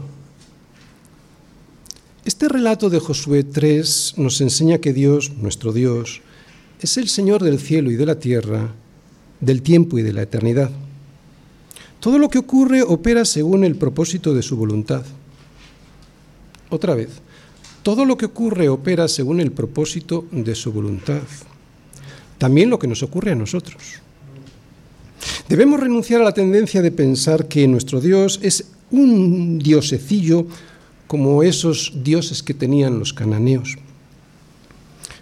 Este 2.25 2.49
relato 2.49 2.89
de 2.89 3.01
Josué 3.01 3.45
3 3.45 4.15
nos 4.17 4.41
enseña 4.41 4.79
que 4.79 4.95
Dios, 4.95 5.33
nuestro 5.37 5.73
Dios, 5.73 6.23
es 6.81 6.97
el 6.97 7.09
Señor 7.09 7.43
del 7.43 7.61
cielo 7.61 7.91
y 7.91 7.97
de 7.97 8.07
la 8.07 8.19
tierra, 8.19 8.73
del 9.41 9.61
tiempo 9.61 9.99
y 9.99 10.03
de 10.03 10.15
la 10.15 10.23
eternidad. 10.23 10.71
Todo 12.05 12.19
lo 12.19 12.29
que 12.29 12.37
ocurre 12.37 12.83
opera 12.83 13.25
según 13.25 13.65
el 13.65 13.77
propósito 13.77 14.35
de 14.35 14.43
su 14.43 14.59
voluntad. 14.59 15.07
Otra 16.69 16.95
vez, 16.95 17.09
todo 17.83 18.05
lo 18.05 18.19
que 18.19 18.27
ocurre 18.27 18.69
opera 18.69 19.09
según 19.09 19.41
el 19.41 19.53
propósito 19.53 20.27
de 20.31 20.55
su 20.55 20.71
voluntad. 20.71 21.23
También 22.37 22.69
lo 22.69 22.79
que 22.79 22.89
nos 22.89 23.03
ocurre 23.03 23.33
a 23.33 23.35
nosotros. 23.35 23.83
Debemos 25.49 25.81
renunciar 25.81 26.21
a 26.21 26.25
la 26.25 26.35
tendencia 26.35 26.83
de 26.83 26.93
pensar 26.93 27.49
que 27.49 27.67
nuestro 27.67 28.03
Dios 28.03 28.39
es 28.43 28.67
un 28.91 29.59
diosecillo 29.59 30.47
como 31.07 31.43
esos 31.43 31.91
dioses 32.05 32.43
que 32.43 32.53
tenían 32.53 32.99
los 32.99 33.15
cananeos. 33.15 33.79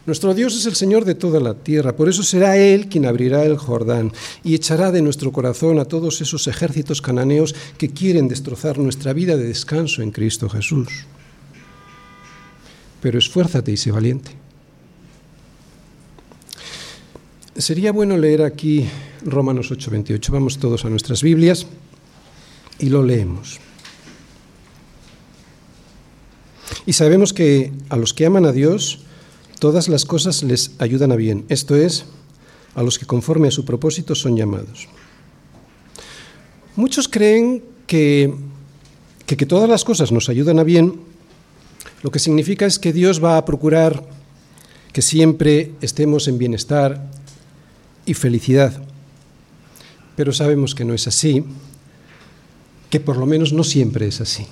Nuestro 0.04 0.34
Dios 0.34 0.56
es 0.56 0.66
el 0.66 0.74
Señor 0.74 1.04
de 1.04 1.14
toda 1.14 1.38
la 1.38 1.54
tierra, 1.54 1.94
por 1.94 2.08
eso 2.08 2.24
será 2.24 2.56
Él 2.56 2.88
quien 2.88 3.06
abrirá 3.06 3.44
el 3.44 3.56
Jordán 3.56 4.12
y 4.42 4.54
echará 4.54 4.90
de 4.90 5.00
nuestro 5.00 5.30
corazón 5.30 5.78
a 5.78 5.84
todos 5.84 6.20
esos 6.20 6.48
ejércitos 6.48 7.00
cananeos 7.00 7.54
que 7.78 7.90
quieren 7.90 8.26
destrozar 8.26 8.78
nuestra 8.78 9.12
vida 9.12 9.36
de 9.36 9.44
descanso 9.44 10.02
en 10.02 10.10
Cristo 10.10 10.48
Jesús. 10.48 10.88
Pero 13.00 13.18
esfuérzate 13.18 13.70
y 13.70 13.76
sé 13.76 13.92
valiente. 13.92 14.32
Sería 17.56 17.92
bueno 17.92 18.16
leer 18.16 18.42
aquí 18.42 18.88
Romanos 19.24 19.70
8:28. 19.70 20.32
Vamos 20.32 20.58
todos 20.58 20.84
a 20.84 20.90
nuestras 20.90 21.22
Biblias 21.22 21.66
y 22.80 22.88
lo 22.88 23.04
leemos. 23.04 23.60
Y 26.86 26.94
sabemos 26.94 27.32
que 27.32 27.72
a 27.88 27.96
los 27.96 28.14
que 28.14 28.26
aman 28.26 28.46
a 28.46 28.52
Dios, 28.52 29.00
todas 29.62 29.86
las 29.86 30.04
cosas 30.04 30.42
les 30.42 30.72
ayudan 30.80 31.12
a 31.12 31.14
bien, 31.14 31.44
esto 31.48 31.76
es, 31.76 32.04
a 32.74 32.82
los 32.82 32.98
que 32.98 33.06
conforme 33.06 33.46
a 33.46 33.52
su 33.52 33.64
propósito 33.64 34.16
son 34.16 34.36
llamados. 34.36 34.88
Muchos 36.74 37.06
creen 37.06 37.62
que, 37.86 38.34
que, 39.24 39.46
todas 39.46 39.70
las 39.70 39.84
cosas 39.84 40.10
nos 40.10 40.28
ayudan 40.28 40.58
a 40.58 40.64
bien, 40.64 40.98
lo 42.02 42.10
que 42.10 42.18
significa 42.18 42.66
es 42.66 42.80
que 42.80 42.92
Dios 42.92 43.22
va 43.22 43.36
a 43.36 43.44
procurar 43.44 44.04
que 44.92 45.00
siempre 45.00 45.70
estemos 45.80 46.26
en 46.26 46.38
bienestar 46.38 47.08
y 48.04 48.14
felicidad. 48.14 48.82
Pero 50.16 50.32
sabemos 50.32 50.74
que 50.74 50.84
no 50.84 50.92
es 50.92 51.06
así, 51.06 51.44
que 52.90 52.98
por 52.98 53.16
lo 53.16 53.26
menos 53.26 53.52
no 53.52 53.62
siempre 53.62 54.08
es 54.08 54.20
así. 54.20 54.44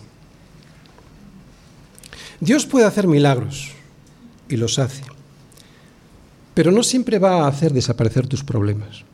Dios 2.39 2.65
puede 2.65 2.87
hacer 2.87 3.09
milagros 3.09 3.73
y 4.51 4.57
los 4.57 4.79
hace, 4.79 5.03
pero 6.55 6.71
no 6.71 6.83
siempre 6.83 7.19
va 7.19 7.45
a 7.45 7.49
hacer 7.49 7.73
desaparecer 7.73 8.27
tus 8.27 8.45
problemas. 8.45 9.05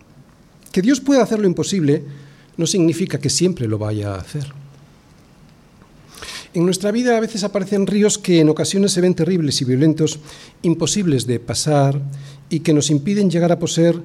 Que 0.72 0.82
Dios 0.82 1.01
pueda 1.01 1.22
hacer 1.22 1.39
lo 1.39 1.47
imposible 1.47 2.03
no 2.57 2.66
significa 2.66 3.18
que 3.18 3.30
siempre 3.30 3.68
lo 3.68 3.78
vaya 3.78 4.14
a 4.14 4.18
hacer. 4.18 4.47
En 6.55 6.64
nuestra 6.64 6.91
vida 6.91 7.16
a 7.16 7.20
veces 7.20 7.45
aparecen 7.45 7.87
ríos 7.87 8.16
que 8.16 8.41
en 8.41 8.49
ocasiones 8.49 8.93
se 8.93 9.03
ven 9.03 9.14
terribles 9.14 9.61
y 9.61 9.66
violentos, 9.66 10.20
imposibles 10.62 11.26
de 11.26 11.39
pasar 11.39 12.01
y 12.49 12.61
que 12.61 12.72
nos 12.72 12.91
impiden 12.91 13.30
llegar 13.30 13.53
a 13.53 13.59
poseer 13.59 14.01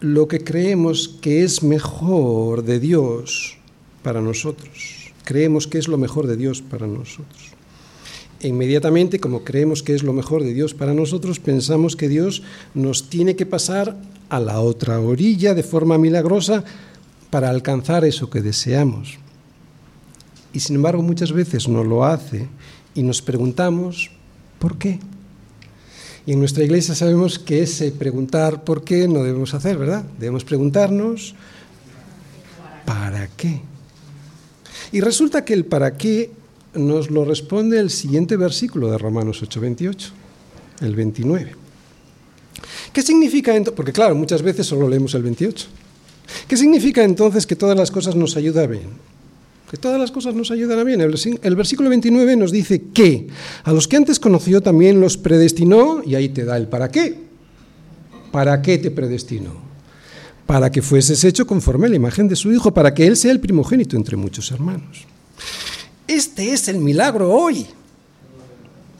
lo 0.00 0.28
que 0.28 0.40
creemos 0.40 1.08
que 1.08 1.42
es 1.42 1.62
mejor 1.62 2.64
de 2.64 2.80
Dios 2.80 3.56
para 4.02 4.20
nosotros. 4.20 5.12
Creemos 5.24 5.66
que 5.66 5.78
es 5.78 5.88
lo 5.88 5.96
mejor 5.96 6.26
de 6.26 6.36
Dios 6.36 6.60
para 6.60 6.86
nosotros. 6.86 7.45
Inmediatamente, 8.40 9.18
como 9.18 9.44
creemos 9.44 9.82
que 9.82 9.94
es 9.94 10.02
lo 10.02 10.12
mejor 10.12 10.42
de 10.42 10.52
Dios 10.52 10.74
para 10.74 10.92
nosotros, 10.92 11.40
pensamos 11.40 11.96
que 11.96 12.08
Dios 12.08 12.42
nos 12.74 13.08
tiene 13.08 13.34
que 13.34 13.46
pasar 13.46 13.96
a 14.28 14.40
la 14.40 14.60
otra 14.60 15.00
orilla 15.00 15.54
de 15.54 15.62
forma 15.62 15.96
milagrosa 15.96 16.64
para 17.30 17.50
alcanzar 17.50 18.04
eso 18.04 18.28
que 18.28 18.42
deseamos. 18.42 19.18
Y 20.52 20.60
sin 20.60 20.76
embargo 20.76 21.02
muchas 21.02 21.32
veces 21.32 21.68
no 21.68 21.84
lo 21.84 22.04
hace 22.04 22.48
y 22.94 23.02
nos 23.02 23.22
preguntamos, 23.22 24.10
¿por 24.58 24.78
qué? 24.78 24.98
Y 26.24 26.32
en 26.32 26.40
nuestra 26.40 26.64
iglesia 26.64 26.94
sabemos 26.94 27.38
que 27.38 27.62
ese 27.62 27.92
preguntar 27.92 28.64
por 28.64 28.82
qué 28.82 29.06
no 29.06 29.22
debemos 29.22 29.54
hacer, 29.54 29.78
¿verdad? 29.78 30.04
Debemos 30.18 30.44
preguntarnos, 30.44 31.34
¿para 32.84 33.28
qué? 33.28 33.60
Y 34.92 35.00
resulta 35.00 35.44
que 35.44 35.54
el 35.54 35.66
para 35.66 35.96
qué 35.96 36.30
nos 36.76 37.10
lo 37.10 37.24
responde 37.24 37.78
el 37.80 37.90
siguiente 37.90 38.36
versículo 38.36 38.90
de 38.90 38.98
Romanos 38.98 39.42
8:28, 39.42 40.10
el 40.80 40.94
29. 40.94 41.54
¿Qué 42.92 43.02
significa 43.02 43.54
entonces? 43.54 43.76
Porque 43.76 43.92
claro, 43.92 44.14
muchas 44.14 44.42
veces 44.42 44.66
solo 44.66 44.88
leemos 44.88 45.14
el 45.14 45.22
28. 45.22 45.66
¿Qué 46.48 46.56
significa 46.56 47.04
entonces 47.04 47.46
que 47.46 47.56
todas 47.56 47.76
las 47.76 47.90
cosas 47.90 48.16
nos 48.16 48.36
ayudan 48.36 48.70
bien? 48.70 49.16
Que 49.70 49.76
todas 49.76 50.00
las 50.00 50.12
cosas 50.12 50.34
nos 50.34 50.50
ayudan 50.50 50.78
a 50.78 50.84
bien. 50.84 51.00
El, 51.00 51.56
versículo 51.56 51.88
29 51.88 52.36
nos 52.36 52.52
dice 52.52 52.84
que 52.94 53.26
a 53.64 53.72
los 53.72 53.88
que 53.88 53.96
antes 53.96 54.20
conoció 54.20 54.60
también 54.60 55.00
los 55.00 55.16
predestinó, 55.16 56.02
y 56.04 56.14
ahí 56.14 56.28
te 56.28 56.44
da 56.44 56.56
el 56.56 56.68
para 56.68 56.90
qué. 56.90 57.18
¿Para 58.30 58.62
qué 58.62 58.78
te 58.78 58.90
predestinó? 58.90 59.54
Para 60.46 60.70
que 60.70 60.82
fueses 60.82 61.24
hecho 61.24 61.46
conforme 61.46 61.86
a 61.86 61.90
la 61.90 61.96
imagen 61.96 62.28
de 62.28 62.36
su 62.36 62.52
Hijo, 62.52 62.72
para 62.72 62.94
que 62.94 63.06
Él 63.06 63.16
sea 63.16 63.32
el 63.32 63.40
primogénito 63.40 63.96
entre 63.96 64.16
muchos 64.16 64.52
hermanos. 64.52 65.04
Este 66.06 66.52
es 66.52 66.68
el 66.68 66.78
milagro 66.78 67.32
hoy. 67.32 67.66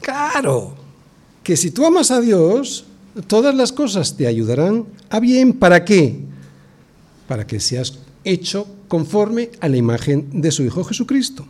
Claro, 0.01 0.73
que 1.43 1.55
si 1.55 1.71
tú 1.71 1.85
amas 1.85 2.11
a 2.11 2.21
Dios, 2.21 2.85
todas 3.27 3.55
las 3.55 3.71
cosas 3.71 4.15
te 4.15 4.27
ayudarán 4.27 4.85
a 5.09 5.19
bien. 5.19 5.53
¿Para 5.53 5.85
qué? 5.85 6.19
Para 7.27 7.47
que 7.47 7.59
seas 7.59 7.99
hecho 8.23 8.67
conforme 8.87 9.51
a 9.59 9.69
la 9.69 9.77
imagen 9.77 10.41
de 10.41 10.51
su 10.51 10.63
Hijo 10.63 10.83
Jesucristo. 10.83 11.45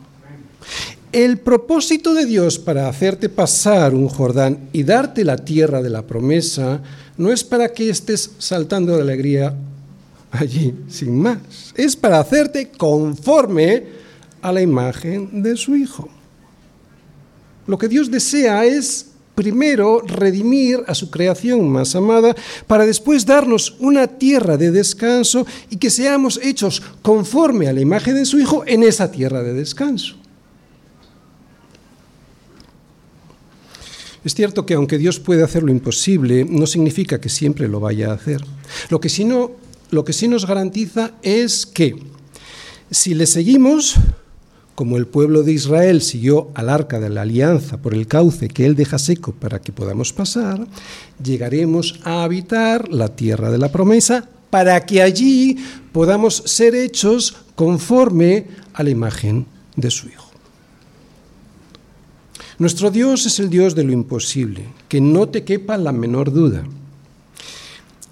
El 1.10 1.38
propósito 1.38 2.14
de 2.14 2.26
Dios 2.26 2.58
para 2.58 2.88
hacerte 2.88 3.28
pasar 3.28 3.94
un 3.94 4.08
Jordán 4.08 4.68
y 4.72 4.82
darte 4.82 5.24
la 5.24 5.36
tierra 5.36 5.82
de 5.82 5.90
la 5.90 6.06
promesa 6.06 6.82
no 7.16 7.32
es 7.32 7.42
para 7.42 7.72
que 7.72 7.88
estés 7.88 8.32
saltando 8.38 8.94
de 8.94 9.02
alegría 9.02 9.56
allí, 10.30 10.74
sin 10.88 11.18
más. 11.18 11.38
Es 11.74 11.96
para 11.96 12.20
hacerte 12.20 12.70
conforme 12.76 13.97
a 14.42 14.52
la 14.52 14.62
imagen 14.62 15.42
de 15.42 15.56
su 15.56 15.76
Hijo. 15.76 16.08
Lo 17.66 17.76
que 17.78 17.88
Dios 17.88 18.10
desea 18.10 18.64
es 18.64 19.06
primero 19.34 20.00
redimir 20.00 20.82
a 20.88 20.94
su 20.94 21.10
creación 21.10 21.68
más 21.68 21.94
amada 21.94 22.34
para 22.66 22.84
después 22.86 23.24
darnos 23.24 23.76
una 23.78 24.06
tierra 24.06 24.56
de 24.56 24.72
descanso 24.72 25.46
y 25.70 25.76
que 25.76 25.90
seamos 25.90 26.40
hechos 26.42 26.82
conforme 27.02 27.68
a 27.68 27.72
la 27.72 27.80
imagen 27.80 28.14
de 28.14 28.24
su 28.24 28.40
Hijo 28.40 28.64
en 28.66 28.82
esa 28.82 29.12
tierra 29.12 29.42
de 29.44 29.54
descanso. 29.54 30.16
Es 34.24 34.34
cierto 34.34 34.66
que 34.66 34.74
aunque 34.74 34.98
Dios 34.98 35.20
puede 35.20 35.44
hacer 35.44 35.62
lo 35.62 35.70
imposible, 35.70 36.44
no 36.44 36.66
significa 36.66 37.20
que 37.20 37.28
siempre 37.28 37.68
lo 37.68 37.80
vaya 37.80 38.10
a 38.10 38.14
hacer. 38.14 38.44
Lo 38.90 39.00
que 39.00 39.08
sí, 39.08 39.24
no, 39.24 39.52
lo 39.90 40.04
que 40.04 40.12
sí 40.12 40.26
nos 40.26 40.46
garantiza 40.46 41.12
es 41.22 41.64
que 41.64 41.96
si 42.90 43.14
le 43.14 43.26
seguimos, 43.26 43.94
como 44.78 44.96
el 44.96 45.08
pueblo 45.08 45.42
de 45.42 45.50
Israel 45.50 46.02
siguió 46.02 46.52
al 46.54 46.68
arca 46.68 47.00
de 47.00 47.10
la 47.10 47.22
alianza 47.22 47.78
por 47.78 47.94
el 47.94 48.06
cauce 48.06 48.46
que 48.46 48.64
él 48.64 48.76
deja 48.76 48.96
seco 48.96 49.32
para 49.32 49.60
que 49.60 49.72
podamos 49.72 50.12
pasar, 50.12 50.64
llegaremos 51.20 51.98
a 52.04 52.22
habitar 52.22 52.88
la 52.88 53.08
tierra 53.08 53.50
de 53.50 53.58
la 53.58 53.72
promesa 53.72 54.28
para 54.50 54.86
que 54.86 55.02
allí 55.02 55.56
podamos 55.90 56.44
ser 56.46 56.76
hechos 56.76 57.38
conforme 57.56 58.46
a 58.72 58.84
la 58.84 58.90
imagen 58.90 59.46
de 59.74 59.90
su 59.90 60.06
Hijo. 60.06 60.30
Nuestro 62.60 62.92
Dios 62.92 63.26
es 63.26 63.40
el 63.40 63.50
Dios 63.50 63.74
de 63.74 63.82
lo 63.82 63.90
imposible, 63.90 64.68
que 64.88 65.00
no 65.00 65.28
te 65.28 65.42
quepa 65.42 65.76
la 65.76 65.90
menor 65.90 66.32
duda. 66.32 66.62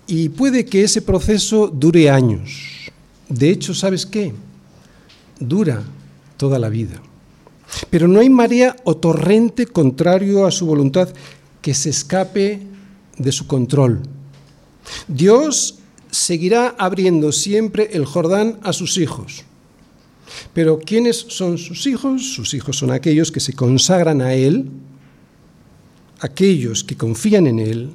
Y 0.08 0.30
puede 0.30 0.64
que 0.64 0.82
ese 0.82 1.00
proceso 1.00 1.68
dure 1.68 2.10
años. 2.10 2.90
De 3.28 3.50
hecho, 3.50 3.72
¿sabes 3.72 4.04
qué? 4.04 4.32
Dura 5.38 5.84
toda 6.36 6.58
la 6.58 6.68
vida. 6.68 7.02
Pero 7.90 8.08
no 8.08 8.20
hay 8.20 8.30
marea 8.30 8.76
o 8.84 8.96
torrente 8.96 9.66
contrario 9.66 10.46
a 10.46 10.50
su 10.50 10.66
voluntad 10.66 11.08
que 11.60 11.74
se 11.74 11.90
escape 11.90 12.62
de 13.18 13.32
su 13.32 13.46
control. 13.46 14.02
Dios 15.08 15.78
seguirá 16.10 16.74
abriendo 16.78 17.32
siempre 17.32 17.90
el 17.92 18.04
Jordán 18.04 18.58
a 18.62 18.72
sus 18.72 18.98
hijos. 18.98 19.44
Pero 20.52 20.78
¿quiénes 20.78 21.16
son 21.16 21.58
sus 21.58 21.86
hijos? 21.86 22.34
Sus 22.34 22.54
hijos 22.54 22.78
son 22.78 22.90
aquellos 22.90 23.32
que 23.32 23.40
se 23.40 23.52
consagran 23.52 24.20
a 24.20 24.34
Él, 24.34 24.70
aquellos 26.20 26.84
que 26.84 26.96
confían 26.96 27.46
en 27.46 27.58
Él, 27.58 27.90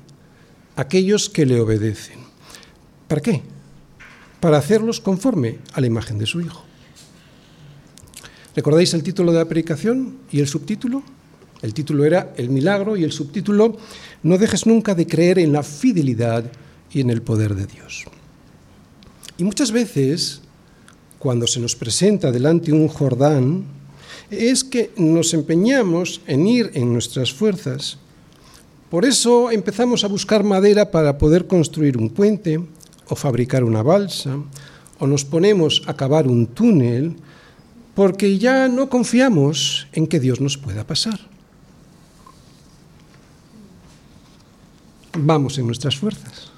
aquellos 0.75 1.29
que 1.29 1.45
le 1.45 1.59
obedecen. 1.59 2.19
¿Para 3.07 3.21
qué? 3.21 3.41
Para 4.39 4.57
hacerlos 4.57 5.01
conforme 5.01 5.59
a 5.73 5.81
la 5.81 5.87
imagen 5.87 6.17
de 6.17 6.25
su 6.25 6.41
Hijo. 6.41 6.63
¿Recordáis 8.55 8.93
el 8.93 9.03
título 9.03 9.31
de 9.31 9.39
la 9.39 9.45
predicación 9.45 10.17
y 10.31 10.41
el 10.41 10.47
subtítulo? 10.47 11.03
El 11.61 11.73
título 11.73 12.03
era 12.03 12.33
El 12.35 12.49
milagro 12.49 12.97
y 12.97 13.03
el 13.03 13.11
subtítulo 13.11 13.77
No 14.23 14.37
dejes 14.37 14.65
nunca 14.65 14.93
de 14.93 15.07
creer 15.07 15.39
en 15.39 15.53
la 15.53 15.63
fidelidad 15.63 16.51
y 16.91 16.99
en 16.99 17.09
el 17.09 17.21
poder 17.21 17.55
de 17.55 17.67
Dios. 17.67 18.05
Y 19.37 19.43
muchas 19.43 19.71
veces, 19.71 20.41
cuando 21.17 21.47
se 21.47 21.59
nos 21.59 21.75
presenta 21.75 22.31
delante 22.31 22.73
un 22.73 22.89
Jordán, 22.89 23.63
es 24.29 24.63
que 24.63 24.91
nos 24.97 25.33
empeñamos 25.33 26.21
en 26.27 26.45
ir 26.45 26.71
en 26.73 26.91
nuestras 26.91 27.31
fuerzas. 27.33 27.97
Por 28.89 29.05
eso 29.05 29.49
empezamos 29.49 30.03
a 30.03 30.07
buscar 30.07 30.43
madera 30.43 30.91
para 30.91 31.17
poder 31.17 31.47
construir 31.47 31.97
un 31.97 32.09
puente 32.09 32.59
o 33.07 33.15
fabricar 33.15 33.63
una 33.63 33.81
balsa, 33.81 34.37
o 34.99 35.07
nos 35.07 35.23
ponemos 35.23 35.83
a 35.87 35.95
cavar 35.95 36.27
un 36.27 36.47
túnel, 36.47 37.15
porque 37.95 38.37
ya 38.37 38.67
no 38.67 38.89
confiamos 38.89 39.87
en 39.93 40.07
que 40.07 40.19
Dios 40.19 40.41
nos 40.41 40.57
pueda 40.57 40.85
pasar. 40.85 41.19
Vamos 45.13 45.57
en 45.57 45.67
nuestras 45.67 45.97
fuerzas 45.97 46.51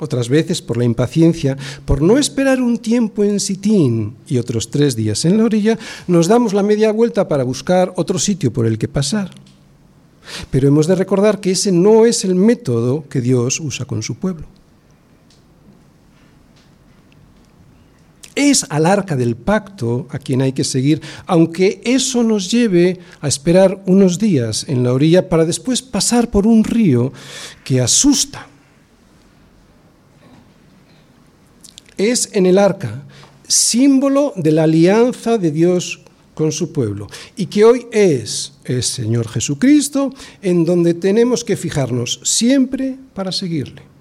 otras 0.00 0.28
veces 0.28 0.62
por 0.62 0.76
la 0.76 0.84
impaciencia, 0.84 1.56
por 1.84 2.02
no 2.02 2.18
esperar 2.18 2.60
un 2.60 2.78
tiempo 2.78 3.24
en 3.24 3.40
Sitín 3.40 4.14
y 4.26 4.38
otros 4.38 4.70
tres 4.70 4.96
días 4.96 5.24
en 5.24 5.38
la 5.38 5.44
orilla, 5.44 5.78
nos 6.06 6.28
damos 6.28 6.52
la 6.52 6.62
media 6.62 6.92
vuelta 6.92 7.28
para 7.28 7.44
buscar 7.44 7.92
otro 7.96 8.18
sitio 8.18 8.52
por 8.52 8.66
el 8.66 8.78
que 8.78 8.88
pasar. 8.88 9.30
Pero 10.50 10.68
hemos 10.68 10.86
de 10.86 10.94
recordar 10.94 11.40
que 11.40 11.50
ese 11.50 11.70
no 11.70 12.06
es 12.06 12.24
el 12.24 12.34
método 12.34 13.04
que 13.08 13.20
Dios 13.20 13.60
usa 13.60 13.84
con 13.84 14.02
su 14.02 14.16
pueblo. 14.16 14.46
Es 18.44 18.66
al 18.68 18.84
arca 18.84 19.16
del 19.16 19.36
pacto 19.36 20.06
a 20.10 20.18
quien 20.18 20.42
hay 20.42 20.52
que 20.52 20.64
seguir, 20.64 21.00
aunque 21.26 21.80
eso 21.84 22.22
nos 22.22 22.50
lleve 22.50 23.00
a 23.22 23.28
esperar 23.28 23.82
unos 23.86 24.18
días 24.18 24.66
en 24.68 24.84
la 24.84 24.92
orilla 24.92 25.30
para 25.30 25.46
después 25.46 25.80
pasar 25.80 26.30
por 26.30 26.46
un 26.46 26.62
río 26.62 27.10
que 27.64 27.80
asusta 27.80 28.48
es 31.96 32.30
en 32.32 32.46
el 32.46 32.58
arca, 32.58 33.02
símbolo 33.46 34.32
de 34.36 34.52
la 34.52 34.64
alianza 34.64 35.38
de 35.38 35.50
Dios 35.50 36.00
con 36.34 36.50
su 36.50 36.72
pueblo, 36.72 37.06
y 37.36 37.46
que 37.46 37.64
hoy 37.64 37.86
es 37.92 38.54
el 38.64 38.82
Señor 38.82 39.28
Jesucristo 39.28 40.12
en 40.42 40.64
donde 40.64 40.94
tenemos 40.94 41.44
que 41.44 41.56
fijarnos 41.56 42.20
siempre 42.24 42.96
para 43.14 43.30
seguirle. 43.30 43.93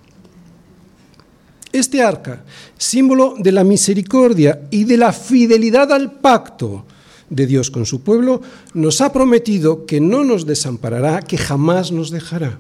Este 1.74 2.04
arca, 2.04 2.46
símbolo 2.78 3.34
de 3.40 3.52
la 3.52 3.64
misericordia 3.64 4.62
y 4.70 4.84
de 4.84 4.96
la 4.96 5.12
fidelidad 5.12 5.92
al 5.92 6.12
pacto 6.12 6.86
de 7.32 7.48
Dios 7.48 7.72
con 7.72 7.88
su 7.88 8.02
pueblo, 8.02 8.42
nos 8.76 9.02
ha 9.02 9.12
prometido 9.12 9.88
que 9.88 10.00
no 10.00 10.24
nos 10.24 10.46
desamparará, 10.46 11.24
que 11.24 11.36
jamás 11.36 11.92
nos 11.92 12.12
dejará. 12.12 12.60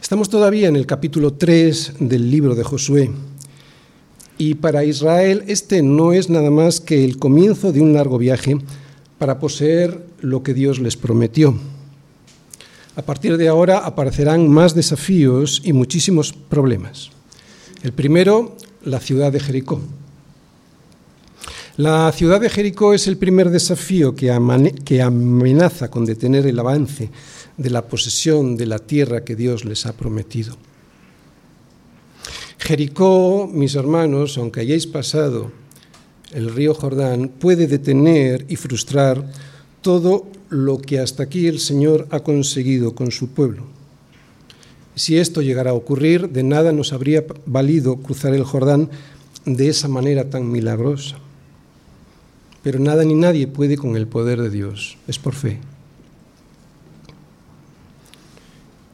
Estamos 0.00 0.28
todavía 0.28 0.68
en 0.68 0.76
el 0.76 0.86
capítulo 0.86 1.32
3 1.32 1.94
del 1.98 2.30
libro 2.30 2.54
de 2.54 2.62
Josué. 2.62 3.10
Y 4.38 4.54
para 4.54 4.84
Israel 4.84 5.42
este 5.48 5.82
no 5.82 6.12
es 6.12 6.30
nada 6.30 6.50
más 6.50 6.80
que 6.80 7.04
el 7.04 7.18
comienzo 7.18 7.72
de 7.72 7.80
un 7.80 7.94
largo 7.94 8.16
viaje 8.16 8.58
para 9.18 9.40
poseer 9.40 10.06
lo 10.20 10.44
que 10.44 10.54
Dios 10.54 10.78
les 10.78 10.96
prometió. 10.96 11.71
A 12.94 13.02
partir 13.02 13.38
de 13.38 13.48
ahora 13.48 13.78
aparecerán 13.78 14.48
más 14.48 14.74
desafíos 14.74 15.62
y 15.64 15.72
muchísimos 15.72 16.32
problemas. 16.32 17.10
El 17.82 17.92
primero, 17.92 18.56
la 18.84 19.00
ciudad 19.00 19.32
de 19.32 19.40
Jericó. 19.40 19.80
La 21.78 22.12
ciudad 22.12 22.38
de 22.38 22.50
Jericó 22.50 22.92
es 22.92 23.06
el 23.06 23.16
primer 23.16 23.48
desafío 23.48 24.14
que, 24.14 24.30
amenaza 24.30 25.90
con 25.90 26.04
detener 26.04 26.46
el 26.46 26.58
avance 26.58 27.10
de 27.56 27.70
la 27.70 27.88
posesión 27.88 28.58
de 28.58 28.66
la 28.66 28.78
tierra 28.78 29.24
que 29.24 29.36
Dios 29.36 29.64
les 29.64 29.86
ha 29.86 29.94
prometido. 29.94 30.54
Jericó, 32.58 33.48
mis 33.50 33.74
hermanos, 33.74 34.36
aunque 34.36 34.60
hayáis 34.60 34.86
pasado 34.86 35.50
el 36.32 36.54
río 36.54 36.74
Jordán, 36.74 37.28
puede 37.28 37.66
detener 37.66 38.44
y 38.50 38.56
frustrar 38.56 39.32
todo 39.80 40.26
lo 40.52 40.78
que 40.78 41.00
hasta 41.00 41.24
aquí 41.24 41.46
el 41.46 41.58
Señor 41.58 42.06
ha 42.10 42.20
conseguido 42.20 42.94
con 42.94 43.10
su 43.10 43.30
pueblo. 43.30 43.64
Si 44.94 45.18
esto 45.18 45.42
llegara 45.42 45.70
a 45.70 45.74
ocurrir, 45.74 46.28
de 46.28 46.42
nada 46.42 46.72
nos 46.72 46.92
habría 46.92 47.24
valido 47.46 47.96
cruzar 47.96 48.34
el 48.34 48.44
Jordán 48.44 48.90
de 49.44 49.68
esa 49.68 49.88
manera 49.88 50.30
tan 50.30 50.50
milagrosa. 50.50 51.16
Pero 52.62 52.78
nada 52.78 53.04
ni 53.04 53.14
nadie 53.14 53.46
puede 53.46 53.76
con 53.76 53.96
el 53.96 54.06
poder 54.06 54.40
de 54.40 54.50
Dios, 54.50 54.98
es 55.08 55.18
por 55.18 55.34
fe. 55.34 55.58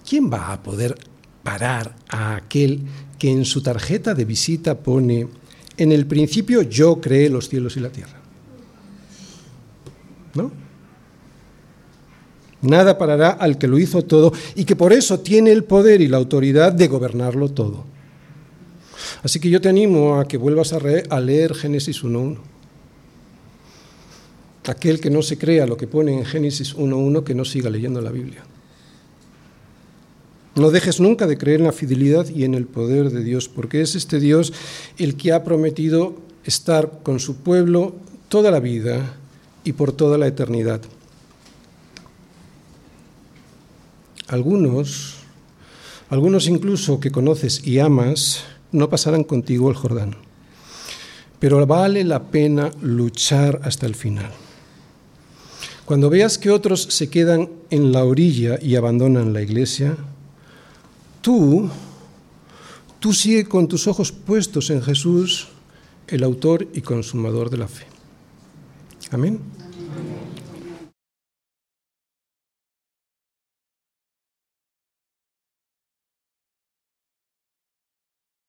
¿quién 0.09 0.33
va 0.33 0.53
a 0.53 0.63
poder 0.63 0.97
parar 1.43 1.95
a 2.09 2.37
aquel 2.37 2.81
que 3.19 3.31
en 3.31 3.45
su 3.45 3.63
tarjeta 3.63 4.15
de 4.15 4.25
visita 4.25 4.79
pone, 4.79 5.29
en 5.77 5.93
el 5.93 6.07
principio 6.07 6.63
yo 6.63 7.01
creé 7.01 7.29
los 7.29 7.49
cielos 7.49 7.77
y 7.77 7.81
la 7.81 7.91
tierra? 7.91 8.19
¿No? 10.35 10.51
Nada 12.61 12.99
parará 12.99 13.31
al 13.31 13.57
que 13.57 13.69
lo 13.69 13.79
hizo 13.79 14.03
todo 14.03 14.33
y 14.55 14.65
que 14.65 14.75
por 14.75 14.93
eso 14.93 15.21
tiene 15.21 15.53
el 15.53 15.65
poder 15.65 16.01
y 16.01 16.09
la 16.09 16.17
autoridad 16.17 16.73
de 16.73 16.89
gobernarlo 16.89 17.51
todo. 17.51 17.85
Así 19.23 19.39
que 19.41 19.51
yo 19.51 19.61
te 19.61 19.69
animo 19.69 20.19
a 20.19 20.27
que 20.27 20.37
vuelvas 20.37 20.73
a, 20.73 20.81
a 21.11 21.21
leer 21.21 21.55
Génesis 21.55 22.03
1.1. 22.03 22.39
Aquel 24.67 25.01
que 25.01 25.11
no 25.11 25.23
se 25.23 25.39
crea 25.39 25.67
lo 25.67 25.77
que 25.77 25.87
pone 25.87 26.13
en 26.13 26.25
Génesis 26.27 26.77
1.1, 26.77 27.25
que 27.25 27.35
no 27.35 27.45
siga 27.45 27.71
leyendo 27.71 28.01
la 28.01 28.11
Biblia. 28.11 28.45
No 30.57 30.71
dejes 30.71 31.01
nunca 31.01 31.27
de 31.27 31.39
creer 31.39 31.61
en 31.61 31.67
la 31.67 31.73
fidelidad 31.73 32.29
y 32.29 32.45
en 32.45 32.55
el 32.55 32.67
poder 32.67 33.11
de 33.11 33.23
Dios, 33.23 33.49
porque 33.49 33.81
es 33.81 33.95
este 33.95 34.19
Dios 34.19 34.53
el 34.99 35.17
que 35.17 35.33
ha 35.33 35.45
prometido 35.45 36.17
estar 36.45 37.01
con 37.03 37.21
su 37.21 37.37
pueblo 37.37 37.95
toda 38.29 38.51
la 38.51 38.61
vida 38.61 39.15
y 39.65 39.73
por 39.73 39.93
toda 39.93 40.19
la 40.19 40.27
eternidad. 40.27 40.81
Algunos, 44.29 45.15
algunos 46.11 46.47
incluso 46.49 47.01
que 47.01 47.11
conoces 47.11 47.67
y 47.67 47.79
amas, 47.79 48.45
no 48.73 48.91
pasarán 48.91 49.25
contigo 49.25 49.71
el 49.71 49.77
Jordán, 49.77 50.17
pero 51.39 51.67
vale 51.67 52.05
la 52.05 52.25
pena 52.25 52.71
luchar 52.83 53.61
hasta 53.65 53.87
el 53.87 53.95
final. 53.95 54.31
Cuando 55.87 56.11
veas 56.11 56.37
que 56.37 56.51
otros 56.51 56.83
se 56.83 57.09
quedan 57.09 57.49
en 57.71 57.93
la 57.93 58.05
orilla 58.05 58.59
y 58.61 58.77
abandonan 58.77 59.33
la 59.33 59.41
iglesia, 59.41 59.97
tú, 61.23 61.71
tú 63.01 63.15
sigue 63.15 63.47
con 63.47 63.69
tus 63.69 63.87
ojos 63.87 64.13
puestos 64.13 64.69
en 64.69 64.83
Jesús, 64.83 65.49
el 66.07 66.25
autor 66.25 66.69
y 66.75 66.83
consumador 66.83 67.49
de 67.49 67.57
la 67.57 67.69
fe. 67.69 67.87
Amén. 69.11 69.41